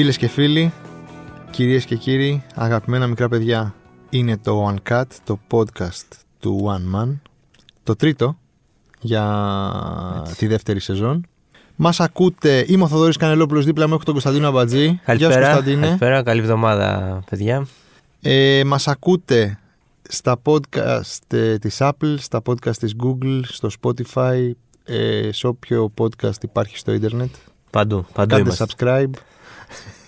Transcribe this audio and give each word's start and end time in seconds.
Φίλες 0.00 0.16
και 0.16 0.28
φίλοι, 0.28 0.72
κυρίες 1.50 1.84
και 1.84 1.96
κύριοι, 1.96 2.42
αγαπημένα 2.54 3.06
μικρά 3.06 3.28
παιδιά, 3.28 3.74
είναι 4.10 4.36
το 4.38 4.68
One 4.68 4.92
Cut, 4.92 5.04
το 5.24 5.38
podcast 5.50 6.08
του 6.40 6.64
One 6.66 6.96
Man, 6.96 7.18
το 7.82 7.96
τρίτο 7.96 8.38
για 9.00 9.24
τη 10.36 10.46
δεύτερη 10.46 10.80
σεζόν. 10.80 11.26
Μας 11.76 12.00
ακούτε, 12.00 12.64
είμαι 12.68 12.82
ο 12.84 12.88
Θοδωρής 12.88 13.16
Κανελόπουλος, 13.16 13.64
δίπλα 13.64 13.86
μου 13.88 13.94
έχω 13.94 14.02
τον 14.04 14.12
Κωνσταντίνο 14.12 14.48
Αμπατζή. 14.48 14.84
Γεια 14.84 14.94
σου 14.94 15.02
Καλησπέρα, 15.04 15.40
Κωνσταντίνε. 15.40 15.80
καλησπέρα, 15.80 16.22
καλή 16.22 16.40
εβδομάδα, 16.40 17.20
παιδιά. 17.30 17.66
Ε, 18.22 18.62
μας 18.64 18.88
ακούτε 18.88 19.58
στα 20.08 20.40
podcast 20.44 21.32
ε, 21.32 21.58
της 21.58 21.76
Apple, 21.80 22.14
στα 22.18 22.42
podcast 22.46 22.76
της 22.76 22.94
Google, 23.02 23.40
στο 23.42 23.68
Spotify, 23.82 24.50
ε, 24.84 25.28
σε 25.32 25.46
όποιο 25.46 25.92
podcast 25.98 26.42
υπάρχει 26.42 26.78
στο 26.78 26.92
ίντερνετ. 26.92 27.30
Παντού, 27.70 28.06
παντού 28.12 28.28
Κάντε 28.28 28.42
είμαστε. 28.42 28.64
subscribe, 28.78 29.10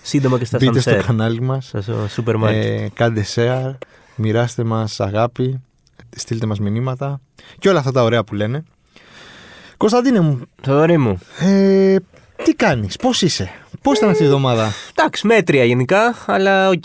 Σύντομα 0.05 0.37
και 0.37 0.45
στα 0.45 0.57
μπείτε 0.57 0.79
στο 0.79 0.89
σαμσέρ. 0.89 1.05
κανάλι 1.07 1.41
μας. 1.41 1.73
Στο 1.81 2.07
σούπερ 2.09 2.37
μάρκετ. 2.37 2.63
Ε, 2.63 2.89
κάντε 2.93 3.25
share, 3.35 3.73
μοιράστε 4.15 4.63
μας 4.63 4.99
αγάπη, 4.99 5.61
στείλτε 6.15 6.45
μας 6.45 6.59
μηνύματα 6.59 7.21
και 7.59 7.69
όλα 7.69 7.79
αυτά 7.79 7.91
τα 7.91 8.03
ωραία 8.03 8.23
που 8.23 8.35
λένε. 8.35 8.63
Κωνσταντίνε 9.77 10.19
μου, 10.19 10.41
Θοδωρή 10.61 10.97
μου. 10.97 11.19
ε, 11.39 11.95
τι 12.43 12.53
κάνεις, 12.53 12.95
πώς 12.95 13.21
είσαι, 13.21 13.51
πώς 13.81 13.97
ήταν 13.97 14.09
αυτή 14.09 14.21
η 14.23 14.25
εβδομάδα; 14.25 14.71
Εντάξει, 14.95 15.27
μέτρια 15.27 15.63
γενικά, 15.63 16.15
αλλά 16.25 16.69
οκ. 16.69 16.83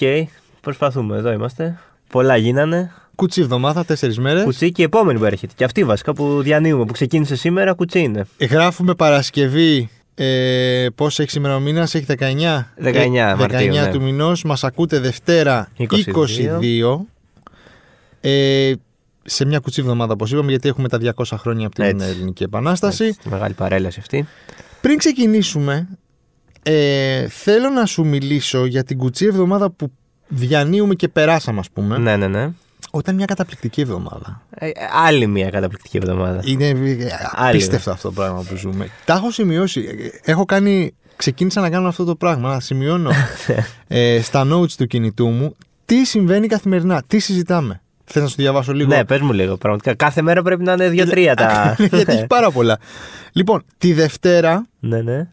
Προσπαθούμε, 0.61 1.16
εδώ 1.16 1.33
είμαστε. 1.33 1.78
Πολλά 2.08 2.36
γίνανε. 2.36 2.92
Κουτσή 3.14 3.41
εβδομάδα, 3.41 3.84
τέσσερις 3.84 4.19
μέρες. 4.19 4.42
Κουτσή 4.44 4.72
και 4.72 4.83
η 4.83 4.84
επόμενη 4.84 5.19
που 5.19 5.24
έρχεται. 5.24 5.52
Και 5.56 5.64
αυτή 5.64 5.84
βασικά 5.84 6.12
που 6.12 6.42
διανύουμε, 6.42 6.84
που 6.84 6.92
ξεκίνησε 6.92 7.36
σήμερα, 7.36 7.72
κουτσή 7.72 7.98
είναι. 8.00 8.24
Γράφουμε 8.50 8.94
Παρασκευή. 8.94 9.89
Ε, 10.20 10.86
Πώς 10.94 11.19
έχει 11.19 11.30
σήμερα 11.30 11.56
ο 11.56 11.61
μήνας, 11.61 11.94
έχει 11.94 12.05
19. 12.08 12.74
19 12.77 13.30
Ε, 13.30 13.34
Μαρτίου, 13.34 13.58
19 13.58 13.84
ναι. 13.84 13.91
του 13.91 14.02
μηνός. 14.02 14.44
Μας 14.44 14.64
ακούτε 14.64 14.98
Δευτέρα 14.98 15.69
22. 15.78 15.84
22. 16.61 17.06
Ε, 18.20 18.72
σε 19.22 19.44
μια 19.44 19.58
κουτσή 19.58 19.80
εβδομάδα, 19.80 20.12
όπως 20.12 20.33
είπαμε, 20.33 20.50
γιατί 20.50 20.69
έχουμε 20.69 20.89
τα 20.89 20.98
200 20.98 21.36
χρόνια 21.39 21.66
από 21.66 21.74
την 21.74 21.84
Έτσι. 21.84 22.06
Ελληνική 22.06 22.42
Επανάσταση. 22.42 23.05
Έτσι, 23.05 23.28
Μεγάλη 23.28 23.55
παρέλαση 23.55 24.00
αυτή. 24.00 24.27
Πριν 24.80 24.98
ξεκινήσουμε, 24.98 25.89
ε, 26.62 27.28
θέλω 27.28 27.69
να 27.69 27.86
σου 27.86 28.05
μιλήσω 28.05 28.64
για 28.66 28.84
την 28.84 28.98
κουτσή 28.98 29.27
εβδομάδα 29.27 29.70
που 29.70 29.92
διανύουμε 30.28 30.94
και 30.94 31.08
περάσαμε, 31.08 31.58
ας 31.58 31.70
πούμε. 31.70 31.98
Ναι, 31.98 32.16
ναι, 32.16 32.27
ναι. 32.27 32.50
Όταν 32.91 33.14
μια 33.14 33.25
καταπληκτική 33.25 33.81
εβδομάδα. 33.81 34.42
Ε, 34.50 34.70
άλλη 35.06 35.27
μια 35.27 35.50
καταπληκτική 35.50 35.97
εβδομάδα. 35.97 36.41
Είναι 36.44 36.69
ε, 36.69 37.08
απίστευτο 37.33 37.91
αυτό 37.91 38.08
το 38.08 38.14
πράγμα 38.14 38.45
που 38.48 38.56
ζούμε. 38.56 38.89
Τα 39.05 39.14
έχω 39.14 39.30
σημειώσει. 39.30 40.11
Έχω 40.25 40.45
κάνει. 40.45 40.95
Ξεκίνησα 41.17 41.61
να 41.61 41.70
κάνω 41.70 41.89
αυτό 41.89 42.05
το 42.05 42.14
πράγμα. 42.14 42.48
Να 42.53 42.61
σημειώνω 42.61 43.11
ε, 43.89 44.20
στα 44.22 44.47
notes 44.53 44.70
του 44.70 44.86
κινητού 44.86 45.27
μου 45.28 45.56
τι 45.89 46.05
συμβαίνει 46.05 46.47
καθημερινά, 46.47 47.03
τι 47.06 47.19
συζητάμε. 47.19 47.80
Θες 48.05 48.22
να 48.22 48.28
σου 48.28 48.34
διαβάσω 48.36 48.72
λίγο; 48.72 48.89
Ναι, 48.89 49.05
πες 49.05 49.20
μου 49.20 49.33
λίγο. 49.33 49.56
Πραγματικά 49.56 49.95
κάθε 49.95 50.23
μέρα 50.23 50.42
πρέπει 50.42 50.62
να 50.62 50.73
είναι 50.73 50.89
δύο-τρία 50.89 51.34
τα. 51.34 51.75
Γιατί 51.91 52.12
έχει 52.12 52.27
πάρα 52.27 52.50
πολλά. 52.50 52.78
Λοιπόν, 53.33 53.64
τη 53.78 53.92
Δευτέρα, 53.92 54.67
ναι, 54.80 55.00
ναι. 55.02 55.28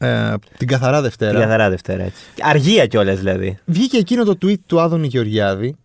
ε, 0.00 0.34
την 0.56 0.66
καθαρά 0.68 1.00
Δευτέρα, 1.00 1.30
Την 1.30 1.40
καθαρά 1.40 1.70
Δευτέρα 1.70 2.02
έτσι. 2.02 2.22
Αργία 2.40 2.86
κιόλας 2.86 3.18
δηλαδή. 3.18 3.58
βγήκε 3.64 3.96
εκείνο 3.96 4.24
το 4.24 4.38
tweet 4.42 4.58
του 4.66 4.80
Άδωνη 4.80 5.06
Γεωργιάδη. 5.06 5.76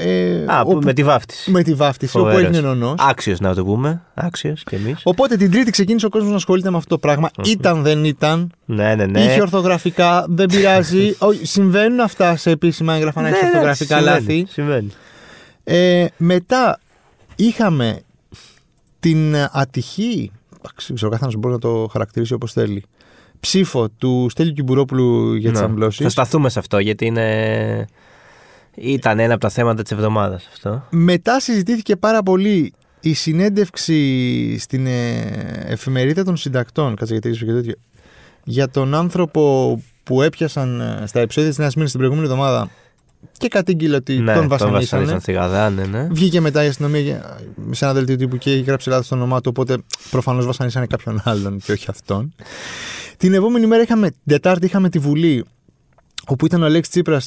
Ε, 0.00 0.44
Α, 0.46 0.62
που 0.62 0.70
όπου- 0.70 0.84
με 0.84 0.92
τη 0.92 1.04
βάφτιση. 1.04 1.50
με 1.50 1.62
τη 1.62 1.74
βάφτιση, 1.74 2.18
όπου 2.18 2.28
έγινε 2.28 2.60
νονός. 2.60 2.94
Άξιος 2.98 3.40
να 3.40 3.54
το 3.54 3.64
πούμε. 3.64 4.02
Άξιος 4.14 4.62
κι 4.64 4.74
εμείς. 4.74 5.00
Οπότε 5.04 5.36
την 5.36 5.50
Τρίτη 5.50 5.70
ξεκίνησε 5.70 6.06
ο 6.06 6.08
κόσμος 6.08 6.30
να 6.30 6.36
ασχολείται 6.36 6.70
με 6.70 6.76
αυτό 6.76 6.88
το 6.88 6.98
πράγμα. 6.98 7.30
Ήταν, 7.44 7.82
δεν 7.82 8.04
ήταν. 8.04 8.52
Ναι, 8.64 8.94
ναι, 8.94 9.06
ναι. 9.06 9.20
Είχε 9.20 9.40
ορθογραφικά, 9.40 10.24
δεν 10.28 10.46
πειράζει. 10.48 11.14
Όχι, 11.18 11.46
συμβαίνουν 11.46 12.00
αυτά 12.00 12.36
σε 12.36 12.50
επίσημα 12.50 12.94
έγγραφα 12.94 13.20
να 13.22 13.28
Ναι, 13.28 13.34
έχεις 13.36 13.42
ναι, 13.42 13.48
ορθογραφικά 13.52 13.96
συμβαίνει, 13.96 14.18
λάθη. 14.20 14.46
Συμβαίνει. 14.48 14.90
Ε, 15.64 16.06
μετά 16.16 16.80
είχαμε 17.36 18.00
την 19.00 19.34
ατυχή. 19.52 20.30
εντάξει, 20.58 20.86
Δεν 20.86 20.94
ξέρω, 20.96 21.10
ο 21.14 21.18
καθένα 21.18 21.38
μπορεί 21.38 21.54
να 21.54 21.60
το 21.60 21.88
χαρακτηρίσει 21.92 22.32
όπως 22.32 22.52
θέλει. 22.52 22.84
Ψήφο 23.40 23.88
του 23.88 24.26
Στέλιου 24.30 24.52
Κιμπουρόπουλου 24.52 25.34
για 25.34 25.50
τις 25.50 25.58
Ναι. 25.60 25.66
αμβλώσεις. 25.66 26.02
Θα 26.02 26.08
σταθούμε 26.08 26.48
σε 26.48 26.58
αυτό 26.58 26.78
γιατί 26.78 27.06
είναι. 27.06 27.86
Ήταν 28.80 29.18
ένα 29.18 29.32
από 29.32 29.42
τα 29.42 29.48
θέματα 29.48 29.82
της 29.82 29.92
εβδομάδας 29.92 30.48
αυτό. 30.52 30.84
Μετά 30.90 31.40
συζητήθηκε 31.40 31.96
πάρα 31.96 32.22
πολύ 32.22 32.72
η 33.00 33.14
συνέντευξη 33.14 34.58
στην 34.58 34.86
ε, 34.86 35.20
εφημερίδα 35.66 36.24
των 36.24 36.36
συντακτών. 36.36 36.96
Κάτσε 36.96 37.12
γιατί 37.12 37.28
ήρθε 37.28 37.44
και 37.46 37.52
τέτοιο. 37.52 37.74
Για 38.44 38.68
τον 38.70 38.94
άνθρωπο 38.94 39.74
που 40.02 40.22
έπιασαν 40.22 40.80
ε, 40.80 41.06
στα 41.06 41.20
επεισόδια 41.20 41.48
της 41.50 41.58
Νέας 41.58 41.74
Μήνης 41.74 41.90
την 41.90 42.00
προηγούμενη 42.00 42.30
εβδομάδα 42.30 42.70
και 43.38 43.48
κατήγγειλε 43.48 43.96
ότι 43.96 44.18
ναι, 44.18 44.24
τον 44.32 44.34
τον 44.34 44.48
βασανίσανε. 44.48 44.80
βασανίσαν 44.80 45.20
στη 45.20 45.32
Γαδά, 45.32 45.70
ναι, 45.70 45.84
ναι. 45.84 46.08
Βγήκε 46.10 46.40
μετά 46.40 46.64
η 46.64 46.68
αστυνομία 46.68 47.00
για- 47.00 47.36
σε 47.70 47.84
ένα 47.84 47.94
δελτίο 47.94 48.16
τύπου 48.16 48.36
και 48.36 48.50
έχει 48.50 48.60
γράψει 48.62 48.88
λάθος 48.88 49.08
το 49.08 49.14
όνομά 49.14 49.40
του. 49.40 49.52
Οπότε 49.56 49.76
προφανώς 50.10 50.46
βασανίσανε 50.46 50.86
κάποιον 50.86 51.20
άλλον 51.24 51.58
και 51.64 51.72
όχι 51.72 51.86
αυτόν. 51.90 52.34
Την 53.16 53.34
επόμενη 53.34 53.66
μέρα 53.66 53.82
είχαμε, 53.82 54.10
την 54.10 54.18
Τετάρτη 54.26 54.66
είχαμε 54.66 54.88
τη 54.88 54.98
Βουλή, 54.98 55.44
όπου 56.30 56.46
ήταν 56.46 56.62
ο 56.62 56.64
Αλέξης 56.64 56.92
Τσίπρας 56.92 57.26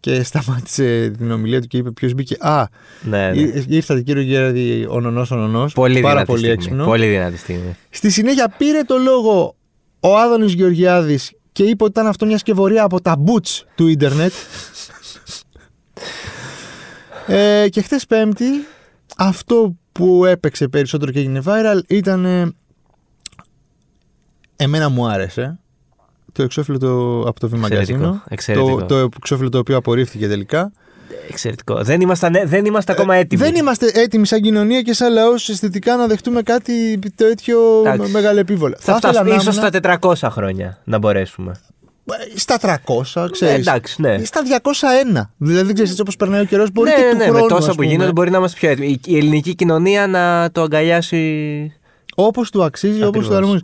και 0.00 0.22
σταμάτησε 0.30 1.08
την 1.18 1.30
ομιλία 1.30 1.60
του 1.60 1.66
και 1.66 1.76
είπε 1.76 1.90
ποιος 1.90 2.14
μπήκε. 2.14 2.36
Α, 2.40 2.64
ναι, 3.02 3.30
ναι. 3.30 3.38
Ή- 3.40 3.64
Ήρθατε 3.68 4.00
κύριο 4.02 4.22
Γέραδη, 4.22 4.86
ο 4.90 5.00
νονός, 5.00 5.30
ο 5.30 5.36
νονός. 5.36 5.72
Πολύ 5.72 6.00
Πάρα 6.00 6.08
δυνατή 6.12 6.26
πολύ 6.26 6.38
στιγμή. 6.38 6.54
έξυπνο. 6.56 6.84
Πολύ 6.84 7.06
δυνατή 7.06 7.36
στιγμή. 7.36 7.76
Στη 7.90 8.10
συνέχεια 8.10 8.48
πήρε 8.58 8.82
το 8.82 8.96
λόγο 8.96 9.54
ο 10.00 10.16
Άδωνης 10.16 10.52
Γεωργιάδης 10.52 11.32
και 11.52 11.62
είπε 11.62 11.82
ότι 11.84 11.92
ήταν 11.92 12.06
αυτό 12.06 12.26
μια 12.26 12.38
σκευωρία 12.38 12.82
από 12.82 13.00
τα 13.00 13.16
boots 13.26 13.62
του 13.74 13.86
ίντερνετ. 13.86 14.32
ε, 17.26 17.66
και 17.68 17.82
χθες 17.82 18.06
πέμπτη 18.06 18.44
αυτό 19.16 19.74
που 19.92 20.24
έπαιξε 20.24 20.68
περισσότερο 20.68 21.10
και 21.12 21.18
έγινε 21.18 21.42
viral 21.44 21.80
ήταν 21.88 22.24
ε, 22.24 22.52
εμένα 24.56 24.88
μου 24.88 25.06
άρεσε 25.08 25.58
το 26.32 26.42
εξώφυλλο 26.42 26.78
το, 26.78 27.20
από 27.28 27.40
το 27.40 27.50
V 27.52 27.56
Εξαιρετικό, 27.56 28.12
Magazine 28.14 28.20
εξαιρετικό. 28.28 28.76
το, 28.76 28.86
το 28.86 29.08
εξώφυλλο 29.16 29.48
το 29.48 29.58
οποίο 29.58 29.76
απορρίφθηκε 29.76 30.28
τελικά 30.28 30.72
Εξαιρετικό. 31.30 31.82
Δεν 31.82 32.00
ήμασταν, 32.00 32.32
δεν 32.44 32.64
είμαστε 32.64 32.92
ακόμα 32.92 33.14
έτοιμοι. 33.14 33.42
Ε, 33.42 33.44
Δεν 33.44 33.54
είμαστε 33.54 33.90
έτοιμοι 33.94 34.26
σαν 34.26 34.40
κοινωνία 34.40 34.82
και 34.82 34.92
σαν 34.94 35.12
λαός 35.12 35.48
αισθητικά 35.48 35.96
να 35.96 36.06
δεχτούμε 36.06 36.42
κάτι 36.42 36.98
τέτοιο 37.14 37.58
Εντάξει. 37.84 38.12
μεγάλο 38.12 38.38
επίβολο. 38.38 38.74
Θα 38.78 38.92
ήθελα 38.96 38.98
φτάσουμε 39.12 39.30
να 39.30 39.40
ίσως 39.40 39.56
ήμουν 39.56 39.68
στα 39.80 39.98
400 40.00 40.28
χρόνια 40.30 40.78
να 40.84 40.98
μπορέσουμε. 40.98 41.54
στα 42.34 42.58
300, 42.60 43.28
ξέρεις. 43.30 43.56
Ε, 43.56 43.60
εντάξει, 43.60 44.00
ναι. 44.02 44.24
Στα 44.24 44.40
201. 45.14 45.30
Δηλαδή, 45.36 45.64
δεν 45.66 45.74
ξέρεις 45.74 46.00
όπως 46.00 46.16
περνάει 46.16 46.40
ο 46.40 46.44
καιρός, 46.44 46.70
μπορεί 46.72 46.88
ναι, 46.90 46.94
και 46.96 47.02
ναι, 47.02 47.10
του 47.10 47.16
ναι, 47.16 47.24
χρόνου. 47.24 47.40
με 47.42 47.48
τόσα 47.48 47.74
που 47.74 47.82
γίνονται 47.82 48.12
μπορεί 48.12 48.30
να 48.30 48.38
είμαστε 48.38 48.58
πιο 48.60 48.68
έτοιμοι. 48.70 48.86
Η, 48.86 49.00
η 49.04 49.16
ελληνική 49.16 49.54
κοινωνία 49.54 50.06
να 50.06 50.50
το 50.52 50.62
αγκαλιάσει. 50.62 51.72
Όπως 52.14 52.50
του 52.50 52.64
αξίζει, 52.64 53.02
όπως 53.02 53.10
του 53.10 53.18
Ακριβώς. 53.18 53.36
αρμόζει. 53.36 53.60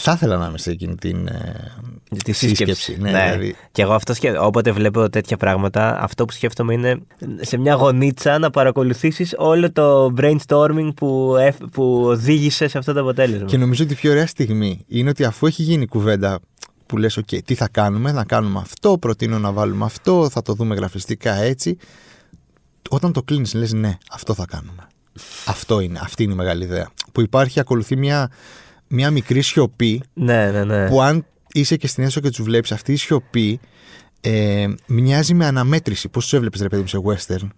Θα 0.00 0.12
ήθελα 0.12 0.36
να 0.36 0.46
είμαι 0.46 0.58
σε 0.58 0.70
εκείνη 0.70 0.94
την. 0.94 1.26
ε, 1.26 1.72
Τη 2.24 2.32
σύσκεψη. 2.32 2.96
Ναι, 3.00 3.10
δηλαδή. 3.10 3.56
Και 3.72 3.82
εγώ 3.82 3.92
αυτό 3.92 4.14
σκέφτομαι. 4.14 4.46
Όποτε 4.46 4.72
βλέπω 4.72 5.10
τέτοια 5.10 5.36
πράγματα, 5.36 5.98
αυτό 6.00 6.24
που 6.24 6.32
σκέφτομαι 6.32 6.72
είναι 6.74 6.98
σε 7.40 7.56
μια 7.56 7.74
γωνίτσα 7.74 8.38
να 8.38 8.50
παρακολουθήσεις 8.50 9.34
όλο 9.36 9.72
το 9.72 10.14
brainstorming 10.16 10.88
που, 10.96 11.36
εφ- 11.40 11.64
που 11.72 12.02
οδήγησε 12.04 12.68
σε 12.68 12.78
αυτό 12.78 12.92
το 12.92 13.00
αποτέλεσμα. 13.00 13.46
Και 13.46 13.56
νομίζω 13.56 13.84
ότι 13.84 13.92
η 13.92 13.96
πιο 13.96 14.10
ωραία 14.10 14.26
στιγμή 14.26 14.84
είναι 14.88 15.08
ότι 15.08 15.24
αφού 15.24 15.46
έχει 15.46 15.62
γίνει 15.62 15.86
κουβέντα 15.86 16.40
που 16.86 16.96
λες 16.96 17.16
«ΟΚ, 17.16 17.28
τι 17.44 17.54
θα 17.54 17.68
κάνουμε, 17.68 18.12
να 18.12 18.24
κάνουμε 18.24 18.58
αυτό, 18.58 18.98
προτείνω 18.98 19.38
να 19.38 19.52
βάλουμε 19.52 19.84
αυτό, 19.84 20.28
θα 20.30 20.42
το 20.42 20.52
δούμε 20.52 20.74
γραφιστικά 20.74 21.34
έτσι. 21.34 21.76
Όταν 22.90 23.12
το 23.12 23.22
κλείνεις 23.22 23.54
λες 23.54 23.72
ναι, 23.72 23.98
αυτό 24.10 24.34
θα 24.34 24.44
κάνουμε. 24.48 24.86
αυτό 25.46 25.80
είναι, 25.80 25.98
αυτή 26.02 26.22
είναι 26.22 26.32
η 26.32 26.36
μεγάλη 26.36 26.64
ιδέα. 26.64 26.88
Που 27.12 27.20
υπάρχει, 27.20 27.60
ακολουθεί 27.60 27.96
μια, 27.96 28.30
μια 28.88 29.10
μικρή 29.10 29.40
σιωπή 29.42 30.02
Ναι, 30.14 30.50
ναι, 30.50 30.64
ναι. 30.64 30.88
που 30.88 31.02
αν 31.02 31.26
είσαι 31.52 31.76
και 31.76 31.86
στην 31.86 32.02
αίθουσα 32.02 32.20
και 32.20 32.30
τους 32.30 32.42
βλέπεις, 32.42 32.72
αυτή 32.72 32.92
η 32.92 32.96
σιωπή 32.96 33.60
ε, 34.20 34.66
μοιάζει 34.86 35.34
με 35.34 35.46
αναμέτρηση. 35.46 36.08
Πώς 36.08 36.22
τους 36.22 36.32
έβλεπες, 36.32 36.60
ρε 36.60 36.68
παιδί 36.68 36.82
μου, 36.82 36.88
σε 36.88 36.98
western. 37.04 37.48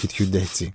Κοιτιούνται 0.00 0.38
έτσι. 0.38 0.74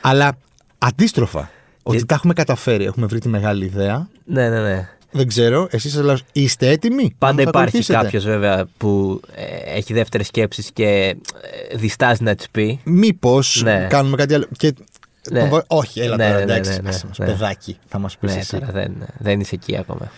Αλλά 0.00 0.32
αντίστροφα. 0.78 1.50
Ότι 1.82 2.04
τα 2.06 2.14
έχουμε 2.14 2.32
καταφέρει, 2.32 2.84
έχουμε 2.84 3.06
βρει 3.06 3.18
τη 3.20 3.28
μεγάλη 3.28 3.64
ιδέα. 3.64 4.08
ναι, 4.24 4.48
ναι, 4.48 4.60
ναι. 4.60 4.88
Δεν 5.16 5.28
ξέρω, 5.28 5.66
εσείς 5.70 5.96
αλλά 5.96 6.18
είστε 6.32 6.68
έτοιμοι; 6.68 7.14
Πάντα 7.18 7.32
να 7.34 7.38
μας 7.42 7.48
υπάρχει 7.48 7.66
ακολουθήσετε; 7.68 7.98
κάποιος 8.02 8.24
βέβαια 8.24 8.66
που 8.76 9.20
ε, 9.34 9.76
έχει 9.76 9.92
δεύτερες 9.92 10.26
σκέψεις 10.26 10.70
και 10.72 10.84
ε, 11.70 11.76
διστάζει 11.76 12.22
να 12.22 12.34
τις 12.34 12.50
πει. 12.50 12.80
Μήπως 12.84 13.60
Ναι. 13.64 13.86
κάνουμε 13.90 14.16
κάτι 14.16 14.34
άλλο. 14.34 14.46
Και... 14.56 14.72
Ναι. 15.30 15.40
τον 15.40 15.48
βα- 15.48 15.64
Όχι, 15.66 16.00
έλα 16.00 16.16
Ναι, 16.16 16.24
τώρα, 16.26 16.38
ναι, 16.38 16.44
ναι, 16.44 16.52
εντάξει. 16.52 16.70
ναι, 16.70 16.76
ναι, 16.82 16.88
άσε 16.88 17.06
μας, 17.06 17.18
ναι. 17.18 17.26
Παιδάκι, 17.26 17.78
θα 17.86 17.98
μας 17.98 18.16
πεις 18.18 18.32
Ναι, 18.32 18.38
εσύ. 18.38 18.50
τώρα 18.58 18.72
δεν, 18.72 18.94
δεν 19.18 19.40
είσαι 19.40 19.54
εκεί 19.54 19.76
ακόμα. 19.76 20.10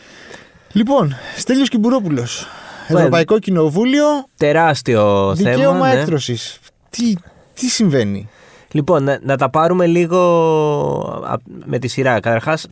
Λοιπόν, 0.72 1.14
Στέλιος 1.36 1.68
Κιμπουρόπουλος. 1.68 2.46
Well, 2.88 2.94
Ευρωπαϊκό 2.96 3.38
Κοινοβούλιο, 3.38 4.04
Τεράστιο 4.36 5.34
δικαίωμα 5.34 5.72
θέμα. 5.72 5.94
ναι. 5.94 6.00
έκτρωσης. 6.00 6.58
Τι, 6.90 7.14
τι 7.54 7.66
συμβαίνει; 7.68 8.28
Λοιπόν, 8.72 9.02
να, 9.04 9.18
να 9.22 9.36
τα 9.36 9.50
πάρουμε 9.50 9.86
λίγο 9.86 10.18
α, 11.26 11.34
με 11.64 11.78
τη 11.78 11.88
σειρά. 11.88 12.20
Καταρχάς, 12.20 12.66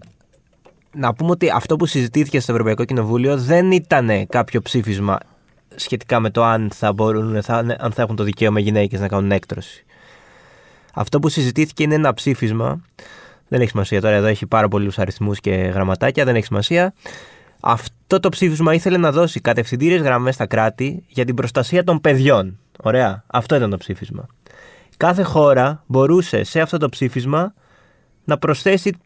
να 0.97 1.15
πούμε 1.15 1.31
ότι 1.31 1.51
αυτό 1.55 1.77
που 1.77 1.87
συζητήθηκε 1.87 2.41
στο 2.41 2.53
Ευρωπαϊκό 2.53 2.85
Κοινοβούλιο 2.85 3.37
δεν 3.39 3.73
ήταν 3.73 4.27
κάποιο 4.29 4.63
ψήφισμα 4.63 5.19
σχετικά 5.75 6.21
με 6.21 6.31
το 6.31 6.45
αν 6.45 6.71
θα, 6.75 6.93
μπορούν, 6.93 7.43
θα, 7.43 7.57
αν 7.79 7.93
θα 7.93 8.03
έχουν 8.03 8.17
το 8.17 8.25
δικαίωμα 8.25 8.61
οι 8.61 8.63
γυναίκες 8.63 9.01
να 9.01 9.09
κάνουν 9.09 9.31
έκτρωση. 9.31 9.85
Αυτό 10.95 11.19
που 11.19 11.29
συζητήθηκε 11.29 11.83
είναι 11.83 11.95
ένα 11.95 12.15
ψήφισμα. 12.15 12.81
Δεν 13.49 13.61
έχει 13.61 13.71
σημασία 13.71 14.01
τώρα, 14.01 14.15
εδώ 14.15 14.27
έχει 14.27 14.47
πάρα 14.47 14.69
πολλούς 14.69 14.99
αριθμούς 14.99 15.41
και 15.41 15.51
γραμματάκια, 15.51 16.25
δεν 16.25 16.35
έχει 16.37 16.45
σημασία. 16.45 16.95
Αυτό 17.61 18.21
το 18.21 18.29
ψήφισμα 18.29 18.75
ήθελε 18.75 18.97
να 18.97 19.13
δώσει 19.13 19.41
κατευθυντήριες 19.41 20.01
γραμμές 20.01 20.35
στα 20.35 20.47
κράτη 20.47 21.05
για 21.09 21.25
την 21.25 21.35
προστασία 21.35 21.85
των 21.85 22.01
παιδιών. 22.01 22.59
Ωραία. 22.83 23.25
Αυτό 23.27 23.55
ήταν 23.55 23.71
το 23.71 23.77
ψήφισμα. 23.77 24.27
Κάθε 24.97 25.23
χώρα 25.23 25.83
μπορούσε 25.87 26.45
σε 26.45 26.61
αυτό 26.61 26.79
το 26.79 26.89
ψήφισμα 26.89 27.55
να 28.25 28.39
προσθέσει 28.39 28.97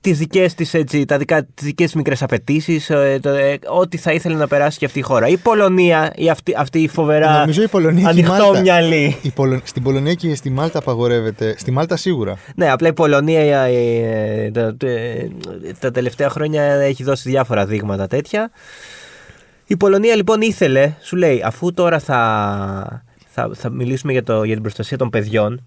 τις 0.00 0.18
δικές 0.18 0.54
της, 0.54 0.74
έτσι, 0.74 1.04
τα 1.04 1.18
δικά, 1.18 1.44
τις 1.44 1.64
δικές 1.64 1.94
μικρές 1.94 2.22
απαιτήσεις, 2.22 2.90
ε, 2.90 3.20
ε, 3.24 3.58
ό,τι 3.66 3.96
θα 3.96 4.12
ήθελε 4.12 4.34
να 4.34 4.46
περάσει 4.46 4.78
και 4.78 4.84
αυτή 4.84 4.98
η 4.98 5.02
χώρα. 5.02 5.28
Η 5.28 5.36
Πολωνία, 5.36 6.12
η 6.16 6.30
αυτή, 6.30 6.54
αυτή 6.56 6.82
η 6.82 6.88
φοβερά 6.88 7.38
Νομίζω 7.38 7.62
η 7.62 7.68
Πολωνία 7.68 8.12
και 8.12 8.20
η 8.20 8.22
Μάλτα. 8.22 8.44
ανοιχτόμυαλη. 8.44 9.16
Η 9.22 9.30
Πολο... 9.30 9.60
Στην 9.64 9.82
Πολωνία 9.82 10.14
και 10.14 10.34
στη 10.34 10.50
Μάλτα 10.50 10.78
απαγορεύεται. 10.78 11.54
Στη 11.58 11.70
Μάλτα 11.70 11.96
σίγουρα. 11.96 12.36
Ναι, 12.54 12.70
απλά 12.70 12.88
η 12.88 12.92
Πολωνία 12.92 13.40
ε, 13.40 14.44
ε, 14.44 14.50
τα, 14.50 14.76
ε, 14.86 15.28
τα 15.78 15.90
τελευταία 15.90 16.28
χρόνια 16.28 16.62
έχει 16.62 17.02
δώσει 17.04 17.30
διάφορα 17.30 17.66
δείγματα 17.66 18.06
τέτοια. 18.06 18.50
Η 19.66 19.76
Πολωνία 19.76 20.16
λοιπόν 20.16 20.40
ήθελε, 20.40 20.92
σου 21.00 21.16
λέει, 21.16 21.42
αφού 21.44 21.72
τώρα 21.72 21.98
θα, 21.98 23.04
θα, 23.28 23.50
θα 23.54 23.70
μιλήσουμε 23.70 24.12
για, 24.12 24.22
το, 24.22 24.44
για 24.44 24.54
την 24.54 24.62
προστασία 24.62 24.98
των 24.98 25.10
παιδιών, 25.10 25.64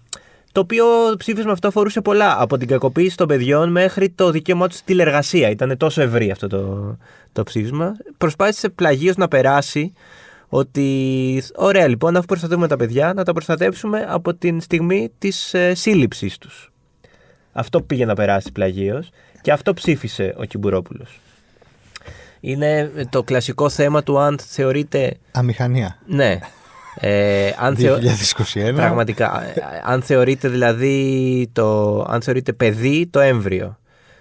το 0.54 0.60
οποίο 0.60 0.86
ψήφισμα 1.18 1.52
αυτό 1.52 1.68
αφορούσε 1.68 2.00
πολλά. 2.00 2.40
Από 2.40 2.56
την 2.56 2.68
κακοποίηση 2.68 3.16
των 3.16 3.28
παιδιών 3.28 3.70
μέχρι 3.70 4.10
το 4.10 4.30
δικαίωμά 4.30 4.68
τους 4.68 4.76
στη 4.76 4.86
τηλεργασία. 4.86 5.50
Ήταν 5.50 5.76
τόσο 5.76 6.02
ευρύ 6.02 6.30
αυτό 6.30 6.46
το, 6.46 6.96
το 7.32 7.42
ψήφισμα. 7.42 7.96
Προσπάθησε 8.18 8.68
πλαγίως 8.68 9.16
να 9.16 9.28
περάσει 9.28 9.92
ότι 10.48 11.42
ωραία 11.54 11.88
λοιπόν 11.88 12.16
αφού 12.16 12.26
προστατεύουμε 12.26 12.68
τα 12.68 12.76
παιδιά 12.76 13.12
να 13.14 13.24
τα 13.24 13.32
προστατεύσουμε 13.32 14.06
από 14.08 14.34
την 14.34 14.60
στιγμή 14.60 15.10
της 15.18 15.54
ε, 15.54 15.74
σύλληψής 15.74 16.38
τους. 16.38 16.72
Αυτό 17.52 17.80
πήγε 17.80 18.04
να 18.04 18.14
περάσει 18.14 18.52
πλαγίως 18.52 19.10
και 19.40 19.52
αυτό 19.52 19.74
ψήφισε 19.74 20.34
ο 20.38 20.44
Κιμπουρόπουλος. 20.44 21.20
Είναι 22.40 22.90
το 23.10 23.22
κλασικό 23.22 23.68
θέμα 23.68 24.02
του 24.02 24.18
αν 24.18 24.38
θεωρείται... 24.38 25.16
Αμηχανία. 25.32 25.98
Ναι. 26.06 26.38
Ε, 27.00 27.50
αν 27.58 27.76
θεω- 27.76 27.98
2021. 27.98 28.72
Πραγματικά. 28.74 29.42
Ε, 29.44 29.54
Αν 29.84 30.02
θεωρείται 30.02 30.48
δηλαδή 30.48 31.48
το, 31.52 32.00
αν 32.08 32.22
θεωρείται 32.22 32.52
παιδί 32.52 33.06
το 33.10 33.20
έμβριο. 33.20 33.78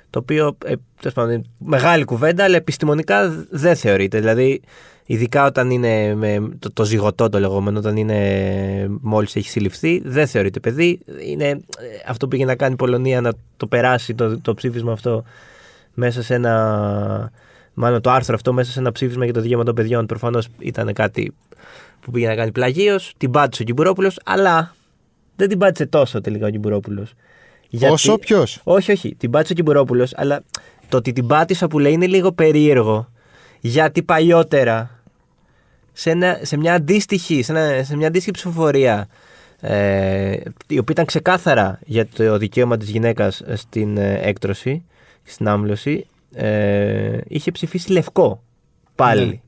Το 0.09 0.19
οποίο, 0.19 0.57
ε, 0.65 0.73
τέλος 0.99 1.13
πάντων, 1.13 1.31
είναι 1.31 1.43
μεγάλη 1.57 2.05
κουβέντα, 2.05 2.43
αλλά 2.43 2.55
επιστημονικά 2.55 3.45
δεν 3.49 3.75
θεωρείται. 3.75 4.19
Δηλαδή, 4.19 4.61
ειδικά 5.05 5.45
όταν 5.45 5.69
είναι 5.69 6.15
με 6.15 6.49
το, 6.59 6.71
το 6.73 6.85
ζυγωτό 6.85 7.29
το 7.29 7.39
λεγόμενο, 7.39 7.79
όταν 7.79 7.97
είναι 7.97 8.87
μόλις 9.01 9.35
έχει 9.35 9.49
συλληφθεί, 9.49 10.01
δεν 10.05 10.27
θεωρείται 10.27 10.59
παιδί. 10.59 10.99
Είναι 11.27 11.47
ε, 11.47 11.57
αυτό 12.07 12.25
που 12.25 12.31
πήγε 12.31 12.45
να 12.45 12.55
κάνει 12.55 12.73
η 12.73 12.75
Πολωνία 12.75 13.21
να 13.21 13.31
το 13.57 13.67
περάσει 13.67 14.13
το, 14.15 14.39
το 14.39 14.53
ψήφισμα 14.53 14.91
αυτό 14.91 15.23
μέσα 15.93 16.23
σε 16.23 16.33
ένα. 16.33 17.31
Μάλλον 17.73 18.01
το 18.01 18.11
άρθρο 18.11 18.35
αυτό 18.35 18.53
μέσα 18.53 18.71
σε 18.71 18.79
ένα 18.79 18.91
ψήφισμα 18.91 19.23
για 19.23 19.33
το 19.33 19.41
δικαίωμα 19.41 19.63
των 19.63 19.75
παιδιών. 19.75 20.05
Προφανώς 20.05 20.47
ήταν 20.59 20.93
κάτι 20.93 21.33
που 22.05 22.11
πήγε 22.11 22.27
να 22.27 22.35
κάνει 22.35 22.51
πλαγίω. 22.51 23.00
Την 23.17 23.31
πάτησε 23.31 23.61
ο 23.61 23.65
Κιμπουρόπουλο, 23.65 24.11
αλλά 24.25 24.75
δεν 25.35 25.50
την 25.50 25.57
πάτησε 25.57 25.85
τόσο 25.85 26.21
τελικά 26.21 26.47
ο 26.47 26.50
Κιμπουρόπουλο. 26.50 27.07
Όσο 27.81 28.17
ποιος; 28.17 28.61
Όχι, 28.63 28.91
όχι. 28.91 29.15
Την 29.15 29.31
πάτησε 29.31 29.53
ο 29.53 29.55
Κιμπουρόπουλο, 29.55 30.07
αλλά 30.15 30.44
το 30.89 30.97
ότι 30.97 31.13
την 31.13 31.27
πάτησα 31.27 31.67
που 31.67 31.79
λέει 31.79 31.91
είναι 31.91 32.07
λίγο 32.07 32.31
περίεργο. 32.31 33.07
Γιατί 33.59 34.03
παλιότερα 34.03 35.03
σε, 35.94 36.09
ένα, 36.09 36.39
σε 36.41 36.57
μια 36.57 36.73
αντίστοιχη, 36.73 37.41
σε, 37.41 37.51
ένα, 37.51 37.83
σε 37.83 37.95
μια 37.95 38.07
αντίστοιχη 38.07 38.31
ψηφοφορία 38.31 39.07
ε, 39.65 40.31
η 40.67 40.77
οποία 40.77 40.91
ήταν 40.91 41.06
ξεκάθαρα 41.06 41.79
για 41.85 42.07
το 42.07 42.38
δικαίωμα 42.38 42.77
της 42.77 42.89
γυναίκας 42.89 43.41
στην 43.53 43.97
ε, 43.97 44.19
έκτρωση, 44.21 44.85
στην 45.23 45.47
άμβλωση, 45.47 46.06
ε, 46.33 47.17
είχε 47.27 47.51
ψηφίσει 47.51 47.91
λευκό 47.91 48.44
πάλι. 48.95 49.25
Ναι. 49.25 49.41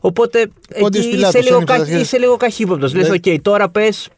Οπότε 0.00 0.50
Πόντιος 0.80 1.04
εκεί 1.04 1.14
Πιλάτος, 1.14 1.34
είσαι 1.40 1.42
λίγο, 1.48 1.56
άνοιξε 1.56 1.74
κα, 1.74 1.78
τα 1.80 1.84
χέρια. 1.86 2.00
είσαι 2.00 2.18
λίγο 2.18 2.36
καχύποπτος. 2.36 2.94
Λες, 2.94 3.08
Ναι. 3.08 3.14
οκ, 3.14 3.40
τώρα 3.42 3.68
πες, 3.68 4.08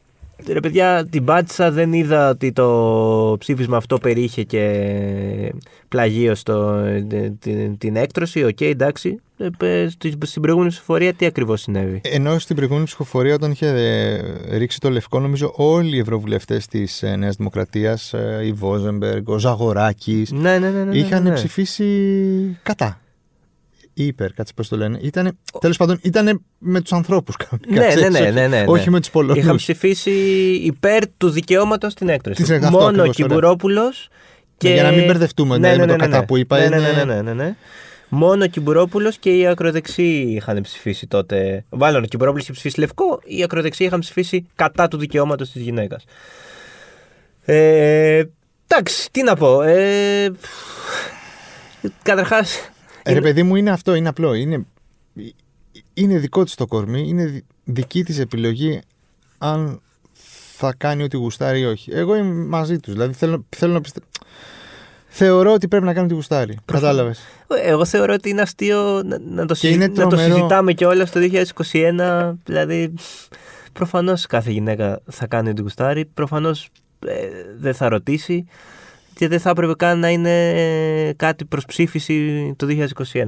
ρε 0.46 0.60
παιδιά, 0.60 1.06
την 1.10 1.24
πάτησα, 1.24 1.70
δεν 1.70 1.92
είδα 1.92 2.28
ότι 2.30 2.52
το 2.52 3.36
ψήφισμα 3.38 3.76
αυτό 3.76 3.98
περιείχε 3.98 4.42
και 4.42 5.52
πλαγίως 5.88 6.34
το, 6.34 6.82
την, 7.40 7.78
την 7.78 7.96
έκτρωση. 7.96 8.44
Οκ, 8.44 8.60
εντάξει. 8.60 9.20
Ε, 9.38 9.46
πες, 9.58 9.96
στην 10.22 10.42
προηγούμενη 10.42 10.70
ψηφοφορία 10.70 11.12
τι 11.14 11.26
ακριβώς 11.26 11.60
συνέβη; 11.60 12.00
Ενώ 12.04 12.38
στην 12.38 12.56
προηγούμενη 12.56 12.86
ψηφοφορία, 12.86 13.34
όταν 13.34 13.50
είχε 13.50 13.66
ε, 13.66 14.56
ρίξει 14.56 14.78
το 14.80 14.90
λευκό, 14.90 15.20
νομίζω 15.20 15.52
όλοι 15.56 15.96
οι 15.96 15.98
ευρωβουλευτές 15.98 16.66
της 16.66 17.04
Νέας 17.16 17.36
Δημοκρατίας, 17.36 18.14
η 18.46 18.52
Βόζεμπεργκ, 18.52 19.28
ο 19.28 19.38
Ζαγοράκης, 19.38 20.32
Ναι, 20.32 20.58
ναι, 20.58 20.70
ναι. 20.70 20.84
ναι, 20.84 20.96
είχαν 20.98 21.22
ναι, 21.22 21.28
ναι. 21.28 21.34
ψηφίσει 21.34 22.58
κατά. 22.62 23.00
Ή 24.02 24.06
υπέρ, 24.06 24.32
κάτσε 24.32 24.52
πώς 24.56 24.68
το 24.68 24.76
λένε. 24.76 24.98
Ήτανε, 25.02 25.32
τέλος 25.60 25.76
πάντων, 25.76 25.98
ήταν 26.02 26.42
με 26.58 26.80
τους 26.80 26.92
ανθρώπους 26.92 27.36
κανονικά. 27.36 27.80
Ναι, 27.86 27.94
ξέρεις, 27.94 28.08
ναι, 28.12 28.18
ναι, 28.20 28.26
όχι- 28.26 28.34
ναι, 28.34 28.46
ναι, 28.46 28.60
ναι. 28.60 28.64
Όχι 28.70 28.90
με 28.90 29.00
τους 29.00 29.10
Πολωνούς. 29.10 29.36
Είχαμε 29.42 29.56
ψηφίσει 29.56 30.10
υπέρ 30.64 31.02
του 31.16 31.30
δικαιώματος 31.30 31.92
στην 31.92 32.08
έκτρωση. 32.08 32.42
Τι- 32.42 32.54
αυτό 32.54 32.70
Μόνο 32.70 32.84
ο 32.84 32.88
ακριβώς, 32.88 33.02
ωραία. 33.18 33.26
Κυμπουρόπουλο. 33.28 33.92
Και... 34.56 34.68
Ναι, 34.68 34.74
για 34.74 34.82
να 34.82 34.90
μην 34.90 35.04
μπερδευτούμε, 35.06 35.58
ναι, 35.58 35.76
με 35.76 35.86
το 35.86 35.96
κατά 35.96 36.24
που 36.24 36.36
είπα, 36.36 36.58
Ναι, 36.58 36.68
ναι, 36.68 36.76
είναι- 36.76 36.92
ναι, 37.04 37.14
ναι, 37.14 37.22
ναι, 37.22 37.32
ναι. 37.32 37.54
Μόνο 38.08 38.44
ο 38.44 38.46
Κυμπουρόπουλο 38.46 39.12
και 39.20 39.30
οι 39.36 39.46
ακροδεξοί 39.46 40.02
είχαν 40.02 40.60
ψηφίσει 40.60 41.06
τότε. 41.06 41.64
Μάλλον 41.68 42.02
ο 42.02 42.06
Κυμπουρόπουλο 42.06 42.42
είχε 42.42 42.52
ψηφίσει 42.52 42.80
λευκό, 42.80 43.20
οι 43.24 43.42
ακροδεξοί 43.42 43.84
είχαν 43.84 44.00
ψηφίσει 44.00 44.46
κατά 44.54 44.88
του 44.88 44.96
δικαιώματος 44.98 45.50
της 45.50 45.62
γυναίκας. 45.62 46.04
Ε, 47.44 48.22
εντάξει, 48.66 49.08
τι 49.10 49.22
να 49.22 49.34
πω. 49.36 49.62
Ε, 49.62 50.30
Καταρχάς. 52.02 52.70
Ε, 53.02 53.12
Ρε 53.12 53.20
παιδί 53.20 53.42
μου, 53.42 53.56
είναι 53.56 53.70
αυτό, 53.70 53.94
είναι 53.94 54.08
απλό. 54.08 54.34
Είναι, 54.34 54.66
είναι 55.94 56.18
δικό 56.18 56.44
της 56.44 56.54
το 56.54 56.66
κορμί, 56.66 57.08
είναι 57.08 57.24
δι- 57.26 57.44
δική 57.64 58.04
της 58.04 58.18
επιλογή 58.18 58.80
αν 59.38 59.80
θα 60.56 60.74
κάνει 60.76 61.02
ό,τι 61.02 61.16
γουστάρει 61.16 61.60
ή 61.60 61.64
όχι. 61.64 61.90
Εγώ 61.92 62.14
είμαι 62.16 62.44
μαζί 62.46 62.78
τους, 62.78 62.92
δηλαδή 62.92 63.12
θέλω, 63.14 63.44
θέλω 63.56 63.72
να 63.72 63.80
πιστεύω. 63.80 64.06
Θεωρώ 65.12 65.52
ότι 65.52 65.68
πρέπει 65.68 65.84
να 65.84 65.92
κάνει 65.92 66.04
ό,τι 66.06 66.14
γουστάρει. 66.14 66.56
Κατάλαβες. 66.64 67.20
Εγώ 67.64 67.84
θεωρώ 67.84 68.14
ότι 68.14 68.28
είναι 68.28 68.40
αστείο 68.42 69.02
να, 69.04 69.18
να 69.18 69.46
το, 69.46 69.54
Και 69.54 69.60
συζη- 69.60 69.74
είναι 69.74 69.86
να 69.86 69.92
το 70.02 70.06
τρομερό. 70.08 70.34
συζητάμε 70.34 70.72
και 70.72 70.86
όλα 70.86 71.06
στο 71.06 71.20
2021. 71.20 72.38
Δηλαδή, 72.44 72.94
προφανώς 73.72 74.26
κάθε 74.26 74.50
γυναίκα 74.50 75.00
θα 75.10 75.26
κάνει 75.26 75.48
ό,τι 75.48 75.62
γουστάρει. 75.62 76.04
Προφανώς 76.04 76.68
δεν 77.58 77.74
θα 77.74 77.88
ρωτήσει. 77.88 78.44
Και 79.20 79.28
δεν 79.28 79.40
θα 79.40 79.50
έπρεπε 79.50 79.74
καν 79.74 79.98
να 79.98 80.08
είναι 80.10 80.50
ε, 81.08 81.12
κάτι 81.12 81.44
προς 81.44 81.64
ψήφιση 81.64 82.52
το 82.56 82.66
2021. 82.66 82.76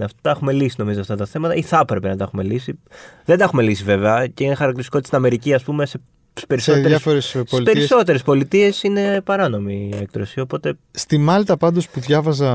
Αυτό 0.02 0.18
τα 0.20 0.30
έχουμε 0.30 0.52
λύσει 0.52 0.74
νομίζω 0.78 1.00
αυτά 1.00 1.16
τα 1.16 1.26
θέματα, 1.26 1.54
ή 1.54 1.62
θα 1.62 1.78
έπρεπε 1.82 2.08
να 2.08 2.16
τα 2.16 2.24
έχουμε 2.24 2.42
λύσει. 2.42 2.78
Δεν 3.24 3.38
τα 3.38 3.44
έχουμε 3.44 3.62
λύσει 3.62 3.84
βέβαια. 3.84 4.26
Και 4.26 4.44
είναι 4.44 4.54
χαρακτηριστικό 4.54 4.98
ότι 4.98 5.06
στην 5.06 5.18
Αμερική, 5.18 5.54
ας 5.54 5.62
πούμε, 5.62 5.86
σε 5.86 6.00
Σε 6.34 6.46
περισσότερες, 6.46 6.88
διάφορες 6.88 7.24
στις 7.28 7.42
πολιτείες. 7.50 7.74
περισσότερες 7.76 8.22
πολιτείες 8.22 8.82
είναι 8.82 9.20
παράνομη 9.24 9.90
η 9.92 9.96
έκτρωση. 9.96 10.40
Οπότε 10.40 10.74
Στη 10.90 11.18
Μάλτα 11.18 11.56
πάντως 11.56 11.88
που 11.88 12.00
διάβαζα 12.00 12.50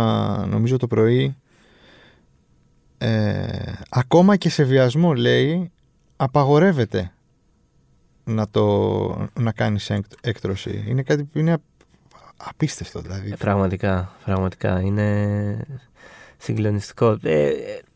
νομίζω 0.50 0.77
το 0.77 0.88
πρωί 0.88 1.36
ε, 2.98 3.48
ακόμα 3.89 4.36
και 4.36 4.50
σε 4.50 4.63
βιασμό 4.63 5.13
λέει 5.13 5.72
απαγορεύεται 6.15 7.12
να, 8.24 8.50
το, 8.50 9.29
να 9.39 9.51
κάνεις 9.51 9.89
έκ- 9.89 10.06
έκτρωση. 10.22 10.84
Είναι 10.88 11.01
κάτι 11.03 11.24
που 11.24 11.39
είναι 11.39 11.53
απ- 11.53 11.62
απίστευτο 12.38 13.01
δηλαδή. 13.01 13.32
Ε, 13.32 13.36
Πραγματικά, 13.36 14.12
πραγματικά. 14.25 14.82
Είναι 14.82 15.65
συγκλονιστικό. 16.38 17.17
Ε, 17.24 17.50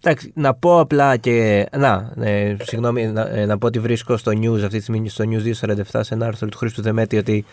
εντάξει, 0.03 0.31
να 0.35 0.53
πω 0.53 0.79
απλά 0.79 1.17
και. 1.17 1.67
Να, 1.77 2.13
ε, 2.19 2.55
συγγνώμη, 2.61 3.05
να, 3.07 3.21
ε, 3.21 3.45
να 3.45 3.57
πω 3.57 3.67
ότι 3.67 3.79
βρίσκω 3.79 4.17
στο 4.17 4.31
news 4.31 4.61
αυτή 4.63 4.77
τη 4.77 4.81
στιγμή 4.81 5.09
στο 5.09 5.23
news 5.27 5.43
247 5.91 5.99
σε 6.03 6.13
ένα 6.13 6.25
άρθρο 6.25 6.47
του 6.47 6.57
Χρήστου 6.57 6.81
Δεμέτη 6.81 7.17
ότι 7.17 7.45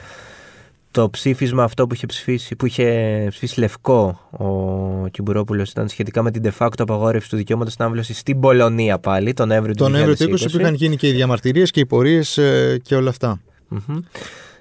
το 0.91 1.11
ψήφισμα 1.11 1.63
αυτό 1.63 1.87
που 1.87 1.95
είχε 1.95 2.07
ψηφίσει, 2.07 2.57
που 2.57 2.67
είχε 2.67 3.27
ψηφίσει 3.29 3.61
λευκό 3.61 4.21
ο 4.31 5.09
Κιμπουρόπουλο 5.09 5.63
ήταν 5.71 5.89
σχετικά 5.89 6.23
με 6.23 6.31
την 6.31 6.43
de 6.45 6.51
facto 6.59 6.79
απαγόρευση 6.79 7.29
του 7.29 7.37
δικαιώματος 7.37 7.73
στην 7.73 7.85
άμβλωση 7.85 8.15
στην 8.15 8.41
Πολωνία 8.41 8.99
πάλι, 8.99 9.33
τον 9.33 9.49
Νοέμβριο 9.49 9.75
του 9.75 9.83
Τον 9.83 9.93
Νοέμβριο 9.93 10.17
του 10.17 10.39
20 10.39 10.43
2020. 10.43 10.51
που 10.51 10.61
είχαν 10.61 10.75
γίνει 10.75 10.97
και 10.97 11.09
οι 11.09 11.13
διαμαρτυρίες 11.13 11.71
και 11.71 11.81
οι 11.81 11.87
πορείες 11.87 12.39
ε, 12.39 12.79
και 12.83 12.95
όλα 12.95 13.11
αυτά. 13.11 13.41
Μμμ. 13.69 13.99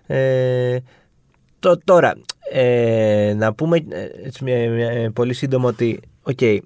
Ε, 0.07 0.77
το, 1.59 1.77
τώρα, 1.83 2.13
ε, 2.51 3.33
να 3.37 3.53
πούμε 3.53 3.77
ε, 3.89 4.07
έτσι, 4.25 4.43
μια- 4.43 4.69
μια- 4.69 4.89
ε, 4.91 5.09
πολύ 5.09 5.33
σύντομα 5.33 5.67
ότι 5.69 5.99
οκ, 6.23 6.41
ε, 6.41 6.59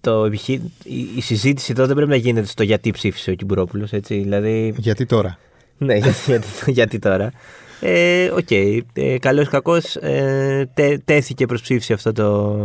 το, 0.00 0.24
επιχει- 0.24 0.62
η, 0.84 0.98
η 1.16 1.20
συζήτηση 1.20 1.72
εδώ 1.72 1.86
δεν 1.86 1.94
πρέπει 1.96 2.10
να 2.10 2.16
γίνεται 2.16 2.46
στο 2.46 2.62
γιατί 2.62 2.90
ψήφισε 2.90 3.30
ο 3.30 3.34
Κιμπουρόπουλος, 3.34 3.92
έτσι, 3.92 4.14
δηλαδή, 4.18 4.74
Γιατί 4.78 5.06
τώρα; 5.06 5.38
ναι, 5.78 5.94
γιατί, 5.98 6.18
γιατί, 6.26 6.46
γιατί 6.66 6.98
τώρα. 6.98 7.32
Ε, 7.80 8.30
Οκ. 8.30 8.50
ε, 8.50 9.18
Καλός 9.18 9.46
ή 9.46 9.50
κακός, 9.50 9.96
ε, 9.96 10.70
τε- 10.74 11.00
τέθηκε 11.04 11.46
προς 11.46 11.62
ψήφιση 11.62 11.92
αυτό 11.92 12.12
το, 12.12 12.56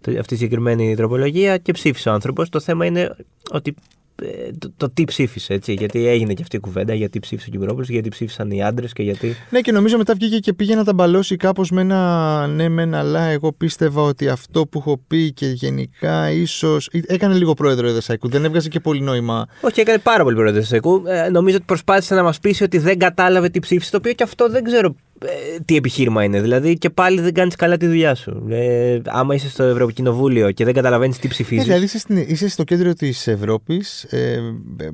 το, 0.00 0.18
αυτή 0.18 0.34
η 0.34 0.36
συγκεκριμένη 0.36 0.94
τροπολογία 0.96 1.56
και 1.58 1.72
ψήφισε 1.72 2.08
ο 2.08 2.12
άνθρωπος. 2.12 2.48
Το 2.48 2.60
θέμα 2.60 2.84
είναι 2.86 3.16
ότι. 3.50 3.74
Ε, 4.22 4.50
Το, 4.58 4.72
το 4.76 4.90
τι 4.90 5.04
ψήφισε, 5.04 5.54
έτσι. 5.54 5.72
Γιατί 5.72 6.06
έγινε 6.06 6.34
και 6.34 6.42
αυτή 6.42 6.56
η 6.56 6.58
κουβέντα, 6.58 6.94
γιατί 6.94 7.20
ψήφισε 7.20 7.48
ο 7.48 7.52
Κυμπρόπουλο, 7.52 7.86
γιατί 7.88 8.08
ψήφισαν 8.08 8.50
οι 8.50 8.62
άντρες 8.62 8.92
και 8.92 9.02
γιατί. 9.02 9.36
Ναι, 9.50 9.60
και 9.60 9.72
νομίζω 9.72 9.96
μετά 9.96 10.14
βγήκε 10.14 10.38
και 10.38 10.52
πήγε 10.52 10.74
να 10.74 10.84
τα 10.84 10.92
μπαλώσει 10.92 11.36
κάπως 11.36 11.70
με 11.70 11.80
ένα 11.80 12.46
ναι, 12.46 12.68
με 12.68 12.82
ένα 12.82 12.98
αλλά. 12.98 13.20
Εγώ 13.20 13.52
πίστευα 13.52 14.02
ότι 14.02 14.28
αυτό 14.28 14.66
που 14.66 14.78
έχω 14.78 15.00
πει 15.06 15.32
και 15.32 15.46
γενικά 15.46 16.30
ίσω. 16.30 16.76
Έκανε 17.06 17.34
λίγο 17.34 17.54
πρόεδρο 17.54 17.88
Εδεσαϊκού. 17.88 18.28
Δεν 18.28 18.44
έβγαζε 18.44 18.68
και 18.68 18.80
πολύ 18.80 19.00
νόημα. 19.00 19.46
Όχι, 19.60 19.80
έκανε 19.80 19.98
πάρα 19.98 20.22
πολύ 20.22 20.36
πρόεδρο 20.36 20.62
του 20.62 20.74
ΕΚΟΥ. 20.74 21.02
Ε, 21.06 21.28
νομίζω 21.28 21.56
ότι 21.56 21.64
προσπάθησε 21.64 22.14
να 22.14 22.22
μας 22.22 22.38
πείσει 22.38 22.62
ότι 22.62 22.78
δεν 22.78 22.98
κατάλαβε 22.98 23.48
τι 23.48 23.60
ψήφισε, 23.60 23.90
το 23.90 23.96
οποίο 23.96 24.12
και 24.12 24.22
αυτό 24.22 24.48
δεν 24.48 24.64
ξέρω 24.64 24.94
ε, 25.20 25.28
τι 25.64 25.76
επιχείρημα 25.76 26.24
είναι. 26.24 26.40
Δηλαδή 26.40 26.78
και 26.78 26.90
πάλι 26.90 27.20
δεν 27.20 27.34
κάνεις 27.34 27.56
καλά 27.56 27.76
τη 27.76 27.86
δουλειά 27.86 28.14
σου. 28.14 28.46
Ε, 28.50 28.98
άμα 29.06 29.34
είσαι 29.34 29.48
στο 29.48 29.62
Ευρωκοινοβούλιο 29.62 30.50
και 30.50 30.64
δεν 30.64 30.74
καταλαβαίνεις 30.74 31.16
τι 31.18 31.26
Ναι, 31.26 31.32
ψηφίζει. 31.32 31.62
δηλαδή 31.62 31.84
είσαι, 31.84 31.98
στην- 31.98 32.24
είσαι 32.28 32.48
στο 32.48 32.64
κέντρο 32.64 32.92
της 32.92 33.26
Ευρώπης. 33.26 34.04
Ε, 34.04 34.32
ε, 34.80 34.88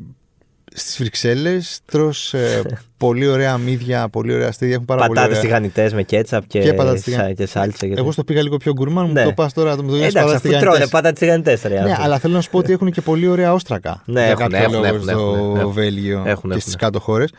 Στις 0.75 0.97
Βρυξέλλες 0.99 1.81
τρως 1.85 2.35
ε, 2.35 2.63
πολύ 2.97 3.27
ωραία 3.27 3.59
μύδια, 3.59 4.09
πολύ 4.09 4.35
ωραία 4.35 4.49
αστίδια. 4.49 4.75
Έχουν 4.75 4.87
πάρα 4.87 5.01
πολύ 5.01 5.13
Πατάτες 5.15 5.37
ωραία. 5.39 5.49
τηγανιτές 5.49 5.95
με 5.95 6.03
κέτσαπ 6.03 6.47
και, 6.47 6.61
Και 6.61 6.73
πατάτες 6.75 7.01
σα- 7.03 7.11
τηγανιτές. 7.11 7.45
και 7.53 7.59
σάλτσα. 7.59 7.87
και 7.87 7.95
Εγώ 7.97 8.13
στο 8.13 8.25
πήγα 8.25 8.43
λίγο 8.43 8.57
πιο 8.57 8.73
γκουρμάν, 8.73 9.07
μου 9.07 9.13
Ναι. 9.13 9.25
το 9.25 9.33
πας 9.33 9.53
τώρα, 9.53 9.77
το 9.77 9.83
μου 9.83 9.89
το 9.89 9.95
δίνεις 9.97 10.09
Εντάξει, 10.15 10.27
πατάτες 10.33 10.51
αφού 10.55 10.61
τρώνε 10.61 10.61
τηγανιτές. 10.77 10.89
πάτα 10.89 11.13
τηγανιτές. 11.13 11.63
Ρε, 11.63 11.69
Ναι, 11.75 11.81
άνθρωποι. 11.81 12.03
αλλά 12.03 12.19
θέλω 12.19 12.35
να 12.35 12.41
σου 12.41 12.51
πω 12.51 12.59
ότι 12.59 12.73
έχουν 12.73 12.91
και 12.91 13.01
πολύ 13.01 13.27
ωραία 13.27 13.53
όστρακα. 13.53 14.03
Ναι, 14.07 14.21
για 14.21 14.29
έχουν, 14.31 14.39
κάποιο 14.39 14.59
έχουν, 14.59 14.73
λόγο 14.73 14.85
έχουν, 14.87 15.03
στο 15.03 15.11
έχουν, 15.11 15.57
έχουν. 15.57 15.73
Βέλγιο 15.73 16.13
Έχουν, 16.13 16.25
και 16.25 16.31
έχουν. 16.31 16.61
στι 16.61 16.77
κάτω 16.77 17.01
χώρες. 17.01 17.31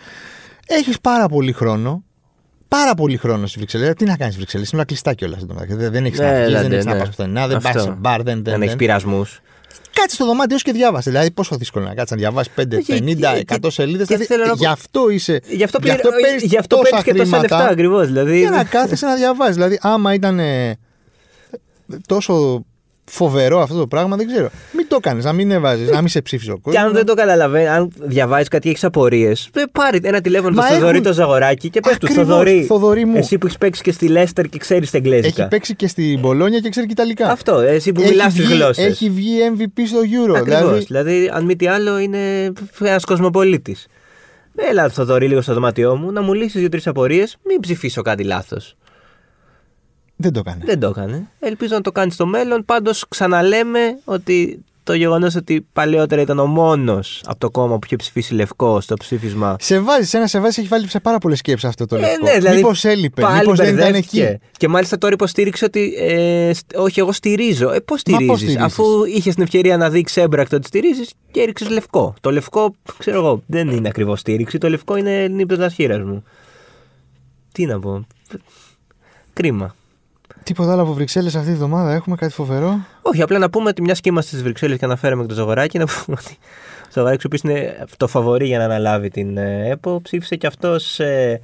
Έχεις 0.68 1.00
πάρα 1.02 1.28
πολύ 1.28 1.52
χρόνο. 1.52 2.04
Πάρα 2.76 2.94
πολύ 2.96 3.18
χρόνο 3.18 3.48
στη 3.48 3.58
Βρυξέλλες. 3.58 3.94
Τι 3.96 4.06
να 4.06 4.18
κάνεις 4.18 4.36
Βρυξέλλες, 4.36 4.68
είναι 4.70 4.78
όλα 4.78 4.86
κλειστά 4.86 5.14
κιόλας. 5.14 5.40
Δεν, 5.68 5.92
δεν 5.92 6.06
έχει 6.06 6.18
Ναι, 6.20 6.26
να 6.26 6.34
βγει, 6.36 6.44
δηλαδή, 6.46 6.64
δεν 6.64 6.72
έχεις 6.74 6.86
να 6.86 6.94
ναι. 6.94 7.00
πας 7.00 7.08
πουθενά, 7.10 7.48
δεν 7.48 7.58
πας 7.62 7.66
Αυτό. 7.76 7.80
σε 7.82 7.96
μπαρ, 8.00 8.22
δεν. 8.24 8.34
Δεν 8.36 8.44
δεν, 8.44 8.54
έχεις 8.54 8.68
δεν. 8.68 8.78
πειρασμούς. 8.78 9.40
Κάτσε 9.94 10.16
στο 10.16 10.26
δωμάτιο 10.26 10.58
σου 10.58 10.64
και 10.64 10.72
διάβασε. 10.72 11.10
Δηλαδή, 11.10 11.32
πόσο 11.32 11.56
δύσκολο 11.56 11.86
να 11.86 11.94
κάτσεις 11.94 12.12
να 12.12 12.18
διαβάσεις 12.18 12.52
5, 12.56 12.82
Και- 12.82 12.94
50, 12.94 13.34
και- 13.34 13.56
100 13.62 13.70
σελίδες. 13.72 14.08
και 14.08 14.14
Δηλαδή, 14.14 14.26
θέλω 14.26 14.44
να 14.44 14.50
πω- 14.50 14.58
γι' 14.58 14.66
αυτό 14.66 15.10
είσαι. 15.10 15.42
Γι' 15.50 15.64
αυτό, 15.64 15.80
γι' 15.84 15.90
αυτό 15.92 16.10
πήρε- 16.10 16.22
παίρνεις 16.22 16.44
γι' 16.44 16.58
αυτό 16.58 16.76
τόσα 16.76 16.90
παίρνεις 16.90 17.04
και 17.06 17.12
τόσα 17.12 17.24
χρήματα 17.24 17.56
λεφτά 17.56 17.72
ακριβώς. 17.72 18.06
Δηλαδή, 18.08 18.40
Για 18.40 18.50
να 18.50 18.64
κάθεσαι 18.64 19.06
να 19.06 19.16
διαβάζει. 19.16 19.54
Δηλαδή, 19.54 19.80
άμα 19.82 20.14
ήταν 20.14 20.40
ε, 20.40 20.78
τόσο 22.08 22.66
φοβερό 23.14 23.60
αυτό 23.62 23.78
το 23.78 23.88
πράγμα, 23.88 24.16
δεν 24.16 24.28
ξέρω. 24.28 24.50
Μην 24.78 24.88
το 24.88 24.98
κάνεις, 25.00 25.24
να 25.24 25.34
μην 25.34 25.52
έβαζες, 25.52 25.90
να 25.90 26.00
μην 26.00 26.08
σε 26.08 26.22
ψήφισε 26.22 26.52
ο 26.52 26.58
κόσμο. 26.58 26.72
Και 26.80 26.86
αν 26.86 26.94
δεν 26.94 27.06
το 27.06 27.14
καταλαβαίνεις, 27.14 27.70
αν 27.70 27.92
διαβάζεις 28.00 28.48
κάτι 28.48 28.64
και 28.64 28.70
έχεις 28.70 28.84
απορίες, 28.84 29.50
πάρει 29.72 30.00
ένα 30.04 30.22
τηλέφωνο 30.22 30.56
Μα 30.56 30.62
στο 30.62 30.74
Θοδωρή 30.74 30.92
έχουν- 30.92 31.04
το 31.04 31.14
Ζαγοράκι 31.14 31.70
και 31.70 31.80
πες 31.80 31.98
του 31.98 32.08
Ακριβώς, 32.10 32.28
Θοδωρή. 32.28 32.64
Θοδωρή 32.64 33.06
μου. 33.06 33.18
Εσύ 33.18 33.38
που 33.38 33.46
έχεις 33.46 33.58
παίξει 33.58 33.82
και 33.82 33.92
στη 33.92 34.08
Λέστερ 34.08 34.46
και 34.48 34.58
ξέρεις 34.58 34.92
τα 34.92 34.98
Έχει 34.98 35.08
εγγλέζικα. 35.08 35.48
παίξει 35.48 35.76
και 35.76 35.88
στην 35.88 36.22
Πολόνια 36.22 36.60
και 36.60 36.70
ξέρει 36.70 36.86
και 36.86 36.92
Ιταλικά. 36.92 37.30
Αυτό, 37.30 37.60
εσύ 37.60 37.92
που 37.92 38.02
Έχει 38.02 38.10
μιλάς 38.10 38.34
τις 38.34 38.46
βγει- 38.46 38.56
γλώσσες. 38.56 38.86
Έχει 38.86 39.10
βγει 39.10 39.38
MVP 39.58 39.82
στο 39.88 40.00
Euro. 40.00 40.36
Ακριβώς. 40.36 40.62
Δηλαδή, 40.86 40.86
Δηλαδή... 40.86 41.32
αν 41.34 41.46
μη 41.46 41.56
τι 41.56 41.68
άλλο, 41.68 42.00
είναι 42.00 42.52
ένας 42.80 43.06
κοσμοπολίτης. 43.06 43.88
Έλα, 44.70 44.90
Θοδωρή, 44.90 45.28
λίγο 45.28 45.42
στο 45.42 45.54
δωμάτιό 45.54 45.96
μου 45.96 46.12
να 46.12 46.22
μου 46.22 46.34
λύσεις 46.34 46.60
δύο-τρεις 46.60 46.88
απορίες. 46.88 47.38
Μην 47.48 47.60
ψηφίσω 47.60 48.02
κάτι 48.02 48.24
λάθος. 48.24 48.76
Δεν 50.22 50.34
το 50.34 50.40
έκανε. 50.40 50.64
Δεν 50.66 50.80
το 50.80 50.88
έκανε. 50.88 51.28
Ελπίζω 51.40 51.76
να 51.76 51.82
το 51.82 51.92
κάνει 51.92 52.12
στο 52.12 52.26
μέλλον. 52.26 52.66
Πάντως, 52.66 53.06
ξαναλέμε 53.10 53.80
ότι 54.04 54.64
το 54.84 54.94
γεγονός 54.94 55.36
ότι 55.36 55.66
παλαιότερα 55.74 56.22
ήταν 56.22 56.40
ο 56.40 56.46
μόνος 56.46 57.22
από 57.26 57.40
το 57.40 57.50
κόμμα 57.50 57.74
που 57.74 57.80
είχε 57.86 57.96
ψηφίσει 57.96 58.34
λευκό 58.34 58.82
στο 58.82 58.96
ψήφισμα. 58.96 59.56
Σε 59.60 59.80
βάζει, 59.80 60.18
ένα 60.18 60.28
σε 60.28 60.40
βάζει, 60.40 60.60
έχει 60.60 60.70
βάλει 60.70 60.90
σε 60.90 61.00
πάρα 61.00 61.18
πολλές 61.18 61.38
σκέψεις 61.38 61.70
αυτό 61.70 61.86
το 61.86 61.98
λευκό. 61.98 62.26
ναι, 62.26 62.38
δηλαδή, 62.38 62.56
Μήπως 62.56 62.84
έλειπε, 62.86 63.22
πάλι 63.22 63.40
μήπως 63.40 63.58
δεν 63.58 63.68
ήταν 63.68 63.84
μπερδεύτηκε. 63.92 64.24
εκεί. 64.26 64.40
Και 64.58 64.68
μάλιστα 64.68 64.98
τώρα 64.98 65.14
υποστήριξε 65.14 65.66
ότι. 65.66 65.94
Ε, 65.98 66.52
στ- 66.54 66.78
όχι, 66.78 67.00
εγώ 67.00 67.12
στηρίζω. 67.12 67.70
Ε, 67.72 67.80
πώς 67.80 67.84
πώς 67.86 68.00
στηρίζεις, 68.00 68.36
στηρίζεις; 68.38 68.62
αφού 68.62 69.04
είχες 69.06 69.34
την 69.34 69.44
ευκαιρία 69.44 69.78
να 69.78 69.90
δείξεις 69.90 70.18
έμπρακτα 70.24 70.56
ότι 70.56 70.68
στηρίζεις 70.68 71.14
και 71.32 71.42
έριξες 71.42 71.70
λευκό. 71.70 72.14
Το 72.22 72.32
λευκό, 72.32 72.76
ξέρω 72.98 73.18
εγώ, 73.18 73.44
δεν 73.46 73.70
είναι 73.70 73.88
ακριβώς 73.88 74.20
στήριξη. 74.20 74.58
Το 74.58 74.70
λευκό 74.70 74.96
είναι 74.96 75.28
νύπτο 75.28 75.70
χείρα 75.70 76.06
μου. 76.06 76.24
Τι 77.52 77.66
να 77.66 77.80
πω. 77.80 78.08
Κρίμα. 79.34 79.76
Τίποτα 80.44 80.72
άλλο 80.72 80.82
από 80.82 80.94
Βρυξέλλες 80.94 81.36
αυτή 81.36 81.50
τη 81.50 81.56
βδομάδα 81.56 81.94
έχουμε 81.94 82.16
κάτι 82.16 82.34
φοβερό. 82.34 82.80
Όχι, 83.02 83.22
απλά 83.22 83.38
να 83.38 83.50
πούμε 83.50 83.70
ότι 83.70 83.82
μιας 83.82 84.02
και 84.02 84.10
είμαστε 84.10 84.30
στις 84.30 84.44
Βρυξέλλες 84.44 84.78
και 84.78 84.86
αναφέραμε 84.86 85.22
και 85.22 85.28
το 85.28 85.34
Ζαγοράκι, 85.34 85.78
να 85.78 85.86
πούμε 85.86 86.18
ότι 86.20 86.38
ο 86.84 86.90
Ζαγοράκι, 86.92 87.26
ο 87.26 87.30
οποίος 87.34 87.42
είναι 87.42 87.86
το 87.98 88.08
φαβορή 88.08 88.46
για 88.46 88.58
να 88.58 88.64
αναλάβει 88.64 89.10
την 89.10 89.38
ε, 89.38 89.70
ΕΠΟ, 89.70 90.02
ψήφισε 90.02 90.36
και 90.36 90.48
αυτός 90.48 91.00
ε, 91.00 91.40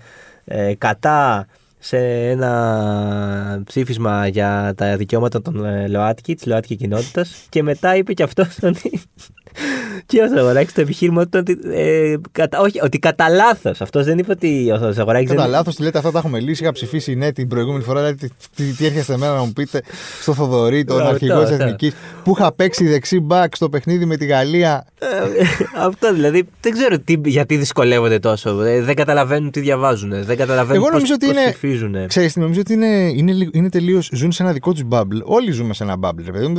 κατά 0.77 1.48
σε 1.80 1.98
ένα 2.30 3.62
ψήφισμα 3.66 4.27
για 4.27 4.74
τα 4.77 4.98
δικαιώματα 4.98 5.42
των 5.42 5.66
ε, 5.66 5.88
ΛΟΑΤΚΙ, 5.88 6.36
της 6.36 6.46
ΛΟΑΤΚΙ 6.46 6.75
κοινότητας, 6.75 7.46
και 7.50 7.63
μετά 7.63 7.96
είπε 7.96 8.13
και 8.13 8.24
αυτός 8.24 8.58
ότι. 8.62 9.01
Και 10.06 10.22
ο 10.22 10.28
Ζαγοράκη 10.36 10.74
το 10.74 10.82
επιχείρημα 10.82 11.24
του 11.24 11.30
ότι. 11.34 11.58
Ε, 11.74 12.14
κατα, 12.32 12.60
όχι, 12.60 12.80
ότι 12.84 13.00
κατά 13.00 13.30
λάθος. 13.30 13.82
Αυτός 13.82 14.06
δεν 14.06 14.18
είπε 14.18 14.32
ότι 14.32 14.72
ο 14.72 14.92
Ζαγοράκη. 14.92 15.26
Κατά 15.26 15.42
δεν... 15.42 15.52
λάθος, 15.52 15.76
του 15.76 15.84
λέτε 15.84 15.98
αυτά 15.98 16.12
τα 16.12 16.18
έχουμε 16.20 16.40
λύσει. 16.40 16.64
Είχα 16.64 16.72
ψηφίσει 16.72 17.16
ναι 17.16 17.32
την 17.32 17.48
προηγούμενη 17.48 17.84
φορά. 17.84 18.00
Δηλαδή, 18.00 18.18
τι, 18.28 18.34
τι, 18.56 18.72
τι 18.74 18.86
έρχεστε 18.86 19.14
εμένα 19.14 19.34
να 19.34 19.40
μου 19.44 19.54
πείτε 19.54 19.82
στο 20.22 20.34
Θοδωρή, 20.34 20.84
τον 20.84 20.98
Αυτό, 20.98 21.10
αρχηγό 21.10 21.42
της 21.42 21.52
αυτό. 21.52 21.64
Εθνικής, 21.64 21.94
που 22.24 22.34
είχα 22.38 22.54
παίξει 22.54 22.88
δεξί 22.88 23.20
μπακ 23.20 23.56
στο 23.56 23.70
παιχνίδι 23.70 24.06
με 24.06 24.18
τη 24.18 24.26
Γαλλία. 24.26 24.86
Ε, 25.00 25.08
Αυτό 25.78 26.14
δηλαδή. 26.14 26.48
Δεν 26.62 26.72
ξέρω 26.72 27.00
τι, 27.00 27.16
γιατί 27.26 27.56
δυσκολεύονται 27.58 28.20
τόσο. 28.20 28.62
Ε, 28.62 28.82
Δεν 28.82 28.96
καταλαβαίνουν 28.96 29.52
τι 29.52 29.60
διαβάζουν. 29.60 30.10
Δεν 30.10 30.38
καταλαβαίνουν 30.38 30.76
Εγώ 30.76 30.84
πώς, 30.84 30.94
νομίζω 30.94 31.14
ότι 31.14 31.26
πώς 31.26 31.36
είναι- 31.36 31.50
ψηφίζουν. 31.50 32.08
Ξέρεις, 32.08 32.34
τι, 32.34 32.40
νομίζω 32.40 32.60
ότι 32.60 32.74
είναι, 32.74 33.12
είναι, 33.16 33.32
λι- 33.32 33.56
είναι 33.56 33.70
τελείω. 33.70 34.02
Ζουν 34.12 34.32
σε 34.32 34.44
ένα 34.44 34.52
δικό 34.52 34.74
τους 34.74 34.84
bubble. 34.90 35.22
Όλοι 35.24 35.52
ζούμε 35.52 35.74
σε 35.74 35.84
ένα 35.84 35.96
bubble, 36.02 36.24
ρε 36.26 36.32
παιδί 36.32 36.48
μου. 36.48 36.56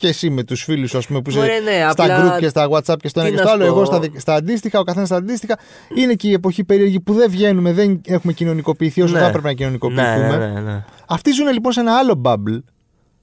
και, 0.00 0.06
και 0.06 0.08
εσύ 0.08 0.30
με 0.30 0.42
τους 0.44 0.62
φίλους 0.62 0.90
σου, 0.90 0.98
ας 0.98 1.06
πούμε, 1.06 1.22
που 1.22 1.30
είσαι 1.30 1.38
Μωρέ, 1.38 1.58
ναι, 1.60 1.90
στα 1.90 2.04
απλά- 2.04 2.34
group 2.36 2.38
και 2.40 2.48
στα 2.48 2.68
WhatsApp 2.70 2.96
και 3.00 3.08
στο 3.08 3.20
ένα 3.20 3.28
τι 3.28 3.34
και 3.34 3.40
να 3.42 3.46
στο 3.46 3.50
άλλο. 3.56 3.62
σου 3.64 3.70
Εγώ 3.70 3.78
πω. 3.80 3.84
στα, 3.84 4.00
δι- 4.00 4.20
στα 4.20 4.34
αντίστοιχα, 4.34 4.78
ο 4.78 4.82
καθένας 4.82 5.08
στα 5.08 5.16
αντίστοιχα. 5.16 5.58
Είναι 5.96 6.14
και 6.14 6.28
η 6.28 6.32
εποχή 6.32 6.64
περίεργη 6.64 7.00
που 7.00 7.12
δεν 7.14 7.30
βγαίνουμε, 7.30 7.72
δεν 7.72 8.00
έχουμε 8.06 8.32
κοινωνικοποιηθεί 8.32 9.02
όσο 9.02 9.12
Ναι. 9.14 9.18
θα 9.20 9.26
έπρεπε 9.26 9.46
να 9.48 9.54
κοινωνικοποιηθούμε. 9.54 10.28
Ναι, 10.28 10.36
ναι, 10.36 10.46
ναι, 10.52 10.60
ναι. 10.60 10.84
Αυτοί 11.08 11.30
ζουν 11.32 11.48
λοιπόν 11.52 11.72
σε 11.72 11.80
ένα 11.80 11.96
άλλο 11.98 12.20
bubble 12.24 12.58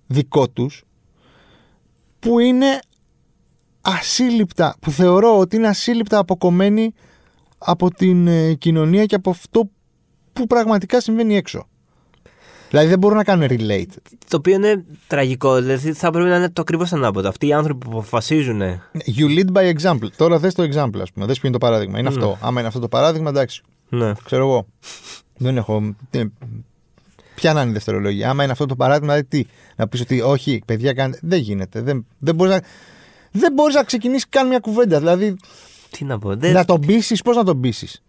δικό 0.08 0.50
τους 0.50 0.84
που 2.20 2.40
είναι 2.40 2.80
ασύλληπτα, 3.82 4.76
που 4.82 4.92
θεωρώ 4.92 5.38
ότι 5.38 5.56
είναι 5.56 5.68
ασύλληπτα 5.68 6.18
αποκομμένοι 6.18 6.94
από 7.58 7.92
την 7.94 8.28
ε, 8.28 8.54
κοινωνία 8.54 9.06
και 9.06 9.16
από 9.16 9.30
αυτό 9.30 9.70
που 10.34 10.48
πραγματικά 10.48 11.02
συμβαίνει 11.02 11.36
έξω. 11.36 11.68
Δηλαδή 12.72 12.88
δεν 12.90 13.00
μπορούν 13.00 13.18
να 13.18 13.24
κάνουν 13.24 13.48
relate. 13.50 13.96
Το 14.28 14.38
οποίο 14.38 14.54
είναι 14.54 14.84
τραγικό. 15.08 15.56
Δηλαδή 15.62 15.94
θα 15.94 16.12
πρέπει 16.12 16.30
να 16.30 16.36
είναι 16.36 16.50
το 16.50 16.62
ακριβώς 16.62 16.94
ανάποδο. 16.94 17.30
Αυτοί 17.30 17.48
οι 17.48 17.54
άνθρωποι 17.54 17.86
που 17.86 17.98
αποφασίζουν. 17.98 18.62
You 19.18 19.26
lead 19.40 19.52
by 19.54 19.74
example. 19.78 20.08
Τώρα 20.18 20.40
δες 20.40 20.54
το 20.54 20.64
example, 20.64 21.00
ας 21.02 21.12
πούμε. 21.12 21.26
Δες 21.26 21.40
ποιο 21.40 21.48
είναι 21.50 21.58
το 21.58 21.66
παράδειγμα. 21.66 22.00
Είναι 22.00 22.08
αυτό. 22.08 22.38
Άμα 22.42 22.60
είναι 22.60 22.68
αυτό 22.68 22.80
το 22.80 22.88
παράδειγμα, 22.88 23.30
εντάξει. 23.30 23.62
Ναι. 23.90 24.12
Ξέρω 24.26 24.48
εγώ. 24.48 24.66
Δεν 25.38 25.58
έχω. 25.58 25.96
τι- 26.10 26.32
Ποια 27.36 27.54
να 27.54 27.62
είναι 27.62 27.70
η 27.70 27.74
δευτερολογία. 27.74 28.30
Άμα 28.30 28.44
είναι 28.44 28.52
αυτό 28.52 28.66
το 28.66 28.76
παράδειγμα, 28.76 29.14
δηλαδή 29.14 29.44
τι; 29.44 29.50
Να 29.76 29.88
πεις 29.88 30.02
ότι 30.02 30.22
όχι, 30.22 30.62
παιδιά, 30.66 30.94
κάντε. 30.94 31.20
Δεν 31.22 31.40
γίνεται. 31.40 31.82
Δεν, 31.82 32.06
δεν 32.20 32.36
μπορείς 32.36 32.54
να, 32.54 32.62
δεν 33.32 33.54
μπορείς 33.54 33.76
να 33.76 33.84
ξεκινήσεις 33.84 34.30
καν 34.30 34.48
μια 34.48 34.60
κουβέντα. 34.60 35.00
Δηλαδή, 35.00 35.36
Τι 35.90 36.04
να 36.06 36.20
πω. 36.20 36.36
Δεν, 36.36 36.54
να 36.54 36.66
τον 36.66 36.80
πείσεις, 36.80 37.22
πώς 37.22 37.36
να 37.36 37.44
τον 37.44 37.60
πείσεις; 37.60 38.02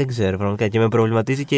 Δεν 0.00 0.08
ξέρω 0.08 0.36
πραγματικά. 0.36 0.68
Και 0.68 0.78
με 0.78 0.88
προβληματίζει 0.88 1.44
και 1.44 1.56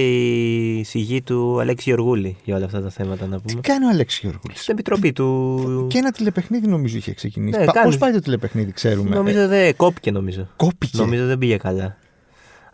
η 0.79 0.85
σιγή 0.85 1.23
του 1.23 1.61
Αλέξη 1.61 1.89
Γεωργούλη 1.89 2.37
για 2.45 2.57
όλα 2.57 2.65
αυτά 2.65 2.83
τα 2.83 2.91
θέματα 2.91 3.27
να 3.27 3.37
Τι 3.37 3.43
πούμε. 3.47 3.61
κάνει 3.61 3.85
ο 3.85 3.89
Αλέξης 3.89 4.21
Γιώργουλη. 4.21 4.55
Στην 4.57 4.75
επιτροπή 4.75 5.13
του. 5.13 5.87
Και 5.91 5.99
ένα 5.99 6.11
τηλεπαιχνίδι 6.11 6.67
νομίζω 6.67 6.97
είχε 6.97 7.15
ξεκινήσει. 7.15 7.59
Ναι, 7.59 7.65
Πα, 7.65 7.73
κάνει. 7.73 7.87
Πώς 7.87 7.99
πάει 7.99 8.13
το 8.13 8.21
τηλεπαιχνίδι, 8.21 8.73
ξέρουμε. 8.73 9.15
Νομίζω 9.17 9.49
δεν 9.49 9.77
κόπηκε 9.77 10.11
νομίζω. 10.11 10.49
Κόπηκε. 10.57 10.99
Νομίζω 10.99 11.27
δεν 11.27 11.39
πήγε 11.39 11.57
καλά. 11.57 11.97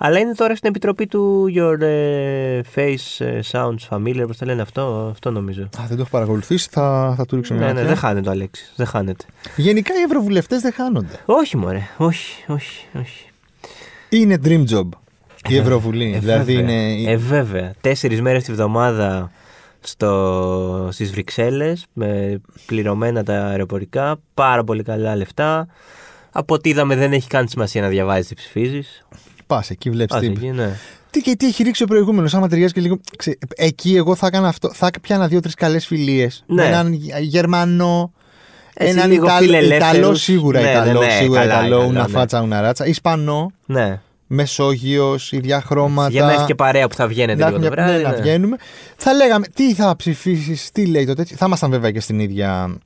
Αλλά 0.00 0.18
είναι 0.18 0.34
τώρα 0.34 0.56
στην 0.56 0.68
επιτροπή 0.68 1.06
του 1.06 1.44
Your 1.56 1.80
ε, 1.80 2.60
Face 2.74 3.24
ε, 3.26 3.40
Sounds 3.52 3.88
Familiar, 3.90 4.24
πώς 4.26 4.36
το 4.36 4.44
λένε 4.44 4.62
αυτό, 4.62 5.08
αυτό 5.10 5.30
νομίζω. 5.30 5.62
Α, 5.62 5.84
δεν 5.88 5.96
το 5.96 6.00
έχω 6.02 6.10
παρακολουθήσει, 6.10 6.68
θα, 6.70 7.14
θα 7.16 7.26
του 7.26 7.36
ρίξω 7.36 7.54
μια 7.54 7.62
Ναι, 7.62 7.68
ναι, 7.68 7.72
ματιά. 7.78 7.88
δεν 7.88 7.98
χάνεται 7.98 8.28
ο 8.28 8.32
Αλέξης. 8.32 8.72
Δεν 8.76 8.86
χάνεται. 8.86 9.24
Γενικά 9.56 9.94
οι 9.94 10.02
ευρωβουλευτές 10.02 10.60
δεν 10.60 10.72
χάνονται. 10.72 11.20
Όχι, 11.24 11.56
μωρέ. 11.56 11.82
Όχι, 11.96 12.44
όχι, 12.46 12.86
όχι. 13.00 13.24
Είναι 14.08 14.38
dream 14.44 14.64
job 14.70 14.88
η 15.54 15.56
Ευρωβουλή. 15.56 16.12
Ε, 16.14 16.18
δηλαδή 16.18 16.54
βέβαια. 16.54 16.92
είναι. 16.92 17.10
Ε, 17.10 17.16
βέβαια. 17.16 17.72
Τέσσερις 17.80 18.20
μέρες 18.20 18.44
τη 18.44 18.52
βδομάδα 18.52 19.30
στο, 19.80 20.88
στις 20.92 21.10
Βρυξέλλες 21.10 21.86
με 21.92 22.40
πληρωμένα 22.66 23.22
τα 23.22 23.46
αεροπορικά, 23.46 24.16
πάρα 24.34 24.64
πολύ 24.64 24.82
καλά 24.82 25.16
λεφτά. 25.16 25.66
Από 26.32 26.54
ό,τι 26.54 26.68
είδαμε 26.68 26.96
δεν 26.96 27.12
έχει 27.12 27.28
καν 27.28 27.48
σημασία 27.48 27.82
να 27.82 27.88
διαβάζεις 27.88 28.26
τι 28.26 28.34
ψηφίζεις. 28.34 29.06
Πας 29.46 29.70
εκεί, 29.70 29.90
βλέπεις 29.90 30.14
Πας 30.14 30.20
τι. 30.20 30.26
εκεί, 30.26 30.50
ναι. 30.50 30.76
Τι 31.10 31.20
και 31.20 31.36
τι 31.36 31.46
έχει 31.46 31.62
ρίξει 31.62 31.82
ο 31.82 31.86
προηγούμενος, 31.86 32.34
άμα 32.34 32.48
ταιριάζει 32.48 32.72
και 32.72 32.80
λίγο. 32.80 33.00
Ξε, 33.16 33.38
εκεί 33.56 33.96
εγώ 33.96 34.14
θα 34.14 34.26
έκανα 34.26 34.48
αυτό. 34.48 34.72
Θα 34.72 34.90
πιάνα 35.02 35.28
δύο-τρεις 35.28 35.54
καλές 35.54 35.86
φιλίες. 35.86 36.44
Ναι. 36.46 36.62
Με 36.62 36.68
έναν 36.68 36.92
Γερμανό. 37.20 38.12
Εσύ 38.74 38.90
έναν 38.90 39.10
λίγο 39.10 39.24
Ιταλό, 39.24 39.40
φιλελεύθερους. 39.40 39.98
Ιταλό 39.98 40.14
σίγουρα. 40.14 40.60
Ναι, 40.60 40.70
Ιταλό, 40.70 41.00
ναι, 41.00 41.06
ναι, 41.06 41.12
σίγουρα 41.12 41.40
καλά, 41.40 41.52
Ιταλό, 41.54 41.76
Ιταλό, 41.76 41.88
una 41.88 42.06
ναι. 42.06 42.12
φάτσα, 42.12 42.44
una 42.44 42.60
ράτσα. 42.60 42.86
Ισπανό. 42.86 43.50
Ναι. 43.66 44.00
Μεσόγειος, 44.30 45.32
ίδια 45.32 45.60
χρώματα. 45.60 46.10
Για 46.10 46.24
να 46.24 46.32
έχει 46.32 46.44
και 46.44 46.54
παρέα 46.54 46.88
που 46.88 46.94
θα 46.94 47.06
βγαίνετε 47.06 47.42
να 47.42 47.48
λίγο 47.48 47.60
το 47.60 47.66
έχουμε- 47.66 47.82
βράδυ. 47.84 48.02
ναι, 48.02 48.08
να 48.08 48.14
ναι. 48.14 48.20
βγαίνουμε. 48.22 48.56
Θα 48.96 49.12
λέγαμε 49.14 49.46
τι 49.54 49.74
θα 49.74 49.96
ψηφίσεις, 49.96 50.70
τι 50.72 50.86
λέει 50.86 51.06
το 51.06 51.14
τέτοιο. 51.14 51.36
Θα 51.36 51.46
ήμασταν 51.46 51.70
βέβαια 51.70 51.90
και 51.90 52.00
στην 52.00 52.20
ίδια. 52.20 52.76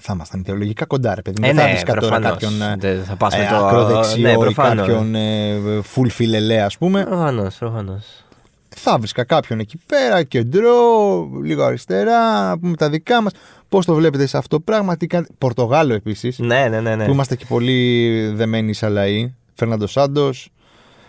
Θα 0.00 0.12
ήμασταν 0.14 0.40
ιδεολογικά 0.40 0.84
κοντά, 0.86 1.14
ρε 1.14 1.22
παιδί. 1.22 1.40
μου. 1.40 1.46
Ε, 1.46 1.52
Δεν 1.52 1.58
θα 1.60 1.64
ναι, 1.66 1.70
βρεις 1.72 1.82
τώρα 1.84 2.00
προφανώς. 2.00 2.30
κάποιον 2.30 2.62
ε, 2.62 2.76
Δεν 2.78 3.04
θα 3.04 3.16
πας 3.16 3.36
με 3.36 3.44
ε, 3.44 3.48
το- 3.48 3.56
ακροδεξιό 3.56 4.22
ναι, 4.22 4.32
ή 4.32 4.36
προφανώς. 4.36 4.86
κάποιον 4.86 5.14
ε, 5.14 5.58
full 5.94 6.08
φιλελέ, 6.10 6.62
ας 6.62 6.78
πούμε. 6.78 7.04
Προφανώς, 7.04 7.54
προφανώς. 7.56 8.04
Θα 8.76 8.98
βρίσκα 8.98 9.24
κάποιον 9.24 9.58
εκεί 9.58 9.78
πέρα, 9.86 10.22
κεντρό, 10.22 11.28
λίγο 11.44 11.62
αριστερά, 11.64 12.48
να 12.48 12.58
πούμε 12.58 12.76
τα 12.76 12.88
δικά 12.90 13.22
μας. 13.22 13.32
Πώς 13.68 13.86
το 13.86 13.94
βλέπετε 13.94 14.26
σε 14.26 14.36
αυτό 14.36 14.56
το 14.56 14.62
πράγμα, 14.62 14.96
τι 14.96 15.06
κάνετε. 15.06 15.32
Πορτογάλο 15.38 15.94
επίσης, 15.94 16.38
Ναι, 16.38 16.66
ναι, 16.70 16.80
ναι. 16.80 16.94
ναι. 16.96 17.04
που 17.04 17.10
είμαστε 17.12 17.36
και 17.36 17.44
πολύ 17.48 18.10
δεμένοι 18.34 18.72
σε 18.72 18.88
λαοί. 18.88 19.34
Φερνάντο 19.54 19.86
Σάντος, 19.86 20.48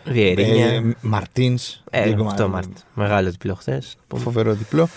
Βιερίνια. 0.05 0.95
Μαρτίνς. 1.01 1.81
Ε, 1.89 2.13
αυτό 2.25 2.49
Μάρτιν. 2.49 2.73
Μεγάλο 2.93 3.29
διπλό 3.29 3.55
χθες. 3.55 3.95
Φοβερό 4.15 4.53
διπλό. 4.53 4.87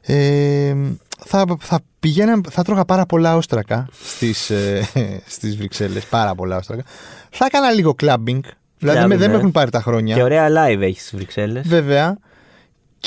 Ε, 0.00 0.74
θα, 1.26 1.44
θα 1.60 1.80
πηγαίναμε, 2.00 2.42
θα 2.50 2.62
τρώγα 2.62 2.84
πάρα 2.84 3.06
πολλά 3.06 3.36
όστρακα 3.36 3.88
στις, 4.04 4.50
ε, 4.50 4.88
στις 5.26 5.56
Βρυξέλλες, 5.56 6.04
πάρα 6.04 6.34
πολλά 6.34 6.56
όστρακα. 6.56 6.82
Θα 7.30 7.44
έκανα 7.44 7.70
λίγο 7.70 7.94
clubbing, 8.02 8.40
δηλαδή 8.78 8.98
Clubbing, 9.00 9.06
με- 9.08 9.16
δεν 9.16 9.18
με 9.18 9.26
ναι. 9.26 9.34
έχουν 9.34 9.50
πάρει 9.50 9.70
τα 9.70 9.80
χρόνια. 9.80 10.14
Και 10.14 10.22
ωραία 10.22 10.48
live 10.48 10.80
έχεις 10.80 11.00
στις 11.00 11.14
Βρυξέλλες. 11.16 11.68
Βέβαια. 11.68 12.18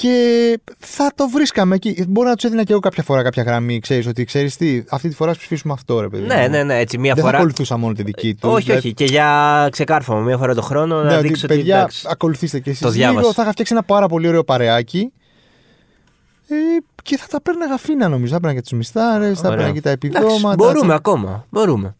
Και 0.01 0.59
θα 0.77 1.11
το 1.15 1.29
βρίσκαμε 1.29 1.75
εκεί. 1.75 2.05
Μπορεί 2.07 2.27
να 2.27 2.35
τους 2.35 2.43
έδινα 2.43 2.63
και 2.63 2.71
εγώ 2.71 2.81
κάποια 2.81 3.03
φορά 3.03 3.23
κάποια 3.23 3.43
γραμμή. 3.43 3.79
Ξέρεις 3.79 4.07
ότι 4.07 4.23
ξέρεις 4.23 4.57
τι, 4.57 4.83
αυτή 4.89 5.09
τη 5.09 5.15
φορά 5.15 5.31
σου 5.33 5.39
ψηφίσουμε 5.39 5.73
αυτό, 5.73 6.01
ρε 6.01 6.07
παιδί. 6.09 6.25
Ναι, 6.25 6.41
μου. 6.41 6.49
ναι, 6.49 6.63
ναι. 6.63 6.77
Έτσι, 6.79 6.97
μία 6.97 7.13
Δεν 7.13 7.23
θα 7.23 7.29
φορά. 7.29 7.37
ακολουθούσα 7.37 7.77
μόνο 7.77 7.93
τη 7.93 8.03
δική 8.03 8.35
τους. 8.35 8.51
όχι, 8.53 8.61
Δηλαδή, 8.63 8.79
όχι. 8.87 8.93
Και 8.93 9.05
για 9.05 9.67
ξεκάρφωμα, 9.71 10.19
μία 10.19 10.37
φορά 10.37 10.53
το 10.53 10.61
χρόνο 10.61 11.03
ναι, 11.03 11.09
να 11.09 11.17
ότι, 11.17 11.27
δείξω 11.27 11.45
ότι. 11.45 11.55
παιδιά, 11.55 11.77
εντάξει. 11.77 12.07
ακολουθήστε 12.11 12.59
και 12.59 12.69
εσείς. 12.69 12.81
Το 12.81 12.89
διάβασα. 12.89 13.33
Θα 13.33 13.41
είχα 13.41 13.51
φτιάξει 13.51 13.73
ένα 13.73 13.83
πάρα 13.83 14.07
πολύ 14.07 14.27
ωραίο 14.27 14.43
παρεάκι. 14.43 15.11
Ε, 16.47 16.55
και 17.03 17.17
θα 17.17 17.27
τα 17.27 17.41
παίρναγα 17.41 17.77
φίνα 17.77 18.07
νομίζω. 18.07 18.33
Θα 18.33 18.39
παίρναγα 18.39 18.59
και 18.61 18.67
τους 18.69 18.77
μισθάρες, 18.77 19.39
θα 19.39 19.47
Ωραία. 19.47 19.49
παίρναγα 19.57 19.73
και 19.73 19.81
τα 19.81 19.89
Εντάξει, 19.89 20.17
επιδόματα. 20.17 20.55
μπορούμε 20.55 20.93
ακόμα. 20.93 21.45
Μπορούμε. 21.49 21.95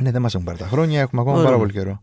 Ναι, 0.00 0.10
δεν 0.10 0.22
μας 0.22 0.34
έχουν 0.34 0.46
πάρει 0.46 0.58
τα 0.58 0.66
χρόνια, 0.66 1.00
έχουμε 1.00 1.20
ακόμα 1.20 1.36
Μπορούμε. 1.36 1.54
πάρα 1.56 1.62
πολύ 1.66 1.72
καιρό. 1.78 2.02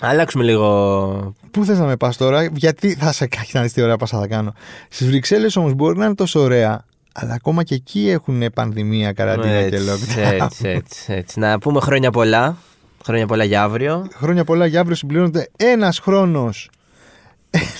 Αλλάξουμε 0.00 0.44
λίγο. 0.44 1.34
Πού 1.50 1.64
θες 1.64 1.78
να 1.78 1.84
με 1.86 1.96
πας 1.96 2.16
τώρα, 2.16 2.44
γιατί 2.52 2.94
θα 2.94 3.12
σε 3.12 3.26
κάνει 3.36 3.46
να 3.52 3.62
δεις 3.62 3.72
τι 3.72 3.82
ωραία 3.82 3.96
πάσα 3.96 4.18
θα 4.18 4.26
κάνω. 4.26 4.54
Στις 4.88 5.06
Βρυξέλλες 5.06 5.56
όμως 5.56 5.74
μπορεί 5.74 5.98
να 5.98 6.04
είναι 6.04 6.14
τόσο 6.14 6.40
ωραία, 6.40 6.84
αλλά 7.14 7.34
ακόμα 7.34 7.62
και 7.62 7.74
εκεί 7.74 8.08
έχουν 8.10 8.44
πανδημία, 8.54 9.12
καραντίνα 9.12 9.62
και 9.68 9.76
έτσι, 9.76 9.88
lockdown. 9.90 10.42
έτσι, 10.44 10.68
έτσι, 10.68 11.12
έτσι. 11.12 11.38
Να 11.38 11.58
πούμε 11.58 11.80
χρόνια 11.80 12.10
πολλά. 12.10 12.56
Χρόνια 13.04 13.26
πολλά 13.26 13.44
για 13.44 13.62
αύριο. 13.62 14.08
Χρόνια 14.14 14.44
πολλά 14.44 14.66
για 14.66 14.80
αύριο 14.80 14.96
συμπληρώνεται 14.96 15.48
ένας 15.56 15.98
χρόνος. 15.98 16.70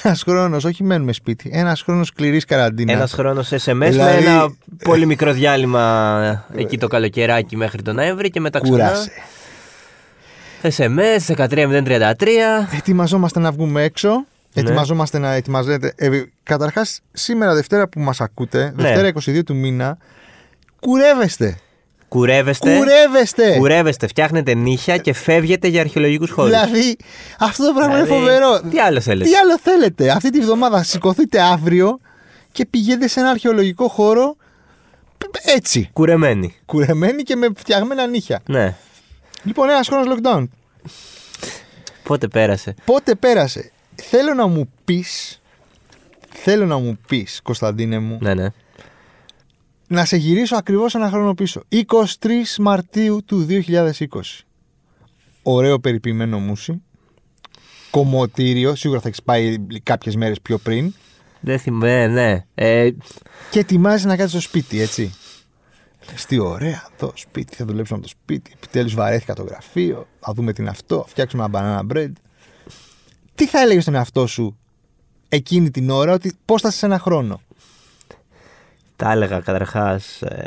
Ένας 0.02 0.22
χρόνος, 0.22 0.64
όχι 0.64 0.84
μένουμε 0.84 1.12
σπίτι. 1.12 1.50
Ένας 1.52 1.82
χρόνος 1.82 2.06
σκληρής 2.06 2.44
καραντίνας. 2.44 2.94
Ένας 2.96 3.12
χρόνος 3.12 3.52
SMS 3.52 3.88
Δηλαδή- 3.90 4.24
με 4.24 4.30
ένα 4.30 4.54
πολύ 4.84 5.06
μικρό 5.06 5.32
διάλειμμα 5.32 6.44
εκεί 6.56 6.78
το 6.78 6.86
καλοκαιράκι 6.88 7.56
μέχρι 7.56 7.82
τον 7.82 7.94
Νοέμβρη 7.94 8.30
και 8.30 8.40
μετά 8.40 8.60
ξανά. 8.60 8.76
Κούρασε. 8.76 9.10
SMS 10.62 11.34
13033. 11.36 12.12
Ετοιμαζόμαστε 12.76 13.40
να 13.40 13.52
βγούμε 13.52 13.82
έξω. 13.82 14.10
Ναι. 14.54 14.62
Ετοιμαζόμαστε 14.62 15.18
να 15.18 15.32
ετοιμαζέτε. 15.32 15.92
Ε, 15.96 16.22
Καταρχάς, 16.42 17.00
σήμερα 17.12 17.54
Δευτέρα 17.54 17.88
που 17.88 18.00
μας 18.00 18.20
ακούτε, 18.20 18.72
Ναι. 18.76 18.82
Δευτέρα 18.82 19.08
22 19.08 19.42
του 19.44 19.54
μήνα, 19.56 19.98
κουρεύεστε. 20.80 21.58
Κουρεύεστε. 22.08 22.76
Κουρεύεστε! 22.76 23.56
Κουρεύεστε, 23.56 24.06
φτιάχνετε 24.06 24.54
νύχια 24.54 24.96
και 24.96 25.12
φεύγετε 25.12 25.68
για 25.68 25.80
αρχαιολογικούς 25.80 26.30
χώρους. 26.30 26.50
Δηλαδή, 26.50 26.96
αυτό 27.38 27.66
το 27.66 27.72
πράγμα 27.72 27.98
είναι 27.98 28.06
φοβερό. 28.06 28.60
Τι 28.70 28.78
άλλο 28.78 29.00
θέλετε; 29.00 29.30
Τι 29.30 29.36
άλλο 29.36 29.58
θέλετε; 29.58 30.10
Αυτή 30.10 30.30
τη 30.30 30.40
βδομάδα 30.40 30.82
σηκωθείτε 30.82 31.40
αύριο 31.40 31.98
και 32.52 32.66
πηγαίνετε 32.66 33.08
σε 33.08 33.20
ένα 33.20 33.30
αρχαιολογικό 33.30 33.88
χώρο 33.88 34.36
έτσι. 35.44 35.90
Κουρεμένοι. 35.92 36.54
Κουρεμένοι 36.66 37.22
και 37.22 37.36
με 37.36 37.48
φτιαγμένα 37.56 38.06
νύχια. 38.06 38.40
Ναι. 38.46 38.74
Λοιπόν, 39.42 39.68
ένας 39.70 39.88
χρόνος 39.88 40.18
lockdown. 40.18 40.48
Πότε 42.02 42.28
πέρασε; 42.28 42.74
Πότε 42.84 43.14
πέρασε; 43.14 43.72
Θέλω 43.94 44.34
να 44.34 44.46
μου 44.46 44.70
πεις. 44.84 45.40
Θέλω 46.28 46.66
να 46.66 46.78
μου 46.78 46.98
πεις, 47.08 47.40
Κωνσταντίνε 47.42 47.98
μου, 47.98 48.18
Ναι, 48.20 48.34
ναι. 48.34 48.46
να 49.86 50.04
σε 50.04 50.16
γυρίσω 50.16 50.56
ακριβώς 50.56 50.94
ένα 50.94 51.08
χρόνο 51.08 51.34
πίσω. 51.34 51.62
23 51.68 52.56
Μαρτίου 52.58 53.24
του 53.24 53.46
2020. 53.48 54.44
Ωραίο 55.42 55.78
περιποιημένο 55.80 56.38
μουσι. 56.38 56.82
Κομμωτήριο, 57.90 58.74
σίγουρα 58.74 59.00
θα 59.00 59.08
έχεις 59.08 59.22
πάει 59.22 59.56
κάποιες 59.82 60.16
μέρες 60.16 60.40
πιο 60.40 60.58
πριν. 60.58 60.94
Δεν 61.40 61.58
θυμάμαι, 61.58 62.06
ναι. 62.06 62.44
Ε, 62.54 62.90
Και 63.50 63.58
ετοιμάζεις 63.58 64.04
να 64.04 64.16
κάτσεις 64.16 64.30
στο 64.30 64.48
σπίτι, 64.48 64.80
έτσι. 64.80 65.14
Λες 66.10 66.24
τι 66.26 66.38
ωραία, 66.38 66.88
εδώ 66.94 67.12
σπίτι, 67.14 67.56
θα 67.56 67.64
δουλέψουμε 67.64 67.98
από 67.98 68.06
το 68.08 68.14
σπίτι. 68.20 68.52
Επιτέλους 68.54 68.94
βαρέθηκα 68.94 69.34
το 69.34 69.42
γραφείο. 69.42 70.06
Θα 70.20 70.32
δούμε 70.32 70.52
τι 70.52 70.60
είναι 70.60 70.70
αυτό, 70.70 70.96
θα 70.96 71.06
φτιάξουμε 71.06 71.44
ένα 71.44 71.84
banana 71.86 71.92
bread. 71.96 72.12
Τι 73.34 73.46
θα 73.46 73.60
έλεγες 73.60 73.82
στον 73.82 73.94
εαυτό 73.94 74.26
σου 74.26 74.58
εκείνη 75.28 75.70
την 75.70 75.90
ώρα, 75.90 76.12
ότι 76.12 76.34
πώς 76.44 76.62
θα 76.62 76.68
είσαι 76.68 76.78
σε 76.78 76.86
ένα 76.86 76.98
χρόνο; 76.98 77.40
τα 78.96 79.12
έλεγα 79.12 79.40
καταρχάς. 79.40 80.22
Ε, 80.22 80.44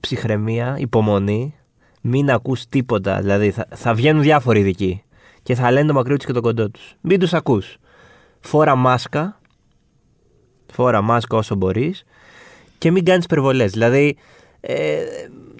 ψυχραιμία, 0.00 0.76
υπομονή. 0.78 1.54
Μην 2.00 2.30
ακούς 2.30 2.66
τίποτα. 2.66 3.20
Δηλαδή 3.20 3.50
θα, 3.50 3.66
θα 3.74 3.94
βγαίνουν 3.94 4.22
διάφοροι 4.22 4.60
ειδικοί 4.60 5.02
και 5.42 5.54
θα 5.54 5.70
λένε 5.70 5.86
το 5.86 5.92
μακρύ 5.92 6.16
τους 6.16 6.26
και 6.26 6.32
το 6.32 6.40
κοντό 6.40 6.70
τους. 6.70 6.94
Μην 7.00 7.20
τους 7.20 7.34
ακούς. 7.34 7.76
Φόρα 8.40 8.74
μάσκα. 8.74 9.40
Φόρα 10.72 11.00
μάσκα 11.00 11.36
όσο 11.36 11.54
μπορείς 11.54 12.04
και 12.80 12.90
μην 12.90 13.04
κάνεις 13.04 13.24
υπερβολές. 13.24 13.70
Δηλαδή 13.70 14.16
ε, 14.60 15.02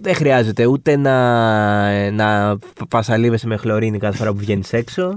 δεν 0.02 0.14
χρειάζεται 0.14 0.66
ούτε 0.66 0.96
να, 0.96 2.11
να 2.11 2.59
πασαλίβεσαι 2.88 3.46
με 3.46 3.56
χλωρίνη 3.56 3.98
κάθε 3.98 4.16
φορά 4.16 4.33
που 4.33 4.38
βγαίνεις 4.38 4.72
έξω. 4.72 5.14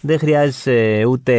Δεν 0.00 0.18
χρειάζεσαι 0.18 1.04
ούτε. 1.08 1.34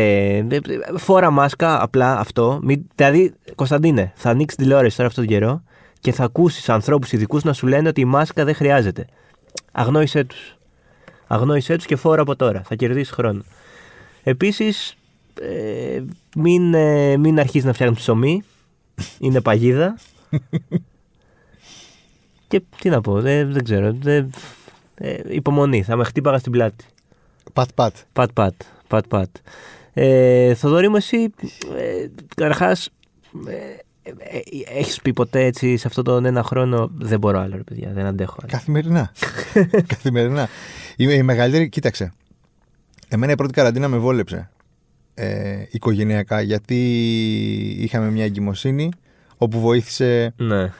Φόρα 0.98 1.30
μάσκα, 1.30 1.82
απλά 1.82 2.20
αυτό. 2.20 2.60
Μην... 2.64 2.86
Δηλαδή, 2.96 3.34
Κωνσταντίνε, 3.56 4.14
θα 4.16 4.30
ανοίξεις 4.30 4.58
τηλεόραση 4.58 4.96
τώρα 4.96 5.08
αυτόν 5.10 5.26
τον 5.26 5.34
καιρό 5.34 5.64
και 6.00 6.12
θα 6.12 6.24
ακούσεις 6.24 6.70
ανθρώπους 6.70 7.12
ειδικούς 7.12 7.44
να 7.44 7.54
σου 7.54 7.68
λένε 7.68 7.88
ότι 7.88 8.02
η 8.02 8.06
μάσκα 8.06 8.46
δεν 8.46 8.56
χρειάζεται. 8.56 9.06
Αγνόησέ 9.72 10.24
τους. 10.24 10.58
Αγνόησέ 11.28 11.76
τους 11.76 11.86
και 11.86 11.96
φόρα 11.96 12.22
από 12.22 12.36
τώρα. 12.36 12.62
Θα 12.66 12.76
κερδίσεις 12.76 13.12
χρόνο. 13.12 13.44
Επίσης, 14.24 14.96
ε, 15.42 16.02
μην, 16.36 16.74
ε, 16.74 17.18
μην 17.18 17.40
αρχίσεις 17.40 17.66
να 17.66 17.74
φτιάχνεις 17.74 18.00
ψωμί. 18.00 18.44
Είναι 19.20 19.42
παγίδα. 19.42 19.98
και 22.48 22.62
τι 22.80 22.90
να 22.90 23.02
πω, 23.02 23.22
δεν, 23.22 23.54
δεν 23.54 23.64
ξέρω. 23.64 23.94
Δεν, 23.94 24.30
ε, 24.96 25.22
υπομονή, 25.30 25.84
θα 25.84 25.96
με 25.96 26.04
χτύπαγα 26.04 26.38
στην 26.38 26.52
πλάτη. 26.52 26.86
Πατ-πατ. 27.54 27.96
Πατ, 28.14 28.32
πατ, 28.34 28.54
πατ, 28.88 29.08
πατ. 29.08 29.30
Ε, 29.94 30.54
Θοδωρή 30.54 30.90
μου, 30.90 30.96
εσύ, 30.96 31.34
ε, 31.78 32.08
καταρχάς, 32.36 32.90
ε, 33.48 33.56
ε, 34.04 34.10
ε, 34.10 34.80
έχεις 34.80 35.02
πει 35.02 35.14
ποτέ 35.14 35.44
έτσι 35.44 35.78
σε 35.78 35.88
αυτόν 35.88 36.04
τον 36.04 36.26
ένα 36.26 36.44
χρόνο 36.44 36.92
δεν 36.98 37.20
μπορώ 37.20 37.40
άλλο 37.40 37.56
ρε 37.56 37.64
παιδιά, 37.64 37.92
δεν 37.94 38.06
αντέχω 38.06 38.36
άλλο. 38.42 38.52
Καθημερινά. 38.52 39.12
Καθημερινά. 39.94 40.50
Η, 40.96 41.06
η 41.10 41.24
μεγαλύτερη, 41.24 41.70
κοίταξε. 41.70 42.14
Εμένα 43.08 43.32
η 43.32 43.36
πρώτη 43.36 43.54
καραντίνα 43.54 43.88
με 43.88 43.98
βόλεψε. 43.98 44.50
Ε, 45.16 45.66
οικογενειακά, 45.72 46.42
γιατί 46.42 46.76
είχαμε 47.80 48.10
μια 48.12 48.24
εγκυμοσύνη 48.24 48.90
όπου 49.38 49.60
βοήθησε 49.60 50.34
Ναι. 50.38 50.72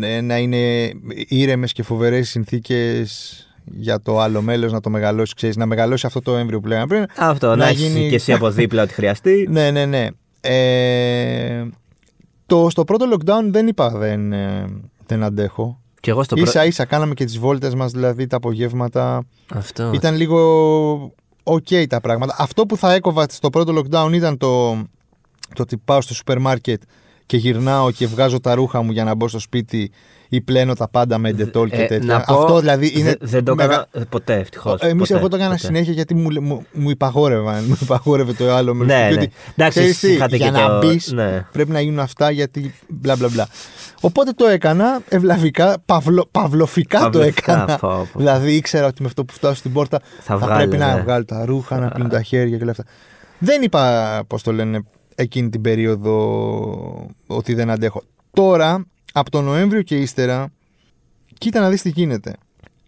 ε, 0.00 0.20
να 0.20 0.38
είναι 0.38 0.90
ήρεμες 1.28 1.72
και 1.72 1.82
φοβερές 1.82 2.28
συνθήκες 2.28 3.36
για 3.64 4.00
το 4.00 4.20
άλλο 4.20 4.42
μέλος 4.42 4.72
να 4.72 4.80
το 4.80 4.90
μεγαλώσει, 4.90 5.34
ξέρεις, 5.34 5.56
να 5.56 5.66
μεγαλώσει 5.66 6.06
αυτό 6.06 6.20
το 6.20 6.36
έμβριο 6.36 6.60
που 6.60 6.68
λέγαμε 6.68 6.86
πριν. 6.86 7.04
Αυτό, 7.16 7.46
να, 7.48 7.56
Να 7.56 7.68
έχεις 7.68 7.86
γίνει- 7.86 8.08
και 8.08 8.14
εσύ 8.14 8.32
από 8.32 8.50
δίπλα 8.50 8.82
ό,τι 8.82 8.92
χρειαστεί. 8.92 9.46
Ναι, 9.50 9.70
ναι, 9.70 9.86
ναι. 9.86 10.06
Ε, 10.40 11.62
το, 12.46 12.66
στο 12.70 12.84
πρώτο 12.84 13.06
lockdown 13.14 13.44
δεν 13.50 13.66
είπα 13.66 13.90
δεν, 13.90 14.32
ε, 14.32 14.64
δεν 15.06 15.22
αντέχω. 15.22 15.80
και 16.00 16.10
εγώ 16.10 16.22
στο 16.22 16.34
πρώτο... 16.34 16.50
Ίσα 16.50 16.64
ίσα 16.66 16.84
κάναμε 16.84 17.14
και 17.14 17.24
τις 17.24 17.38
βόλτες 17.38 17.74
μας 17.74 17.92
δηλαδή 17.92 18.26
τα 18.26 18.36
απογεύματα. 18.36 19.22
Αυτό. 19.54 19.90
Ήταν 19.94 20.16
λίγο 20.16 21.14
ok 21.42 21.86
τα 21.86 22.00
πράγματα. 22.00 22.36
Αυτό 22.38 22.66
που 22.66 22.76
θα 22.76 22.92
έκοβα 22.92 23.26
στο 23.28 23.50
πρώτο 23.50 23.80
lockdown 23.80 24.10
ήταν 24.12 24.36
το, 24.36 24.72
το 25.54 25.62
ότι 25.62 25.76
πάω 25.76 26.00
στο 26.00 26.14
σούπερ 26.14 26.38
μάρκετ 26.38 26.82
και 27.26 27.36
γυρνάω 27.36 27.90
και 27.90 28.06
βγάζω 28.06 28.40
τα 28.40 28.54
ρούχα 28.54 28.82
μου 28.82 28.92
για 28.92 29.04
να 29.04 29.14
μπω 29.14 29.28
στο 29.28 29.38
σπίτι 29.38 29.90
ή 30.34 30.40
πλένω 30.40 30.74
τα 30.74 30.88
πάντα 30.88 31.18
με 31.18 31.28
εντετόλ 31.28 31.68
και 31.68 31.76
Ε, 31.82 31.86
τέτοια. 31.86 32.14
να 32.16 32.20
πω, 32.20 32.34
Αυτό 32.40 32.58
δηλαδή 32.60 32.92
είναι. 32.98 33.16
δε- 33.20 33.26
δεν 33.26 33.44
το 33.44 33.54
μεγα- 33.54 33.72
έκανα 33.72 33.86
ε, 33.92 34.00
ποτέ, 34.08 34.34
ευτυχώς. 34.34 34.80
Εμείς 34.80 35.10
εγώ 35.10 35.28
το 35.28 35.36
έκανα 35.36 35.56
συνέχεια 35.56 35.92
γιατί 35.92 36.14
μου, 36.14 36.42
μου, 36.42 36.64
μου 36.72 36.90
υπαγόρευαν. 36.90 37.64
Μου 37.68 37.76
υπαγόρευε 37.80 38.32
το 38.32 38.52
άλλο 38.54 38.74
μέρο. 38.74 39.00
Ναι, 39.00 39.16
ναι. 39.16 39.22
Εντάξει, 39.56 39.78
ξέρεις 39.78 39.98
τι, 39.98 40.12
είχατε 40.12 40.36
για 40.36 40.46
και 40.46 40.52
να 40.52 40.66
το- 40.68 40.78
μπεις 40.86 41.12
ναι. 41.12 41.46
πρέπει 41.52 41.70
να 41.70 41.80
γίνουν 41.80 41.98
αυτά 41.98 42.30
γιατί 42.30 42.74
μπλα 42.88 43.16
μπλα 43.16 43.28
μπλα. 43.28 43.48
Οπότε 44.00 44.30
το 44.30 44.46
έκανα 44.46 45.00
ευλαβικά, 45.08 45.82
παυλο, 45.86 46.28
παυλοφικά 46.30 46.98
το 46.98 47.04
Παυλοφικά, 47.04 47.52
έκανα. 47.52 47.78
πω, 47.78 47.88
πω. 48.12 48.18
Δηλαδή 48.18 48.54
ήξερα 48.54 48.86
ότι 48.86 49.02
με 49.02 49.08
αυτό 49.08 49.24
που 49.24 49.32
φτάσω 49.32 49.54
στην 49.54 49.72
πόρτα 49.72 50.00
θα, 50.20 50.36
βγάλω, 50.36 50.54
πρέπει 50.56 50.76
να 50.76 50.94
ναι. 50.94 51.00
βγάλω 51.00 51.24
τα 51.24 51.44
ρούχα, 51.44 51.78
να 51.78 51.88
πλύνω 51.88 52.08
τα 52.08 52.22
χέρια 52.22 52.56
και 52.56 52.62
όλα 52.62 52.70
αυτά. 52.70 52.84
Δεν 53.38 53.62
είπα, 53.62 54.22
πώς 54.26 54.42
το 54.42 54.52
λένε, 54.52 54.80
εκείνη 55.14 55.48
την 55.48 55.60
περίοδο 55.60 57.06
ότι 57.26 57.54
δεν 57.54 57.70
αντέχω. 57.70 58.02
Τώρα, 58.32 58.84
από 59.12 59.30
τον 59.30 59.44
Νοέμβριο 59.44 59.82
και 59.82 59.96
ύστερα, 59.96 60.48
κοίτα 61.38 61.60
να 61.60 61.68
δεις 61.70 61.82
τι 61.82 61.88
γίνεται. 61.88 62.32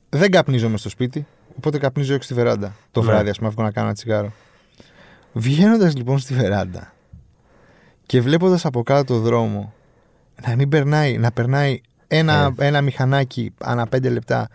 Δεν 0.08 0.30
καπνίζομαι 0.30 0.76
στο 0.76 0.88
σπίτι, 0.88 1.26
οπότε 1.56 1.78
καπνίζω 1.78 2.14
έξω 2.14 2.24
στη 2.24 2.34
βεράντα. 2.34 2.76
Το 2.90 3.00
Ναι. 3.00 3.06
βράδυ, 3.06 3.28
ας 3.30 3.38
πούμε, 3.38 3.50
βγω 3.50 3.62
να 3.62 3.70
κάνω 3.70 3.86
ένα 3.86 3.94
τσιγάρο. 3.94 4.32
Βγαίνοντας 5.32 5.96
λοιπόν 5.96 6.18
στη 6.18 6.34
βεράντα 6.34 6.92
και 8.06 8.20
βλέποντας 8.20 8.64
από 8.64 8.82
κάτω 8.82 9.14
το 9.14 9.20
δρόμο 9.20 9.72
να 10.48 10.56
μην 10.56 10.68
περνάει, 10.68 11.18
να 11.18 11.32
περνάει 11.32 11.80
ένα, 12.08 12.54
ένα 12.58 12.80
μηχανάκι 12.80 13.52
ανά 13.60 13.86
πέντε 13.86 14.08
λεπτά 14.08 14.48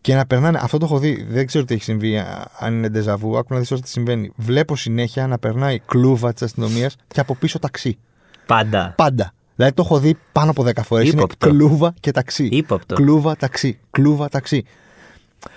και 0.00 0.14
να 0.14 0.26
περνάνε. 0.26 0.58
Αυτό 0.62 0.78
το 0.78 0.84
έχω 0.84 0.98
δει. 0.98 1.26
Δεν 1.28 1.46
ξέρω 1.46 1.64
τι 1.64 1.74
έχει 1.74 1.82
συμβεί, 1.82 2.18
α- 2.18 2.50
αν 2.58 2.74
είναι 2.74 2.88
ντεζαβού. 2.88 3.38
Άκου 3.38 3.54
να 3.54 3.60
δεις 3.60 3.70
ό,τι 3.70 3.88
συμβαίνει. 3.88 4.32
Βλέπω 4.36 4.76
συνέχεια 4.76 5.26
να 5.26 5.38
περνάει 5.38 5.78
κλούβα 5.78 6.32
τη 6.32 6.44
αστυνομίας 6.44 6.96
και 7.08 7.20
από 7.20 7.34
πίσω 7.34 7.58
ταξί. 7.58 7.98
Πάντα. 8.46 8.92
Πάντα. 8.96 9.32
Δηλαδή 9.58 9.76
το 9.76 9.82
έχω 9.84 9.98
δει 9.98 10.16
πάνω 10.32 10.50
από 10.50 10.62
10 10.62 10.70
φορές. 10.84 11.06
Είναι 11.08 11.20
Ύποπτο. 11.20 11.48
κλούβα 11.48 11.94
και 12.00 12.10
ταξί. 12.10 12.48
Ύποπτο. 12.50 12.94
Κλούβα, 12.94 13.36
ταξί. 13.36 13.78
Κλούβα, 13.90 14.28
ταξί. 14.28 14.64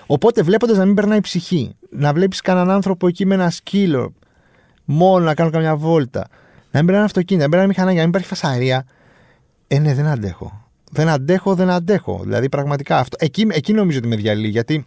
Οπότε 0.05 0.41
βλέποντας 0.43 0.77
να 0.77 0.85
μην 0.85 0.95
περνάει 0.95 1.17
η 1.17 1.21
ψυχή, 1.21 1.75
να 1.89 2.13
βλέπεις 2.13 2.41
κανέναν 2.41 2.69
άνθρωπο 2.69 3.07
εκεί 3.07 3.25
με 3.25 3.33
ένα 3.33 3.49
σκύλο, 3.49 4.13
μόνο 4.85 5.25
να 5.25 5.33
κάνω 5.35 5.49
καμιά 5.49 5.75
βόλτα, 5.75 6.27
να 6.71 6.79
μην 6.79 6.85
περνάει 6.85 7.03
αυτοκίνητα, 7.05 7.35
να 7.35 7.41
μην 7.41 7.49
περνάει 7.49 7.67
μηχανάκια, 7.67 8.01
να 8.01 8.07
μην 8.07 8.09
υπάρχει 8.09 8.27
φασαρία. 8.27 8.85
Ε, 9.67 9.79
ναι, 9.79 9.93
δεν 9.93 10.07
αντέχω. 10.07 10.69
Δεν 10.91 11.09
αντέχω, 11.09 11.55
δεν 11.55 11.69
αντέχω. 11.69 12.19
Δηλαδή, 12.23 12.49
πραγματικά 12.49 12.97
αυτό. 12.97 13.17
Εκεί, 13.19 13.47
εκεί 13.49 13.73
νομίζω 13.73 13.97
ότι 13.97 14.07
με 14.07 14.15
διαλύει. 14.15 14.49
Γιατί. 14.51 14.85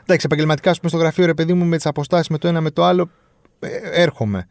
Εντάξει, 0.00 0.26
επαγγελματικά, 0.26 0.70
ας 0.70 0.76
πούμε, 0.78 0.90
στο 0.90 0.98
γραφείο, 0.98 1.26
ρε 1.26 1.34
παιδί 1.34 1.52
μου, 1.52 1.64
με 1.64 1.76
τις 1.76 1.86
αποστάσεις 1.86 2.28
με 2.28 2.38
το 2.38 2.48
ένα 2.48 2.60
με 2.60 2.70
το 2.70 2.84
άλλο, 2.84 3.10
ε, 3.60 3.68
έρχομαι. 4.02 4.46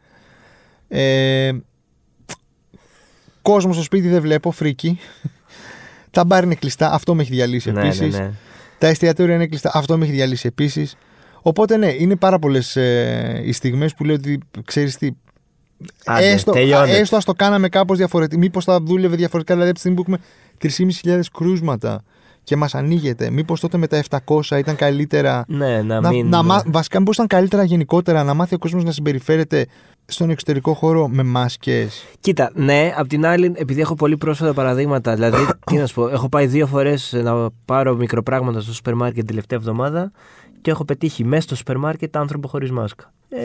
Ε, 0.88 1.52
κόσμος 3.42 3.74
στο 3.74 3.84
σπίτι 3.84 4.08
δεν 4.08 4.20
βλέπω, 4.20 4.50
φρίκι. 4.50 4.98
Τα 6.10 6.24
μπαρ 6.24 6.44
είναι 6.44 6.54
κλειστά, 6.54 6.92
αυτό 6.92 7.14
με 7.14 7.22
έχει 7.22 7.30
διαλύσει 7.30 7.72
Ναι, 7.72 7.80
επίσης. 7.80 8.14
ναι, 8.18 8.24
ναι. 8.24 8.30
Τα 8.78 8.86
εστιατόρια 8.86 9.34
είναι 9.34 9.46
κλειστά, 9.46 9.70
αυτό 9.74 9.98
με 9.98 10.04
έχει 10.04 10.12
διαλύσει 10.12 10.46
επίσης. 10.46 10.96
Οπότε 11.42 11.76
ναι, 11.76 11.94
είναι 11.98 12.16
πάρα 12.16 12.38
πολλές 12.38 12.76
ε, 12.76 13.40
οι 13.44 13.52
στιγμές 13.52 13.94
που 13.94 14.04
λέω 14.04 14.14
ότι 14.14 14.38
ξέρεις 14.64 14.96
τι. 14.96 15.10
Άντε, 16.04 16.30
έστω, 16.30 16.52
τελειώνεται. 16.52 16.98
έστω 16.98 17.16
ας 17.16 17.24
το 17.24 17.32
κάναμε 17.32 17.68
κάπως 17.68 17.96
διαφορετικά. 17.98 18.38
Μήπως 18.40 18.64
θα 18.64 18.80
δούλευε 18.80 19.16
διαφορετικά, 19.16 19.54
δηλαδή 19.54 19.70
από 19.70 19.80
τη 19.80 19.80
στιγμή 19.80 19.96
που 19.96 20.18
έχουμε 20.62 21.18
3.500 21.18 21.20
κρούσματα 21.32 22.02
και 22.44 22.56
μας 22.56 22.74
ανοίγεται. 22.74 23.30
Μήπως 23.30 23.60
τότε 23.60 23.76
με 23.76 23.86
τα 23.86 24.02
700 24.26 24.58
ήταν 24.58 24.76
καλύτερα. 24.76 25.44
Ναι, 25.48 25.82
να, 25.82 26.00
Να, 26.00 26.08
μην... 26.08 26.28
να, 26.28 26.42
μά- 26.42 26.64
βασικά, 26.66 26.98
μήπως 26.98 27.14
ήταν 27.14 27.26
καλύτερα 27.26 27.64
γενικότερα 27.64 28.24
να 28.24 28.34
μάθει 28.34 28.54
ο 28.54 28.58
κόσμος 28.58 28.84
να 28.84 28.92
συμπεριφέρεται 28.92 29.66
στον 30.04 30.30
εξωτερικό 30.30 30.74
χώρο 30.74 31.08
με 31.08 31.22
μάσκες. 31.22 32.04
Κοίτα, 32.20 32.50
ναι, 32.54 32.92
απ' 32.96 33.06
την 33.08 33.26
άλλη, 33.26 33.52
επειδή 33.56 33.80
έχω 33.80 33.94
πολύ 33.94 34.16
πρόσφατα 34.16 34.52
παραδείγματα, 34.54 35.14
δηλαδή, 35.14 35.46
τι 35.66 35.76
να 35.76 35.86
σου 35.86 35.94
πω, 35.94 36.08
έχω 36.08 36.28
πάει 36.28 36.46
δύο 36.46 36.66
φορές 36.66 37.16
να 37.22 37.50
πάρω 37.64 37.94
μικροπράγματα 37.96 38.60
στο 38.60 38.72
σούπερ 38.72 38.94
μάρκετ 38.94 39.16
την 39.16 39.26
τελευταία 39.26 39.58
εβδομάδα 39.58 40.12
και 40.62 40.70
έχω 40.70 40.84
πετύχει 40.84 41.24
μέσα 41.24 41.42
στο 41.42 41.56
σούπερ 41.56 41.76
μάρκετ 41.76 42.16
άνθρωπο 42.16 42.48
χωρίς 42.48 42.70
μάσκα. 42.70 43.12
Ε, 43.28 43.40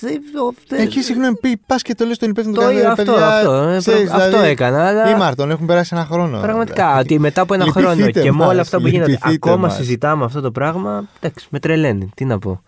δεν- 0.00 0.20
ο- 0.48 0.54
δεν- 0.68 0.80
Εκεί, 0.80 1.02
συγγνώμη, 1.02 1.36
πει, 1.36 1.56
πας 1.66 1.82
και 1.82 1.94
το 1.94 2.04
λες 2.04 2.16
στον 2.16 2.30
υπεύθυνο 2.30 2.56
Το 2.56 2.62
του 2.66 2.70
ίδιο, 2.72 2.90
αυτό, 2.90 3.12
αυτό, 3.14 3.52
ε, 3.52 3.78
ξέρεις, 3.78 4.08
πρα- 4.10 4.24
αυτό 4.24 4.38
έκανα, 4.38 4.86
αλλά- 4.88 5.10
Ή 5.10 5.14
Μάρτον, 5.14 5.50
έχουν 5.50 5.66
περάσει 5.66 5.90
ένα 5.96 6.04
χρόνο. 6.04 6.40
Πραγματικά, 6.40 6.98
ότι 6.98 7.18
μετά 7.18 7.40
από 7.40 7.54
ένα 7.54 7.64
Λυπηθείτε 7.64 7.92
χρόνο 7.94 8.10
και 8.10 8.22
με 8.22 8.30
μας, 8.38 8.48
όλα 8.48 8.60
αυτά 8.60 8.80
που 8.80 8.86
γίνονται, 8.86 9.10
λυπηθείτε 9.10 9.34
ακόμα 9.50 9.56
μας. 9.66 9.74
συζητάμε 9.76 10.24
αυτό 10.24 10.40
το 10.40 10.50
πράγμα. 10.50 11.08
Εντάξει, 11.20 11.46
με 11.50 11.58
τρελαίνει. 11.58 12.08
Τι 12.14 12.24
να 12.24 12.38
πω. 12.38 12.62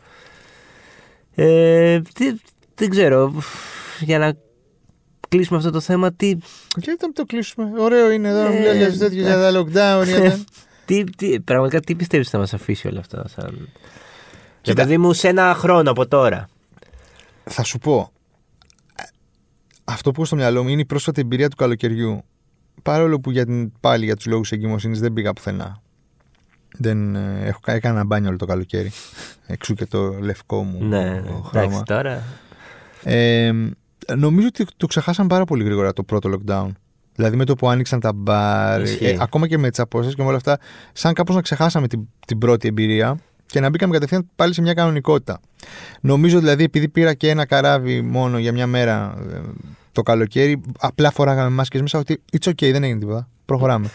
Ε, 1.35 2.01
τι, 2.15 2.35
δεν 2.75 2.91
ξέρω. 2.91 3.33
Για 4.01 4.19
να 4.19 4.33
κλείσουμε 5.29 5.59
αυτό 5.59 5.71
το 5.71 5.81
θέμα, 5.81 6.13
τι, 6.13 6.35
Και 6.81 6.97
θα 6.99 7.13
το 7.13 7.25
κλείσουμε. 7.25 7.71
Ωραίο 7.79 8.11
είναι 8.11 8.29
εδώ 8.29 8.43
να 8.43 8.49
Ε, 8.55 8.59
μιλάει 8.59 8.77
για 8.77 8.99
τέτοιο, 8.99 9.21
για 9.23 9.37
τα 9.37 9.51
lockdown. 9.61 10.05
για 10.87 11.05
τα- 11.05 11.11
τι, 11.17 11.29
τι, 11.31 11.41
πραγματικά 11.41 11.81
τι 11.81 11.95
πιστεύεις 11.95 12.29
θα 12.31 12.39
μας 12.39 12.55
αφήσει 12.55 12.89
όλα 12.89 13.01
αυτά. 13.01 13.29
Σαν... 13.29 13.49
Για 13.55 13.67
Κοίτα. 14.61 14.83
παιδί 14.83 14.99
μου, 14.99 15.13
σε 15.13 15.29
ένα 15.29 15.55
χρόνο 15.55 15.91
από 15.91 16.09
τώρα. 16.09 16.49
Θα 17.45 17.63
σου 17.63 17.79
πω. 17.79 18.11
Αυτό 19.85 20.11
που 20.11 20.17
έχω 20.17 20.25
στο 20.27 20.37
μυαλό 20.37 20.63
μου 20.63 20.69
είναι 20.69 20.81
η 20.81 20.85
πρόσφατη 20.85 21.21
εμπειρία 21.21 21.49
του 21.49 21.57
καλοκαιριού. 21.57 22.25
Παρόλο 22.83 23.21
που 23.21 23.31
για 23.31 23.45
την, 23.47 23.73
πάλι 23.81 24.05
για 24.05 24.17
τους 24.17 24.27
λόγους 24.27 24.53
εγκυμοσύνης 24.53 25.01
δεν 25.01 25.13
πήγα 25.13 25.33
πουθενά. 25.33 25.83
Δεν, 26.79 27.15
ε, 27.15 27.47
έχω, 27.47 27.61
έκανα 27.65 27.95
ένα 27.95 28.05
μπάνιο 28.05 28.29
όλο 28.29 28.39
το 28.39 28.47
καλοκαίρι. 28.47 28.91
Εξού 29.47 29.75
και 29.75 29.87
το 29.87 30.13
λευκό 30.13 30.63
μου 30.63 30.85
Ναι, 30.85 31.05
ναι. 31.11 31.21
χρώμα. 31.21 31.65
εντάξει 31.65 31.83
τώρα. 31.83 32.23
Ε, 33.05 33.53
νομίζω 34.17 34.47
ότι 34.47 34.67
το 34.77 34.87
ξεχάσαν 34.87 35.27
πάρα 35.27 35.45
πολύ 35.45 35.65
γρήγορα 35.65 35.93
το 35.93 36.03
πρώτο 36.03 36.31
lockdown. 36.35 36.69
Δηλαδή 37.17 37.37
με 37.37 37.45
το 37.45 37.55
που 37.55 37.69
άνοιξαν 37.69 38.01
τα 38.01 38.13
μπαρ, 38.13 38.83
Ισχύει. 38.83 39.05
ε, 39.05 39.17
ακόμα 39.21 39.47
και 39.49 39.59
με 39.59 39.71
τις 39.71 39.79
απόστασεις 39.79 40.17
και 40.17 40.23
με 40.23 40.29
όλα 40.29 40.37
αυτά, 40.37 40.59
σαν 40.93 41.13
κάπως 41.13 41.35
να 41.35 41.41
ξεχάσαμε 41.43 41.89
την, 41.89 42.01
την 42.27 42.39
πρώτη 42.39 42.69
εμπειρία 42.69 43.19
και 43.47 43.61
να 43.61 43.69
μπήκαμε 43.69 43.93
κατευθείαν 43.93 44.29
πάλι 44.37 44.55
σε 44.55 44.63
μια 44.63 44.75
κανονικότητα. 44.75 45.41
Νομίζω 46.01 46.39
δηλαδή 46.39 46.65
επειδή 46.65 46.89
πήρα 46.89 47.15
και 47.15 47.29
ένα 47.29 47.47
καράβι 47.47 48.03
μόνο 48.03 48.39
για 48.39 48.53
μια 48.53 48.67
μέρα 48.67 49.15
ε, 49.33 49.41
το 49.93 50.03
καλοκαίρι, 50.03 50.61
απλά 50.79 51.11
φοράγαμε 51.11 51.49
μάσκες 51.49 51.81
μέσα 51.81 51.99
ότι 51.99 52.23
it's 52.33 52.49
okay, 52.49 52.71
δεν 52.73 52.83
έγινε 52.83 52.99
τίποτα. 52.99 53.29
Προχωράμε. 53.45 53.91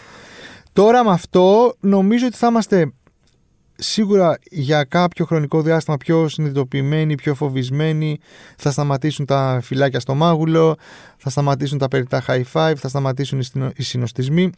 Τώρα 0.72 1.04
με 1.04 1.10
αυτό 1.10 1.74
νομίζω 1.80 2.26
ότι 2.26 2.36
θα 2.36 2.46
είμαστε 2.46 2.92
σίγουρα 3.76 4.38
για 4.50 4.84
κάποιο 4.84 5.24
χρονικό 5.24 5.62
διάστημα 5.62 5.96
πιο 5.96 6.28
συνειδητοποιημένοι, 6.28 7.14
πιο 7.14 7.34
φοβισμένοι. 7.34 8.18
Θα 8.56 8.70
σταματήσουν 8.70 9.26
τα 9.26 9.58
φυλάκια 9.62 10.00
στο 10.00 10.14
μάγουλο, 10.14 10.76
θα 11.16 11.30
σταματήσουν 11.30 11.78
τα 11.78 11.88
περιττά 11.88 12.24
high 12.26 12.42
five, 12.52 12.74
θα 12.76 12.88
σταματήσουν 12.88 13.38
οι 13.38 13.44
συνο- 13.44 13.72
οι 13.76 13.82
συνοστισμοί. 13.82 14.50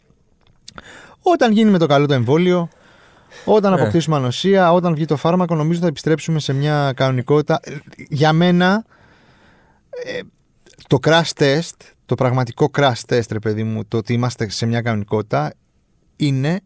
Όταν 1.21 1.51
γίνει 1.51 1.71
με 1.71 1.77
το 1.77 1.85
καλό 1.85 2.05
το 2.05 2.13
εμβόλιο, 2.13 2.69
όταν 3.45 3.73
Ναι. 3.73 3.81
αποκτήσουμε 3.81 4.15
ανοσία, 4.15 4.73
όταν 4.73 4.93
βγει 4.93 5.05
το 5.05 5.15
φάρμακο, 5.17 5.55
νομίζω 5.55 5.79
θα 5.79 5.87
επιστρέψουμε 5.87 6.39
σε 6.39 6.53
μια 6.53 6.93
κανονικότητα. 6.95 7.59
Ε, 7.63 7.75
Για 8.09 8.33
μένα, 8.33 8.85
ε, 10.05 10.19
το 10.87 10.97
crash 11.01 11.29
test, 11.37 11.69
το 12.05 12.15
πραγματικό 12.15 12.69
crash 12.77 13.01
test, 13.07 13.27
ρε 13.31 13.39
παιδί 13.39 13.63
μου, 13.63 13.85
το 13.85 13.97
ότι 13.97 14.13
είμαστε 14.13 14.49
σε 14.49 14.65
μια 14.65 14.81
κανονικότητα, 14.81 15.53
είναι 16.15 16.59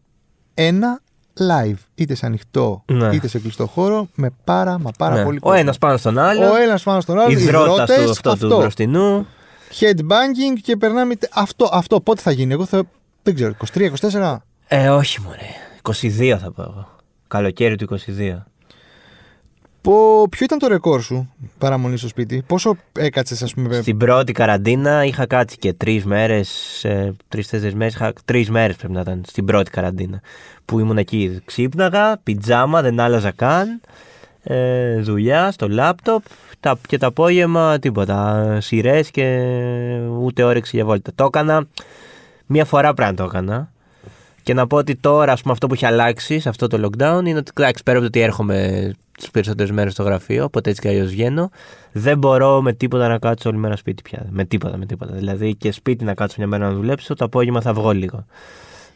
ένα 0.54 1.00
live. 1.38 1.74
Είτε 1.94 2.14
σε 2.14 2.26
ανοιχτό, 2.26 2.82
Ναι. 2.86 3.08
είτε 3.12 3.28
σε 3.28 3.38
κλειστό 3.38 3.66
χώρο, 3.66 4.08
με 4.14 4.30
πάρα 4.44 4.78
μα 4.78 4.90
πάρα 4.98 5.14
Ναι. 5.14 5.24
πολύ 5.24 5.36
Ο 5.36 5.40
κόσμο. 5.40 5.58
ένας 5.60 5.78
πάνω 5.78 5.96
στον 5.96 6.18
άλλο. 6.18 6.50
Ο 6.52 6.56
ένας 6.56 6.82
πάνω 6.82 7.00
στον 7.00 7.18
άλλο, 7.18 7.30
η 7.30 7.34
δρότα 7.36 7.72
υδρότες, 7.72 8.20
του 8.20 8.30
αυτό, 8.30 8.48
του 8.48 8.56
μπροστινού. 8.56 9.26
Headbanging 9.80 10.58
και 10.62 10.76
περνάμε. 10.76 11.14
Αυτό, 11.34 11.68
αυτό 11.72 12.00
πότε 12.00 12.20
θα 12.20 12.30
γίνει, 12.30 12.52
εγώ 12.52 12.64
θα. 12.64 12.82
Δεν 13.22 13.34
ξέρω, 13.34 13.52
23-24. 13.74 14.36
Ε, 14.68 14.88
όχι 14.88 15.20
μωρέ. 15.20 15.38
22 15.82 16.38
θα 16.38 16.52
πω 16.52 16.62
εγώ. 16.62 16.88
Καλοκαίρι 17.28 17.76
του 17.76 17.84
22. 17.84 18.46
Πω, 19.82 20.28
ποιο 20.28 20.44
ήταν 20.44 20.58
το 20.58 20.66
ρεκόρ 20.66 21.02
σου 21.02 21.32
παραμονή 21.58 21.96
στο 21.96 22.08
σπίτι, 22.08 22.42
Πόσο 22.46 22.76
έκατσες, 22.92 23.42
ας 23.42 23.54
πούμε. 23.54 23.80
Στην 23.80 23.96
πρώτη 23.96 24.32
καραντίνα 24.32 25.04
είχα 25.04 25.26
κάτσει 25.26 25.56
και 25.56 25.72
τρεις 25.72 26.04
μέρες, 26.04 26.80
τρει-τέσσερι 27.28 27.74
μέρες. 27.74 28.12
Τρεις 28.24 28.50
μέρες 28.50 28.76
πρέπει 28.76 28.92
να 28.92 29.00
ήταν 29.00 29.22
στην 29.26 29.44
πρώτη 29.44 29.70
καραντίνα. 29.70 30.20
Που 30.64 30.78
ήμουν 30.78 30.98
εκεί. 30.98 31.40
Ξύπναγα, 31.44 32.18
πιτζάμα, 32.22 32.82
δεν 32.82 33.00
άλλαζα 33.00 33.30
καν. 33.30 33.80
Ε, 34.42 35.00
δουλειά 35.00 35.50
στο 35.50 35.68
λάπτοπ 35.68 36.24
τα, 36.60 36.78
και 36.88 36.98
το 36.98 37.06
απόγευμα 37.06 37.78
τίποτα. 37.78 38.58
Σειρές 38.60 39.10
και 39.10 39.38
ούτε 40.20 40.42
όρεξη 40.42 40.76
για 40.76 40.84
βόλτα. 40.84 41.10
Το 41.14 41.24
έκανα 41.24 41.66
μία 42.46 42.64
φορά 42.64 42.94
πρέπει 42.94 43.10
να 43.10 43.16
το 43.16 43.24
έκανα. 43.24 43.72
Και 44.50 44.56
να 44.56 44.66
πω 44.66 44.76
ότι 44.76 44.96
τώρα 44.96 45.32
ας 45.32 45.40
πούμε, 45.40 45.52
αυτό 45.52 45.66
που 45.66 45.74
έχει 45.74 45.86
αλλάξει 45.86 46.40
σε 46.40 46.48
αυτό 46.48 46.66
το 46.66 46.78
lockdown 46.84 47.22
είναι 47.24 47.38
ότι 47.38 47.52
εντάξει, 47.54 47.82
πέρα 47.82 47.98
από 47.98 48.06
το 48.06 48.06
ότι 48.06 48.20
έρχομαι 48.20 48.90
τις 49.18 49.30
περισσότερες 49.30 49.70
μέρες 49.70 49.92
στο 49.92 50.02
γραφείο, 50.02 50.44
οπότε 50.44 50.70
έτσι 50.70 50.82
κι 50.82 50.88
αλλιώς 50.88 51.10
βγαίνω, 51.10 51.50
δεν 51.92 52.18
μπορώ 52.18 52.62
με 52.62 52.72
τίποτα 52.72 53.08
να 53.08 53.18
κάτσω 53.18 53.48
όλη 53.48 53.58
μέρα 53.58 53.76
σπίτι 53.76 54.02
πια. 54.02 54.26
Με 54.30 54.44
τίποτα, 54.44 54.76
με 54.76 54.86
τίποτα. 54.86 55.12
Δηλαδή 55.14 55.54
και 55.54 55.72
σπίτι 55.72 56.04
να 56.04 56.14
κάτσω 56.14 56.34
μια 56.38 56.46
μέρα 56.46 56.68
να 56.68 56.74
δουλέψω, 56.74 57.14
το 57.14 57.24
απόγευμα 57.24 57.60
θα 57.60 57.72
βγω 57.72 57.90
λίγο. 57.90 58.24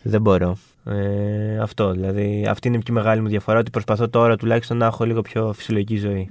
Δεν 0.02 0.20
μπορώ. 0.20 0.56
Ε, 0.84 1.58
αυτό, 1.58 1.90
δηλαδή 1.90 2.46
αυτή 2.48 2.68
είναι 2.68 2.76
η 2.76 2.80
πιο 2.80 2.94
μεγάλη 2.94 3.20
μου 3.20 3.28
διαφορά, 3.28 3.58
ότι 3.58 3.70
προσπαθώ 3.70 4.08
τώρα 4.08 4.36
τουλάχιστον 4.36 4.76
να 4.76 4.86
έχω 4.86 5.04
λίγο 5.04 5.22
πιο 5.22 5.52
φυσιολογική 5.52 5.96
ζωή. 5.96 6.30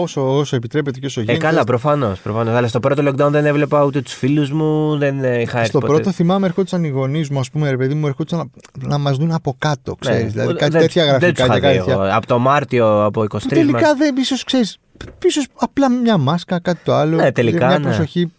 Όσο, 0.00 0.36
όσο 0.38 0.56
επιτρέπεται 0.56 0.98
και 0.98 1.06
όσο 1.06 1.20
Ε, 1.20 1.24
γίνεται. 1.24 1.44
καλά, 1.46 1.64
προφανώς. 1.64 2.20
Προφανώς. 2.20 2.54
Αλλά 2.54 2.68
στο 2.68 2.80
πρώτο 2.80 3.02
lockdown 3.08 3.30
δεν 3.30 3.46
έβλεπα 3.46 3.84
ούτε 3.84 4.00
τους 4.02 4.12
φίλους 4.14 4.50
μου, 4.50 4.98
δεν 4.98 5.24
ε, 5.24 5.40
είχα 5.40 5.56
έρθει 5.58 5.68
Στο 5.70 5.78
ποτέ. 5.78 5.92
πρώτο 5.92 6.12
θυμάμαι 6.12 6.46
ερχόντουσαν 6.46 6.84
οι 6.84 6.88
γονείς 6.88 7.28
μου, 7.30 7.38
ας 7.38 7.50
πούμε, 7.50 7.70
ρε 7.70 7.76
παιδί 7.76 7.94
μου, 7.94 8.06
ερχόντουσαν 8.06 8.50
να, 8.80 8.88
να 8.88 8.98
μας 8.98 9.16
δουν 9.16 9.32
από 9.32 9.54
κάτω, 9.58 9.96
Ναι, 10.04 10.10
ξέρεις. 10.10 10.32
δηλαδή 10.32 10.54
κάτι 10.54 10.70
δεν- 10.72 10.80
τέτοια 10.80 11.02
δεν 11.04 11.10
γραφικά 11.10 11.28
τους 11.32 11.36
και 11.36 11.42
είχα 11.44 11.54
δει 11.54 11.60
κάτι 11.60 11.90
εγώ. 11.90 12.00
τέτοια. 12.00 12.16
Από 12.16 12.26
το 12.26 12.38
Μάρτιο, 12.38 13.04
από 13.04 13.22
23 13.22 13.28
Που 13.42 13.48
τελικά 13.48 13.94
δεν, 13.94 14.16
ίσως 14.16 14.44
ξέρεις. 14.44 14.78
Ίσως 15.24 15.46
απλά 15.58 15.90
μια 15.90 16.16
μάσκα, 16.18 16.58
κάτι 16.60 16.80
το 16.84 16.94
άλλο. 16.94 17.16
Ναι, 17.16 17.32
τελικά, 17.32 17.66
Μια 17.66 17.78
ναι. 17.78 17.84
προσοχή. 17.84 18.32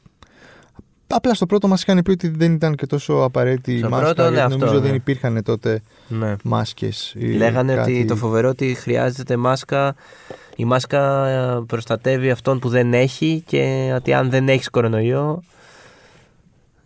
Απλά 1.07 1.33
στο 1.33 1.45
πρώτο 1.45 1.67
μας 1.67 1.81
είχαν 1.81 2.01
πει 2.03 2.11
ότι 2.11 2.27
δεν 2.27 2.53
ήταν 2.53 2.75
και 2.75 2.85
τόσο 2.85 3.13
απαραίτητη 3.13 3.73
η 3.73 3.77
Στο 3.79 3.89
μάσκα. 3.89 4.05
πρώτο, 4.05 4.21
ναι, 4.23 4.27
γιατί 4.29 4.43
αυτό, 4.53 4.57
νομίζω 4.65 4.79
ναι. 4.81 4.85
δεν 4.87 4.95
υπήρχαν 4.95 5.43
τότε 5.43 5.81
Ναι. 6.07 6.35
μάσκες. 6.43 7.13
Λέγανε 7.37 7.79
ότι 7.79 8.05
το 8.05 8.15
φοβερό 8.15 8.49
ότι 8.49 8.73
χρειάζεται 8.73 9.37
μάσκα. 9.37 9.95
Η 10.59 10.65
μάσκα 10.65 11.27
ε, 11.27 11.63
προστατεύει 11.67 12.29
αυτόν 12.29 12.59
που 12.59 12.69
δεν 12.69 12.93
έχει 12.93 13.43
και 13.45 13.91
ότι 13.95 14.13
αν 14.13 14.29
δεν 14.29 14.49
έχεις 14.49 14.69
κορονοϊό 14.69 15.43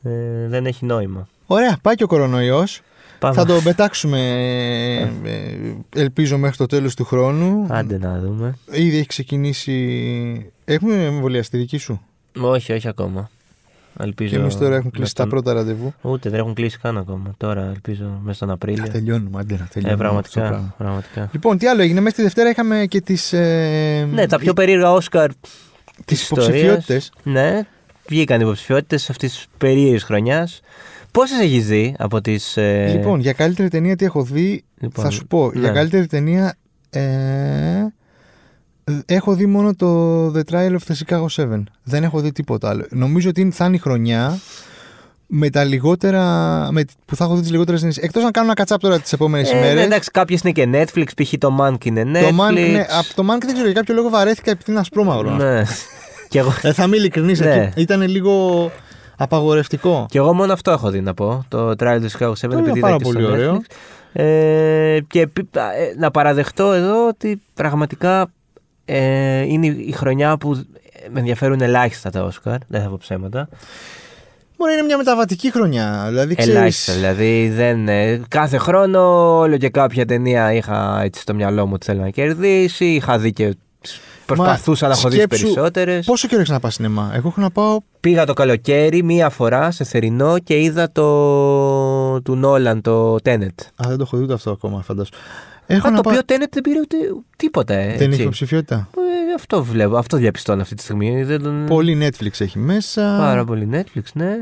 ε, 0.04 0.48
δεν 0.48 0.66
έχει 0.66 0.86
νόημα. 0.86 1.28
Ωραία, 1.46 1.78
πάει 1.82 1.96
και 1.96 2.04
ο 2.04 2.08
κορονοϊός. 2.08 2.82
Πάμε. 3.20 3.36
Θα 3.36 3.46
τον 3.46 3.64
πετάξουμε, 3.64 4.20
ε, 4.20 5.30
ε, 5.30 5.76
ελπίζω, 5.96 6.38
μέχρι 6.38 6.58
το 6.58 6.66
τέλος 6.66 6.96
του 6.96 7.06
χρόνου. 7.06 7.66
Άντε 7.70 7.98
να 7.98 8.20
δούμε. 8.20 8.58
Ήδη 8.72 8.98
έχει 8.98 9.08
ξεκινήσει. 9.08 10.52
Έχουμε 10.66 11.06
εμβολιαστεί 11.06 11.58
δική 11.58 11.78
σου; 11.78 12.02
Όχι, 12.38 12.74
όχι 12.74 12.88
ακόμα. 12.88 13.30
Ελπίζω 14.00 14.30
Και 14.36 14.42
εμείς 14.42 14.58
τώρα 14.58 14.76
έχουμε 14.76 14.92
κλείσει 14.94 15.14
με 15.18 15.24
τα 15.26 15.30
τον- 15.30 15.30
πρώτα 15.30 15.54
ραντεβού. 15.54 15.94
Ούτε 16.02 16.30
δεν 16.30 16.40
έχουν 16.40 16.54
κλείσει 16.54 16.78
καν 16.80 16.98
ακόμα. 16.98 17.34
Τώρα 17.38 17.62
ελπίζω 17.74 18.20
μέσα 18.24 18.36
στον 18.36 18.50
Απρίλιο. 18.50 18.86
Θα 18.86 18.92
τελειώνουμε, 18.92 19.40
άντε 19.40 19.56
να 19.58 19.64
Ε, 19.64 19.68
τελειώνουμε. 19.74 20.04
αυτό 20.18 20.22
το 20.34 20.40
πραγματικά. 20.40 20.48
πράγμα. 20.50 20.74
πραγματικά. 20.78 21.30
Λοιπόν, 21.34 21.58
τι 21.58 21.68
άλλο 21.68 21.82
έγινε. 21.82 22.00
Μέσα 22.00 22.14
στη 22.14 22.22
Δευτέρα 22.22 22.50
είχαμε 22.50 22.86
και 22.86 23.02
τις. 23.02 23.34
Ε, 23.34 24.08
Ναι, 24.14 24.28
τα 24.28 24.38
πιο 24.40 24.54
περίεργα 24.54 24.92
Όσκαρ 24.92 25.28
τις 25.30 25.40
της 26.06 26.22
ιστορίας. 26.22 26.48
υποψηφιότητες. 26.50 27.12
Ναι, 27.24 27.60
βγήκαν 28.10 28.40
οι 28.40 28.44
υποψηφιότητες 28.44 29.10
αυτής 29.10 29.32
της 29.34 29.46
περίεργης 29.58 30.04
χρονιάς. 30.04 30.60
Πόσες 31.12 31.40
έχεις 31.40 31.68
δει 31.68 31.96
από 31.98 32.22
τις. 32.22 32.58
Ε... 32.58 32.92
Λοιπόν, 32.96 33.20
για 33.20 33.34
καλύτερη 33.34 33.70
ταινία 33.70 33.96
τι 33.96 34.06
έχω 34.06 34.24
δει. 34.24 34.64
λοιπόν, 34.80 35.06
θα 35.06 35.12
σου 35.12 35.26
πω. 35.28 35.52
ναι. 35.54 35.60
Για 35.60 35.70
καλύτερη 35.72 36.08
ταινία. 36.08 36.56
Ε, 36.90 37.02
έχω 39.06 39.34
δει 39.34 39.46
μόνο 39.46 39.76
το 39.76 40.26
The 40.28 40.41
Trial 40.52 40.72
of 40.72 40.91
the 40.91 40.94
Chicago 41.06 41.26
7. 41.36 41.63
Δεν 41.84 42.04
έχω 42.04 42.20
δει 42.20 42.32
τίποτα 42.32 42.70
άλλο. 42.70 42.86
Νομίζω 42.89 43.30
ότι 43.30 43.52
θα 43.52 43.65
είναι 43.65 43.76
η 43.76 43.80
χρονιά 43.80 44.38
με 45.28 45.50
τα 45.50 45.63
λιγότερα. 45.63 46.22
Με, 46.72 46.84
που 47.06 47.15
θα 47.15 47.24
έχω 47.24 47.36
δει 47.36 47.41
τις 47.41 47.52
λιγότερες 47.52 47.80
ταινίε. 47.82 47.96
Εκτός 48.00 48.24
να 48.24 48.32
κάνω 48.32 48.46
ένα 48.46 48.56
κατσάπ 48.56 48.82
τώρα 48.82 49.00
τις 49.00 49.13
επόμενες 49.13 49.52
Ε, 49.52 49.58
ημέρε. 49.58 49.74
ναι, 49.74 49.82
εντάξει, 49.82 50.12
κάποιες 50.12 50.41
είναι 50.41 50.52
και 50.52 50.67
Netflix, 50.74 51.06
π.χ. 51.24 51.34
το 51.38 51.58
Mank 51.62 51.86
είναι 51.86 52.04
Netflix. 52.06 52.22
το 52.30 52.44
Mank, 52.44 52.54
ναι, 52.72 52.86
από 53.00 53.13
το 53.15 53.24
Mank 53.34 53.39
δεν 53.39 53.54
ξέρω 53.54 53.65
για 53.65 53.74
κάποιο 53.74 53.94
λόγο 53.96 54.10
βαρέθηκα 54.10 54.52
επειδή 54.52 54.72
είναι 54.72 54.80
ασπρόμαυρο. 54.80 55.30
Ναι. 55.32 55.63
και, 56.30 56.39
εγώ, 56.39 56.54
Ε, 56.62 56.74
θα 56.74 56.84
είμαι 56.84 56.96
ειλικρινής. 56.98 57.39
Ναι. 57.39 57.72
Ήταν 57.76 58.02
λίγο 58.02 58.72
απαγορευτικό. 59.17 60.06
και 60.10 60.17
εγώ 60.17 60.34
μόνο 60.34 60.54
αυτό 60.54 60.72
έχω 60.72 60.89
δει 60.89 61.02
να 61.02 61.13
πω. 61.13 61.46
Το 61.48 61.70
Trial 61.70 61.98
του 62.02 62.12
Chicago 62.12 62.32
7 62.32 62.50
Το 62.50 62.58
επειδή 62.58 62.80
πάρα 62.80 62.96
είδα 62.96 62.98
και 62.98 63.04
στο 63.04 63.13
πολύ 63.13 63.26
ωραίο. 63.26 63.56
Netflix. 63.62 63.76
Ε, 64.13 65.00
και 65.08 65.22
επί- 65.22 65.58
α, 65.58 65.62
ε, 65.76 65.96
να 65.98 66.12
παραδεχτώ 66.12 66.72
εδώ 66.74 67.08
ότι 67.08 67.41
πραγματικά 67.54 68.32
ε, 68.86 69.41
είναι 69.41 69.67
η 69.67 69.91
χρονιά 69.91 70.38
που 70.38 70.65
με 71.12 71.20
ενδιαφέρουν 71.20 71.62
ελάχιστα 71.62 72.10
τα 72.10 72.24
Όσκαρ. 72.24 72.58
Δεν 72.67 72.82
θα 72.82 72.89
πω 72.89 72.98
ψέματα. 73.00 73.50
Μπορεί 74.58 74.74
είναι 74.74 74.82
μια 74.82 74.98
μεταβατική 74.98 75.52
χρονιά. 75.52 76.06
Δηλαδή, 76.08 76.36
ξέρεις, 76.36 76.56
Ελάχιστα. 76.56 76.94
Δηλαδή 76.94 77.52
δεν, 77.56 77.88
ε, 77.88 78.22
κάθε 78.28 78.58
χρόνο 78.58 79.00
όλο 79.38 79.58
και 79.58 79.70
κάποια 79.70 80.06
ταινία 80.06 80.54
είχα 80.54 81.02
έτσι 81.04 81.22
στο 81.22 81.34
μυαλό 81.34 81.65
μου 81.65 81.72
ότι 81.76 81.86
θέλω 81.86 82.02
να 82.02 82.10
κερδίσει. 82.10 82.86
Είχα 82.86 83.17
δει 83.17 83.34
και 83.34 83.56
προσπαθούσα 84.26 84.88
να 84.88 84.94
έχω 84.94 85.10
δει 85.10 85.15
σκέψου 85.15 85.41
περισσότερες. 85.41 86.06
Πόσο 86.06 86.28
καιρό 86.28 86.41
έχεις 86.41 86.54
να 86.54 86.60
πάει 86.60 86.72
σινεμά; 86.72 87.12
Εγώ 87.13 87.28
έχω 87.28 87.41
να 87.41 87.50
πάω. 87.50 87.80
Πήγα 88.00 88.26
το 88.26 88.34
καλοκαίρι 88.34 89.04
μία 89.04 89.30
φορά 89.30 89.72
σε 89.72 89.84
θερινό 89.84 90.39
και 90.39 90.62
είδα 90.62 90.91
το 90.91 92.22
του 92.22 92.36
Νόλαν 92.36 92.82
το 92.82 93.15
Tenet. 93.15 93.60
Α, 93.76 93.88
δεν 93.88 93.98
το 93.98 94.04
έχω 94.04 94.17
δει 94.17 94.24
ούτε 94.24 94.34
αυτό 94.34 94.52
ακόμα, 94.52 94.82
φαντάζομαι. 94.82 95.17
Έχω 95.74 95.88
Α, 95.88 95.92
να 95.92 95.96
το 95.98 96.02
πάω. 96.02 96.18
οποίο 96.20 96.36
Tenet 96.36 96.50
δεν 96.52 96.64
πήρε 96.64 96.80
ούτε 96.80 96.98
τίποτα. 97.38 97.74
Ε, 97.74 97.86
Δεν 97.86 97.94
έτσι. 97.94 98.08
έχει 98.10 98.22
υποψηφιότητα. 98.22 98.90
Ε, 98.98 99.34
αυτό 99.36 99.64
βλέπω, 99.64 99.98
αυτό 99.98 100.18
διαπιστώνω 100.18 100.62
αυτή 100.62 100.76
τη 100.76 100.82
στιγμή. 100.82 101.24
Δεν 101.24 101.42
τον... 101.44 101.66
Πολύ 101.66 101.98
Netflix 102.02 102.42
έχει 102.42 102.60
μέσα. 102.60 103.16
Πάρα 103.18 103.46
πολύ 103.46 103.70
Netflix, 103.74 104.04
ναι. 104.14 104.36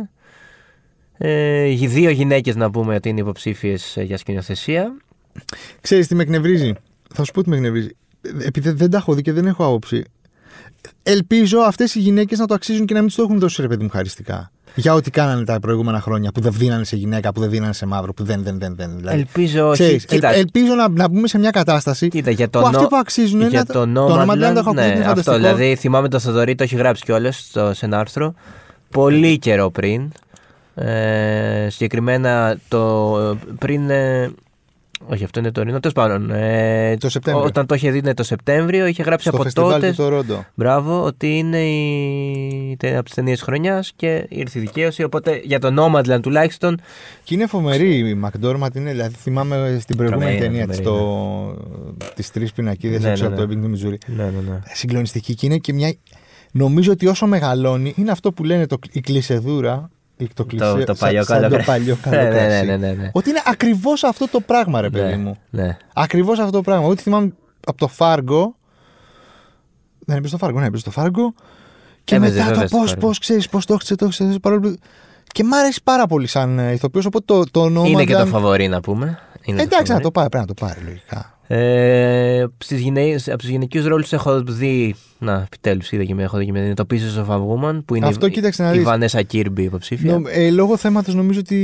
Ε, 1.17 1.63
οι 1.65 1.87
δύο 1.87 2.09
γυναίκες 2.09 2.55
να 2.55 2.71
πούμε 2.71 2.95
ότι 2.95 3.09
είναι 3.09 3.19
υποψήφιες 3.19 3.97
ε, 3.97 4.01
για 4.03 4.17
σκηνοθεσία. 4.17 4.97
Ξέρεις 5.81 6.07
τι 6.07 6.15
με 6.15 6.21
εκνευρίζει; 6.23 6.73
Θα 7.13 7.23
σου 7.23 7.31
πω 7.31 7.43
τι 7.43 7.49
με 7.49 7.55
εκνευρίζει. 7.55 7.89
Επειδή 8.45 8.69
δεν 8.71 8.89
τα 8.89 8.97
έχω 8.97 9.13
δει 9.13 9.21
και 9.21 9.31
δεν 9.31 9.45
έχω 9.45 9.65
άποψη. 9.65 10.03
Ελπίζω 11.03 11.59
αυτές 11.59 11.95
οι 11.95 11.99
γυναίκες 11.99 12.39
να 12.39 12.45
το 12.45 12.53
αξίζουν 12.53 12.85
και 12.85 12.93
να 12.93 12.99
μην 12.99 13.09
του 13.09 13.15
το 13.15 13.21
έχουν 13.21 13.39
δώσει 13.39 13.61
ρε 13.61 13.67
παιδί 13.67 13.83
μου 13.83 13.89
χαριστικά. 13.89 14.51
Για 14.79 14.93
ό,τι 14.93 15.09
κάνανε 15.11 15.43
τα 15.43 15.59
προηγούμενα 15.59 16.01
χρόνια 16.01 16.31
που 16.31 16.41
δεν 16.41 16.51
δίνανε 16.55 16.83
σε 16.83 16.95
γυναίκα, 16.95 17.31
που 17.33 17.39
δεν 17.39 17.49
δίνανε 17.49 17.73
σε 17.73 17.85
μαύρο, 17.85 18.13
που 18.13 18.23
δεν, 18.23 18.43
δεν, 18.43 18.59
δεν. 18.59 18.75
δεν 18.75 18.91
δηλαδή. 18.97 19.17
Ελπίζω 19.17 19.67
όχι. 19.69 19.81
Ξέρεις, 19.81 20.03
ελ- 20.03 20.11
Κοίτα, 20.13 20.33
ελπίζω 20.33 20.73
να, 20.73 20.89
να 20.89 21.09
μπούμε 21.09 21.27
σε 21.27 21.37
μια 21.39 21.49
κατάσταση 21.49 22.07
κοίτα, 22.07 22.31
για 22.31 22.49
το 22.49 22.59
που 22.59 22.65
αυτοί 22.65 22.81
νο- 22.81 22.87
που 22.87 22.95
αξίζουν 22.95 23.47
για 23.47 23.59
να- 23.59 23.65
το 23.65 23.73
το 23.93 24.03
όνομα 24.05 24.35
δεν 24.35 24.53
το 24.53 24.59
έχω 24.59 24.69
ακούσει, 24.69 24.85
ναι, 24.87 24.93
είναι 24.95 25.05
αυτό, 25.05 25.07
φανταστικό. 25.09 25.37
δηλαδή 25.37 25.75
θυμάμαι 25.75 26.07
το 26.07 26.19
Θοδωρή, 26.19 26.55
το 26.55 26.63
έχει 26.63 26.75
γράψει 26.75 27.03
κιόλας 27.03 27.37
στο, 27.37 27.73
σε 27.73 27.85
ένα 27.85 27.99
άρθρο 27.99 28.33
πολύ 28.89 29.37
καιρό 29.39 29.69
πριν. 29.69 30.11
Ε, 30.75 31.67
συγκεκριμένα 31.69 32.57
το 32.67 33.37
πριν. 33.59 33.89
ε, 33.89 34.31
όχι, 35.07 35.23
αυτό 35.23 35.39
είναι 35.39 35.51
το 35.51 35.61
ρινό. 35.61 35.79
Τέλος 35.79 35.95
πάντων. 35.95 36.31
Ε, 36.31 36.97
Το 36.97 37.09
Σεπτέμβριο. 37.09 37.45
Όταν 37.47 37.65
το 37.65 37.75
είχε 37.75 37.91
δει 37.91 38.01
ναι, 38.01 38.13
το 38.13 38.23
Σεπτέμβριο, 38.23 38.85
είχε 38.85 39.03
γράψει 39.03 39.27
στο 39.27 39.35
από 39.35 39.43
φεστιβάλ 39.43 39.73
τότε. 39.73 39.89
του 39.89 39.95
Τορόντο. 39.95 40.45
Μπράβο, 40.55 41.03
ότι 41.03 41.37
είναι 41.37 41.61
η... 41.65 42.75
τε- 42.79 42.95
από 42.95 43.03
τις 43.03 43.13
ταινίες 43.13 43.41
χρονιάς 43.41 43.91
και 43.95 44.25
ήρθε 44.29 44.57
η 44.59 44.61
δικαίωση. 44.61 45.03
Οπότε 45.03 45.41
για 45.43 45.59
το 45.59 45.73
Nomadland 45.77 46.21
τουλάχιστον. 46.21 46.79
Και 47.23 47.33
είναι 47.33 47.47
φοβερή 47.47 47.97
η 48.09 48.13
Μακντόρματ. 48.13 48.75
Είναι, 48.75 48.91
δηλαδή, 48.91 49.13
θυμάμαι 49.15 49.77
στην 49.81 49.97
προηγούμενη 49.97 50.37
Τρομερή, 50.37 50.47
ταινία 50.51 50.67
της 50.67 50.81
τρομερή, 50.81 51.57
τις 52.15 52.31
τρεις 52.31 52.53
πινακίδες 52.53 53.01
Ναι, 53.01 53.09
έξω 53.09 53.23
ναι, 53.23 53.29
από 53.29 53.41
το 53.41 53.47
ναι. 53.47 53.53
Ebbing 53.53 53.61
του 53.61 53.69
Μιζούρι. 53.69 53.97
Ναι, 54.05 54.23
ναι, 54.23 54.29
ναι. 54.49 54.59
Συγκλονιστική 54.73 55.35
και 55.35 55.45
είναι 55.45 55.57
και 55.57 55.73
μια. 55.73 55.95
Νομίζω 56.51 56.91
ότι 56.91 57.07
όσο 57.07 57.25
μεγαλώνει, 57.27 57.93
είναι 57.97 58.11
αυτό 58.11 58.31
που 58.31 58.43
λένε 58.43 58.65
το, 58.67 58.77
η 58.91 58.99
κλεισεδούρα. 59.01 59.89
Ή 60.21 60.27
Το, 60.33 60.45
κλισέ, 60.45 60.65
το 60.73 60.79
σαν- 60.85 60.97
παλιό 60.97 61.23
σαν 61.23 61.41
καλό 61.41 61.57
το 61.57 61.63
παλιό 61.65 61.97
Ναι, 62.09 62.17
ναι, 62.17 62.23
καλοκαίρι. 62.23 62.65
ναι, 62.67 62.75
ναι, 62.77 62.91
ναι. 62.91 63.09
Ότι 63.13 63.29
είναι 63.29 63.41
ακριβώς 63.45 64.03
αυτό 64.03 64.27
το 64.27 64.39
πράγμα, 64.39 64.81
ρε 64.81 64.89
παιδί 64.89 65.09
Ναι, 65.09 65.17
μου. 65.17 65.37
ναι. 65.49 65.77
Ακριβώς 65.93 66.39
αυτό 66.39 66.51
το 66.51 66.61
πράγμα. 66.61 66.87
Ό,τι 66.87 67.01
θυμάμαι 67.01 67.33
από 67.67 67.77
το 67.77 67.87
Φάργκο. 67.87 68.55
Δεν 69.99 70.17
έπαιζε 70.17 70.31
το 70.31 70.37
Φάργκο, 70.37 70.59
ναι, 70.59 70.65
έπαιζε 70.65 70.83
το 70.83 70.91
Φάργκο. 70.91 71.33
Και 72.03 72.15
Έπαιζε 72.15 72.33
μετά 72.33 72.45
βέβαια 72.45 72.61
το 72.61 72.67
στο 72.67 72.77
πώς, 72.77 72.91
Fargo. 72.93 72.99
πώς 72.99 73.19
ξέρεις, 73.19 73.49
πώς 73.49 73.65
το 73.65 73.73
έχτισε, 73.73 73.95
το 73.95 74.05
έχτισε, 74.05 74.39
παρόλο 74.41 74.61
που. 74.61 74.75
Και 75.27 75.43
μ' 75.43 75.53
αρέσει 75.53 75.83
πάρα 75.83 76.05
πολύ 76.07 76.27
σαν 76.27 76.59
ε, 76.59 76.71
ηθοποιός. 76.71 77.05
Οπότε 77.05 77.23
το, 77.33 77.43
το 77.51 77.61
όνομα. 77.61 77.87
Είναι 77.87 78.03
και 78.03 78.11
το 78.13 78.17
ήταν- 78.19 78.27
φαβορή 78.31 78.67
να 78.67 78.79
πούμε. 78.81 79.19
Είναι 79.43 79.61
Εντάξει, 79.61 79.77
να 79.79 79.85
φαβορί. 79.85 80.03
το 80.03 80.11
πάρει, 80.11 80.29
πρέπει 80.29 80.45
να 80.47 80.53
το 80.53 80.65
πάρει 80.65 80.81
λογικά. 80.81 81.38
Ε, 81.51 82.45
στις 82.57 82.79
γυναίκες, 82.79 83.27
από 83.27 83.37
τους 83.37 83.47
γυναικείους 83.49 83.85
ρόλους 83.85 84.13
έχω 84.13 84.41
δει. 84.43 84.95
Να, 85.21 85.33
επιτέλους 85.45 85.91
είδα 85.91 86.03
και 86.03 86.15
με 86.15 86.23
έχω 86.23 86.37
δει 86.37 86.45
και 86.45 86.51
με 86.51 86.59
είναι 86.59 86.73
το 86.73 86.85
Pieces 86.91 87.25
of 87.25 87.29
a 87.29 87.35
Woman 87.37 87.81
που 87.85 87.95
είναι 87.95 88.05
Αυτό 88.07 88.25
η, 88.25 88.31
κοίταξε 88.31 88.63
να 88.63 88.69
η 88.73 88.77
δεις. 88.77 88.83
Βανέσα 88.83 89.21
Κίρμπι 89.21 89.63
υποψήφια. 89.63 90.17
Νο- 90.17 90.27
ε, 90.29 90.49
λόγω 90.51 90.77
θέματος 90.77 91.15
νομίζω 91.15 91.39
ότι 91.39 91.55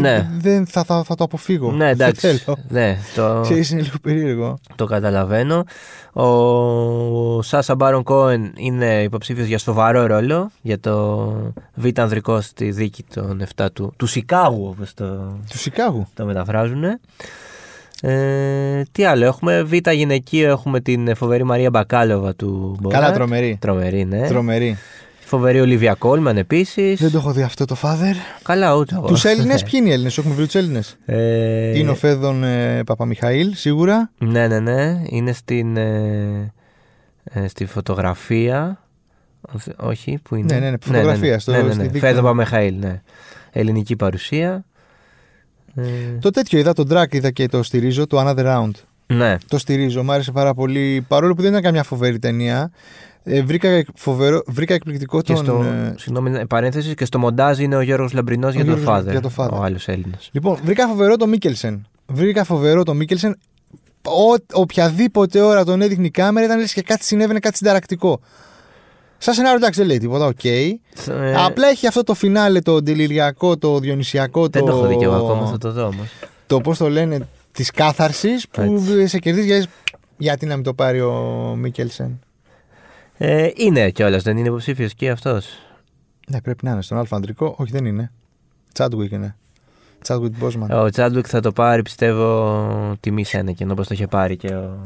Ναι. 0.00 0.30
δεν 0.38 0.66
θα, 0.66 0.84
θα, 0.84 1.04
θα 1.04 1.14
το 1.14 1.24
αποφύγω. 1.24 1.72
ναι, 1.72 1.88
εντάξει. 1.88 2.26
Δεν 2.26 2.36
θέλω. 2.38 2.56
ναι, 2.68 2.98
το, 3.14 3.40
Ξέρεις, 3.42 3.70
είναι 3.70 3.80
λίγο 3.82 3.96
περίεργο. 4.02 4.58
το 4.74 4.84
καταλαβαίνω. 4.84 5.64
Ο 6.12 7.42
Σάσα 7.42 7.74
Μπάρον 7.74 8.02
Κόεν 8.02 8.52
είναι 8.56 9.02
υποψήφιος 9.02 9.46
για 9.46 9.58
σοβαρό 9.58 10.06
ρόλο 10.06 10.50
για 10.62 10.80
το 10.80 11.26
β' 11.74 11.98
ανδρικό 12.00 12.40
στη 12.40 12.70
δίκη 12.70 13.04
των 13.14 13.42
7 13.56 13.66
του, 13.72 13.92
του 13.96 14.06
Σικάγου 14.06 14.66
όπως 14.66 14.94
το, 14.94 15.04
Του 15.50 15.58
Σικάγου. 15.58 16.06
το 16.14 16.24
μεταφράζουν. 16.24 16.82
Ε, 18.02 18.82
τι 18.92 19.04
άλλο, 19.04 19.24
έχουμε 19.24 19.62
β' 19.62 19.90
γυναικείο, 19.90 20.50
έχουμε 20.50 20.80
την 20.80 21.14
φοβερή 21.16 21.44
Μαρία 21.44 21.70
Μπακάλοβα 21.70 22.34
του 22.34 22.76
Μποράτ. 22.80 23.00
Καλά, 23.00 23.12
τρομερή. 23.14 23.56
Τρομερή, 23.60 24.04
ναι. 24.04 24.26
Τρομερή. 24.28 24.76
Φοβερή 25.26 25.60
Ολίβια 25.60 25.94
Κόλμαν 25.94 26.36
επίσης. 26.36 27.00
Δεν 27.00 27.10
το 27.10 27.18
έχω 27.18 27.32
δει 27.32 27.42
αυτό 27.42 27.64
το 27.64 27.76
Father. 27.82 28.14
Καλά, 28.42 28.74
ούτε 28.74 28.94
εγώ. 28.94 29.06
Τους 29.06 29.24
Έλληνες, 29.24 29.62
ποιοι 29.70 29.72
είναι 29.74 29.88
οι 29.88 29.92
Έλληνες, 29.92 30.18
έχουμε 30.18 30.34
βρει 30.34 30.44
τους 30.44 30.54
Έλληνες. 30.54 30.96
Ε, 31.06 31.78
Είναι 31.78 31.90
ο 31.90 31.94
Φέδων 31.94 32.44
ε, 32.44 32.82
Παπαμιχαήλ, 32.84 33.54
σίγουρα. 33.54 34.10
Ναι, 34.18 34.46
ναι, 34.48 34.58
ναι. 34.60 35.02
Είναι 35.08 35.32
στην, 35.32 35.76
ε, 35.76 36.52
ε, 37.24 37.48
στη 37.48 37.66
φωτογραφία. 37.66 38.78
Οθ- 39.54 39.82
Όχι, 39.82 40.18
που 40.22 40.34
είναι; 40.34 40.54
Ναι, 40.54 40.60
ναι, 40.60 40.70
ναι, 40.70 40.76
φωτογραφία, 40.80 41.38
στο- 41.38 41.52
ναι, 41.52 41.62
ναι, 41.62 41.68
στη 41.72 41.76
ναι. 41.82 41.86
δίκη. 41.88 41.98
Φέδο 41.98 42.22
Παμεχαήλ, 42.22 42.74
ναι. 42.78 43.02
Ελληνική 43.52 43.96
παρουσία. 43.96 44.64
Ε, 45.74 45.82
Το 46.20 46.30
τέτοιο 46.30 46.58
είδα, 46.58 46.72
τον 46.72 46.88
Drake 46.90 47.14
είδα 47.14 47.30
και 47.30 47.46
το 47.48 47.62
στηρίζω, 47.62 48.06
το 48.06 48.20
Another 48.20 48.44
Round. 48.46 48.70
ναι. 49.06 49.36
Το 49.48 49.58
στηρίζω, 49.58 50.02
μου 50.04 50.12
άρεσε 50.12 50.32
πάρα 50.32 50.54
πολύ. 50.54 51.04
Παρόλο 51.08 51.34
που 51.34 51.42
δεν 51.42 51.50
ήταν 51.50 51.62
καμιά 51.62 51.82
φοβερή 51.82 52.18
ταινία, 52.18 52.70
ε, 53.22 53.42
βρήκα, 53.42 53.84
φοβερό, 53.94 54.42
βρήκα 54.46 54.74
εκπληκτικό 54.74 55.22
Και 55.22 55.32
τον. 55.32 55.44
στο, 55.44 55.62
ε, 55.62 55.94
συγγνώμη, 55.98 56.30
ναι, 56.30 56.46
παρένθεση, 56.46 56.94
και 56.94 57.04
στο 57.04 57.18
μοντάζ 57.18 57.58
είναι 57.58 57.76
ο 57.76 57.80
Γιώργος 57.80 58.12
Λαμπρινός 58.12 58.54
για, 58.54 58.62
Γιώργος 58.64 58.84
τον 58.84 58.94
Father, 58.94 59.10
για 59.10 59.20
το 59.20 59.30
Father. 59.36 59.50
Ο 59.52 59.62
άλλος 59.62 59.88
Έλληνας. 59.88 60.28
Λοιπόν, 60.32 60.58
βρήκα 60.64 60.86
φοβερό 60.88 61.16
το 61.16 61.26
Μίκελσεν. 61.26 61.86
Βρήκα 62.06 62.44
φοβερό 62.44 62.82
το 62.82 62.94
Μίκελσεν. 62.94 63.38
Ό, 64.02 64.42
οποιαδήποτε 64.52 65.40
ώρα 65.40 65.64
τον 65.64 65.82
έδειχνε 65.82 66.06
η 66.06 66.10
κάμερα 66.10 66.46
ήταν 66.46 66.58
λες 66.58 66.72
και 66.72 66.82
κάτι 66.82 67.04
συνέβαινε, 67.04 67.38
κάτι 67.38 67.56
συνταρακτικό. 67.56 68.20
Σαν 69.18 69.34
σενάριο 69.34 69.56
εντάξει 69.56 69.78
δεν 69.80 69.88
λέει 69.88 69.98
τίποτα, 69.98 70.26
οκ. 70.26 70.44
Ε, 70.44 70.78
Απλά 71.36 71.68
έχει 71.68 71.86
αυτό 71.86 72.02
το 72.02 72.14
φινάλε, 72.14 72.60
το 72.60 72.82
ντελιριακό, 72.82 73.56
το 73.56 73.78
διονυσιακό. 73.78 74.48
Δεν 74.48 74.64
το... 74.64 74.70
το 74.70 74.76
έχω 74.76 74.86
δει 74.86 74.96
και 74.96 75.04
εγώ 75.04 75.14
ακόμα, 75.14 75.46
θα 75.50 75.58
το 75.58 75.72
δω 75.72 75.86
όμως. 75.86 76.06
Το 76.46 76.60
πώς 76.60 76.78
το 76.78 76.88
λένε, 76.88 77.28
της 77.52 77.70
κάθαρσης 77.70 78.48
που 78.48 78.82
σε 79.06 79.18
κερδίζει. 79.18 79.46
για- 79.46 79.66
Γιατί 80.16 80.46
να 80.46 80.54
μην 80.54 80.64
το 80.64 80.74
πάρει 80.74 81.00
ο 81.00 81.12
Μίκελσεν; 81.58 82.20
Ε, 83.16 83.48
είναι 83.54 83.90
κιόλας, 83.90 84.22
δεν 84.22 84.36
είναι 84.36 84.48
υποψήφιος 84.48 84.94
και 84.94 85.10
αυτός. 85.10 85.46
Ναι, 86.28 86.40
πρέπει 86.40 86.64
να 86.64 86.70
είναι 86.70 86.82
στον 86.82 86.98
Α' 86.98 87.16
Ανδρικό. 87.16 87.54
Όχι, 87.58 87.70
δεν 87.72 87.84
είναι. 87.84 88.12
Τσάντουικ 88.72 89.12
είναι. 89.12 89.36
Τσάντουικ 90.02 90.36
Μπόσμαν. 90.38 90.70
Ο 90.84 90.90
Τσάντουικ 90.90 91.26
θα 91.28 91.40
το 91.40 91.52
πάρει, 91.52 91.82
πιστεύω, 91.82 92.96
τιμής 93.00 93.24
ένεκεν 93.24 93.70
όπως 93.70 93.86
το 93.86 93.94
είχε 93.94 94.06
πάρει 94.06 94.36
και 94.36 94.46
ο, 94.46 94.78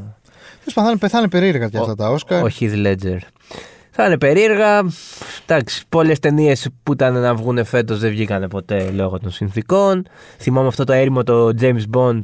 Τέλος 0.58 0.74
πάντων, 0.74 0.98
πεθάνε 0.98 1.28
περίεργα 1.28 1.68
και 1.68 1.78
αυτά 1.78 1.94
τα 1.94 2.10
Όσκαρ. 2.10 2.42
ο 2.44 2.48
Heath 2.60 2.86
Ledger. 2.86 3.18
Θα 4.00 4.06
είναι 4.06 4.18
περίεργα. 4.18 4.82
Εντάξει, 5.46 5.82
πολλές 5.88 6.18
ταινίες 6.18 6.68
που 6.82 6.92
ήταν 6.92 7.20
να 7.20 7.34
βγουν 7.34 7.64
φέτος 7.64 7.98
δεν 7.98 8.10
βγήκαν 8.10 8.48
ποτέ 8.48 8.90
λόγω 8.90 9.18
των 9.18 9.30
συνθήκων. 9.30 10.06
Θυμάμαι 10.38 10.68
αυτό 10.68 10.84
το 10.84 10.92
έρημο 10.92 11.22
το 11.22 11.52
James 11.60 11.82
Bond. 11.96 12.20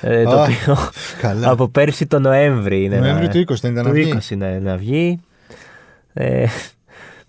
ε, 0.00 0.22
το 0.22 0.30
Α, 0.30 0.42
οποίο 0.42 0.76
Καλά. 1.20 1.50
από 1.50 1.68
πέρσι 1.68 2.06
το 2.06 2.18
Νοέμβρη 2.18 2.84
είναι. 2.84 2.98
Νοέμβρη 2.98 3.24
να- 3.26 3.30
του 3.30 3.38
20 3.38 3.60
δεν 3.60 3.70
ήταν 3.72 3.82
του 3.84 3.88
να 3.88 3.94
βγει. 3.94 4.12
20 4.30 4.36
να, 4.36 4.58
να 4.60 4.76
βγει. 4.76 5.20
Ε, 6.12 6.44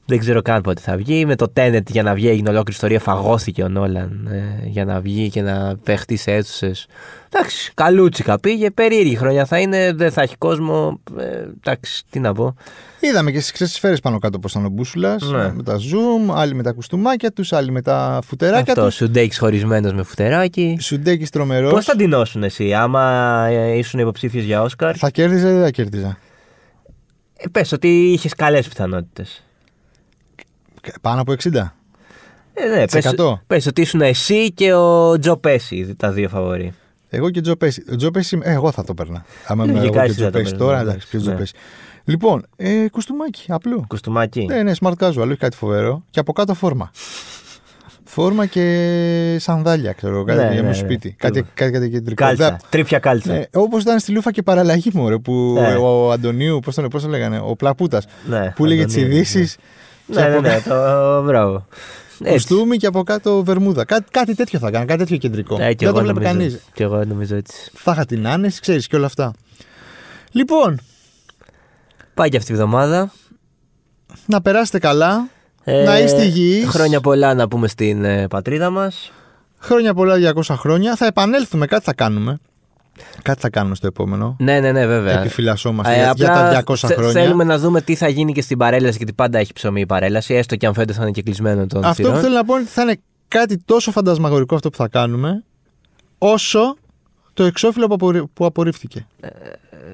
δεν 0.10 0.20
ξέρω 0.20 0.42
καν 0.42 0.62
πότε 0.62 0.82
θα 0.82 0.98
βγει. 0.98 1.26
Με 1.26 1.36
το 1.36 1.52
Tenet 1.56 1.86
για 1.88 2.04
να 2.04 2.14
βγει 2.14 2.28
έγινε 2.30 2.50
ολόκληρη 2.50 2.72
ιστορία. 2.72 3.00
Φαγώθηκε 3.00 3.64
ο 3.64 3.68
Νόλαν 3.68 4.28
ε, 4.32 4.68
για 4.68 4.86
να 4.86 5.00
βγει 5.00 5.30
και 5.30 5.42
να 5.42 5.78
παιχτεί 5.84 6.16
σε 6.16 6.32
αίθουσες. 6.32 6.88
Εντάξει, 7.32 7.72
καλούτσικα 7.74 8.40
πήγε. 8.40 8.70
Περίεργη 8.70 9.16
χρονιά 9.16 9.46
θα 9.46 9.60
είναι. 9.60 9.94
Δεν 9.94 10.12
θα 10.12 10.22
έχει 10.22 10.38
κόσμο. 10.38 11.00
Ε, 11.20 11.24
εντάξει, 11.58 12.04
τι 12.10 12.20
να 12.20 12.34
πω. 12.34 12.56
Είδαμε 13.00 13.32
και 13.32 13.40
στις 13.40 13.52
χρυσέ 13.52 13.74
σφαίρες 13.74 14.00
πάνω 14.00 14.20
κάτω 14.20 14.40
πώς 14.40 14.52
ήταν 14.52 14.66
ο 14.66 14.70
Μπούσουλας. 14.70 15.22
Ναι. 15.32 15.54
Με 15.54 15.64
τα 15.64 15.76
zoom, 15.76 16.34
άλλοι 16.36 16.54
με 16.54 16.64
τα 16.64 16.72
κουστούμάκια 16.72 17.32
τους, 17.32 17.54
άλλοι 17.54 17.72
με 17.72 17.82
τα 17.82 18.20
φουτεράκια 18.26 18.74
Αυτό, 18.74 18.86
τους. 18.86 18.96
Σουντέκης 18.96 19.38
χωρισμένος 19.38 19.94
με 19.94 20.04
φουτεράκι. 20.04 20.78
Σουντέκης 20.82 21.30
τρομερός. 21.30 21.72
Πώς 21.72 21.86
θα 21.86 21.96
ντυνώσουν 21.96 22.44
εσύ, 22.44 22.74
άμα 22.74 23.46
ε, 23.50 23.78
ήσουν 23.78 24.00
υποψήφιος 24.00 24.44
για 24.44 24.62
Όσκαρ; 24.62 24.98
Θα 24.98 25.10
κέρδιζε 25.10 25.50
ή 25.50 25.52
δεν 25.52 25.64
θα 25.64 25.72
κέρδιζα; 25.72 26.18
Ε, 27.38 27.48
πες 27.52 27.72
ότι 27.72 27.88
είχες 27.88 28.34
καλές 28.34 28.68
πιθανότητες. 28.68 29.44
Πάνω 31.02 31.22
από 31.22 31.34
60. 31.44 31.74
Ε, 32.54 32.68
ναι, 32.68 32.88
πες, 32.88 33.06
100. 33.18 33.34
πες 33.48 33.66
ότι 33.68 33.82
ήσουν 33.82 34.02
εσύ 34.02 34.52
και 34.52 34.74
ο 34.74 35.20
Τζο 35.20 35.38
Πέση, 35.38 35.96
τα 35.98 36.12
δύο 36.12 36.30
φαβορή. 36.30 36.74
Εγώ 37.10 37.30
και 37.30 37.42
Τζο 37.42 37.56
Πέση. 37.56 37.84
Ο 37.92 37.96
Τζο 37.96 38.12
Πέση, 38.12 38.40
ε, 38.44 38.52
εγώ 38.54 38.72
θα 38.72 38.84
το 38.84 38.94
παίρνα. 38.94 39.26
Άμα 39.48 39.64
είμαι 39.64 39.74
Λογικά 39.74 39.94
εγώ 40.04 40.04
και 40.06 40.10
εσύ 40.10 40.16
Τζο 40.16 40.24
θα 40.26 40.32
το 40.32 40.38
Πέση 40.38 40.44
παίρνεις, 40.52 40.66
τώρα, 40.68 40.84
ναι. 40.84 40.90
εντάξει, 40.90 41.08
ποιος 41.08 41.22
Τζο 41.22 41.32
Ναι. 41.32 41.38
Πέση. 41.38 41.54
Λοιπόν, 42.04 42.46
ε, 42.56 42.86
κουστούμάκι, 42.92 43.46
απλό. 43.48 43.86
Κουστούμάκι. 43.88 44.46
Ναι, 44.46 44.64
ναι, 44.64 44.72
smart 44.82 44.94
casual, 45.00 45.16
όχι 45.28 45.36
κάτι 45.38 45.56
φοβερό. 45.56 46.04
Και 46.10 46.20
από 46.20 46.34
κάτω 46.34 46.54
φόρμα. 46.54 46.92
φόρμα 48.04 48.46
και 48.46 49.36
σανδάλια, 49.40 49.92
ξέρω 49.92 50.14
εγώ, 50.16 50.24
κάτι 50.24 50.40
Ναι, 50.40 50.46
για 50.46 50.62
ναι, 50.62 50.68
μέσα 50.68 50.70
ναι. 50.70 50.76
στο 50.76 50.86
σπίτι. 50.86 51.16
Κάτι, 51.18 51.34
Τίποτα. 51.34 51.52
κάτι, 51.56 51.72
κάτι 51.72 51.90
κεντρικό. 51.90 52.24
Κάλτσα. 52.26 52.50
Δεν- 52.50 52.58
Τρίπια 52.70 53.00
κάλτσα. 53.00 53.34
Ναι, 53.34 53.44
Όπως 53.54 53.82
ήταν 53.82 54.00
στη 54.00 54.12
Λούφα 54.12 54.32
και 54.32 54.42
παραλλαγή 54.42 54.90
μου, 54.94 55.10
ρε, 55.10 55.18
που 55.18 55.56
Ναι. 55.60 55.76
ο 55.76 56.12
Αντωνίου, 56.12 56.60
πώς 56.60 56.76
τον, 56.76 56.88
πώς 56.88 57.02
τον 57.02 57.12
λέγανε, 57.12 57.40
ο 57.44 57.56
Πλαπούτα, 57.56 58.02
Ναι, 58.30 58.54
που 58.56 58.66
έλεγε 58.66 58.86
τις 58.86 58.96
Αντωνίου, 58.96 59.16
ειδήσει. 59.16 59.56
Ναι, 60.14 60.28
ναι, 60.28 60.40
ναι, 60.40 60.62
το 60.68 61.24
μπράβο. 61.24 61.66
Έτσι. 62.22 62.32
Κουστούμι 62.34 62.78
και 62.78 62.88
από 62.88 63.04
κάτω 63.04 63.44
βερμούδα. 63.44 63.86
Κάτι, 63.86 64.06
κάτι 64.12 64.36
τέτοιο 64.36 64.60
θα 64.60 64.72
κάνω, 64.72 64.86
κάτι 64.86 65.00
τέτοιο 65.00 65.18
κεντρικό. 65.18 65.58
Ε, 65.62 65.74
και 65.74 65.86
Δεν 65.86 65.94
το 65.94 66.00
εγώ 66.00 66.12
βλέπει 66.14 66.20
νομίζω- 66.28 66.38
κανείς. 66.50 66.60
Και 66.74 66.84
εγώ 66.84 67.06
νομίζω 67.06 67.36
έτσι. 67.36 67.72
Θα 67.74 67.92
είχα 67.92 68.06
την 68.06 68.28
άνεση, 68.28 68.62
ξέρεις 68.62 68.88
και 68.88 68.96
όλα 68.96 69.06
αυτά. 69.06 69.34
Λοιπόν, 70.32 70.80
Πάει 72.14 72.30
και 72.30 72.38
αυτή 72.38 72.52
η 72.52 72.54
εβδομάδα. 72.56 73.12
να 74.26 74.42
περάσετε 74.42 74.80
καλά. 74.80 75.30
Ε, 75.64 75.84
Να 75.84 76.00
είστε 76.00 76.24
υγιείς. 76.24 76.68
Χρόνια 76.70 77.02
πολλά 77.02 77.34
να 77.34 77.48
πούμε 77.48 77.68
στην 77.68 78.04
ε, 78.06 78.28
πατρίδα 78.28 78.70
μας. 78.70 79.12
Χρόνια 79.60 79.94
πολλά, 79.94 80.16
200 80.16 80.56
χρόνια. 80.58 80.96
Θα 80.96 81.06
επανέλθουμε, 81.06 81.66
κάτι 81.66 81.84
θα 81.84 81.94
κάνουμε. 81.94 82.40
Κάτι 83.22 83.42
θα 83.42 83.50
κάνουμε 83.50 83.76
στο 83.76 83.88
επόμενο. 83.88 84.36
Ναι, 84.40 84.60
ναι, 84.60 84.72
ναι, 84.72 84.86
βέβαια. 84.86 85.20
Επιφυλασσόμαστε 85.20 85.94
Ε, 85.94 85.96
για, 85.96 86.14
για 86.16 86.28
απλά 86.38 86.52
τα 86.64 86.64
200 86.74 86.76
θε- 86.88 86.98
χρόνια. 86.98 87.22
Θέλουμε 87.22 87.44
να 87.44 87.58
δούμε 87.58 87.82
τι 87.82 87.96
θα 87.96 88.08
γίνει 88.08 88.34
και 88.34 88.42
στην 88.42 88.58
παρέλαση, 88.58 88.98
γιατί 88.98 89.14
πάντα 89.14 89.40
έχει 89.40 89.54
ψωμί 89.54 89.82
η 89.82 89.86
παρέλαση, 89.86 90.34
έστω 90.34 90.56
και 90.56 90.66
αν 90.66 90.74
φαίνεται 90.74 90.94
θα 90.94 91.02
είναι 91.02 91.12
και 91.12 91.22
κλεισμένο 91.22 91.66
των 91.68 91.84
Αυτό 91.84 92.02
που 92.02 92.08
θυρών. 92.08 92.22
θέλω 92.24 92.36
να 92.36 92.46
πω 92.46 92.54
είναι 92.54 92.64
ότι 92.64 92.72
θα 92.74 92.82
είναι 92.82 93.00
κάτι 93.28 93.58
τόσο 93.66 93.92
φαντασμαγορικό 93.92 94.56
αυτό 94.56 94.70
που 94.70 94.78
θα 94.78 94.88
κάνουμε, 94.88 95.44
όσο 96.18 96.76
το 97.34 97.44
εξώφυλλο 97.44 97.88
που, 97.88 97.94
απορρι- 97.94 98.26
που 98.34 98.46
απορρίφθηκε. 98.46 99.08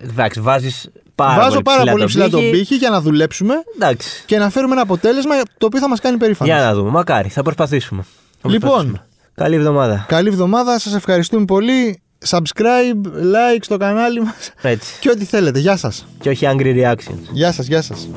Εντάξει, 0.04 0.40
βάζεις 0.42 0.90
πάρα 1.16 1.36
Βάζω 1.36 1.50
πολύ 1.50 1.64
πάρα 1.64 1.78
ψηλά 1.78 1.92
πολύ 1.92 2.02
τον 2.04 2.08
ψηλά 2.10 2.30
τον 2.30 2.40
πύχη. 2.40 2.52
πύχη 2.52 2.76
για 2.76 2.90
να 2.90 3.02
δουλέψουμε 3.02 3.54
Εντάξει. 3.76 4.24
και 4.26 4.38
να 4.38 4.50
φέρουμε 4.50 4.74
ένα 4.74 4.82
αποτέλεσμα 4.82 5.36
το 5.58 5.66
οποίο 5.66 5.80
θα 5.80 5.90
μας 5.90 6.00
κάνει 6.00 6.18
περήφανος. 6.18 6.54
Για 6.56 6.64
να 6.66 6.74
δούμε. 6.74 6.90
Μακάρι, 6.90 7.30
θα 7.30 7.42
προσπαθήσουμε. 7.42 8.02
Θα 8.42 8.50
Λοιπόν. 8.50 8.70
προσπαθήσουμε. 8.70 9.06
Καλή 9.36 9.56
εβδομάδα. 9.56 10.06
Καλή 10.08 10.28
εβδομάδα, 10.28 10.80
σας 10.80 10.94
ευχαριστούμε 10.96 11.46
πολύ. 11.46 12.02
Subscribe, 12.28 13.06
like 13.06 13.60
στο 13.62 13.78
κανάλι 13.78 14.22
μας 14.22 14.52
Έτσι. 14.62 15.00
και 15.00 15.10
ό,τι 15.10 15.26
θέλετε. 15.26 15.60
Γεια 15.60 15.78
σας. 15.78 16.08
Και 16.20 16.30
όχι 16.30 16.46
angry 16.50 16.76
reactions. 16.76 17.20
Γεια 17.32 17.52
σας, 17.52 17.66
γεια 17.68 17.82
σας. 17.82 18.08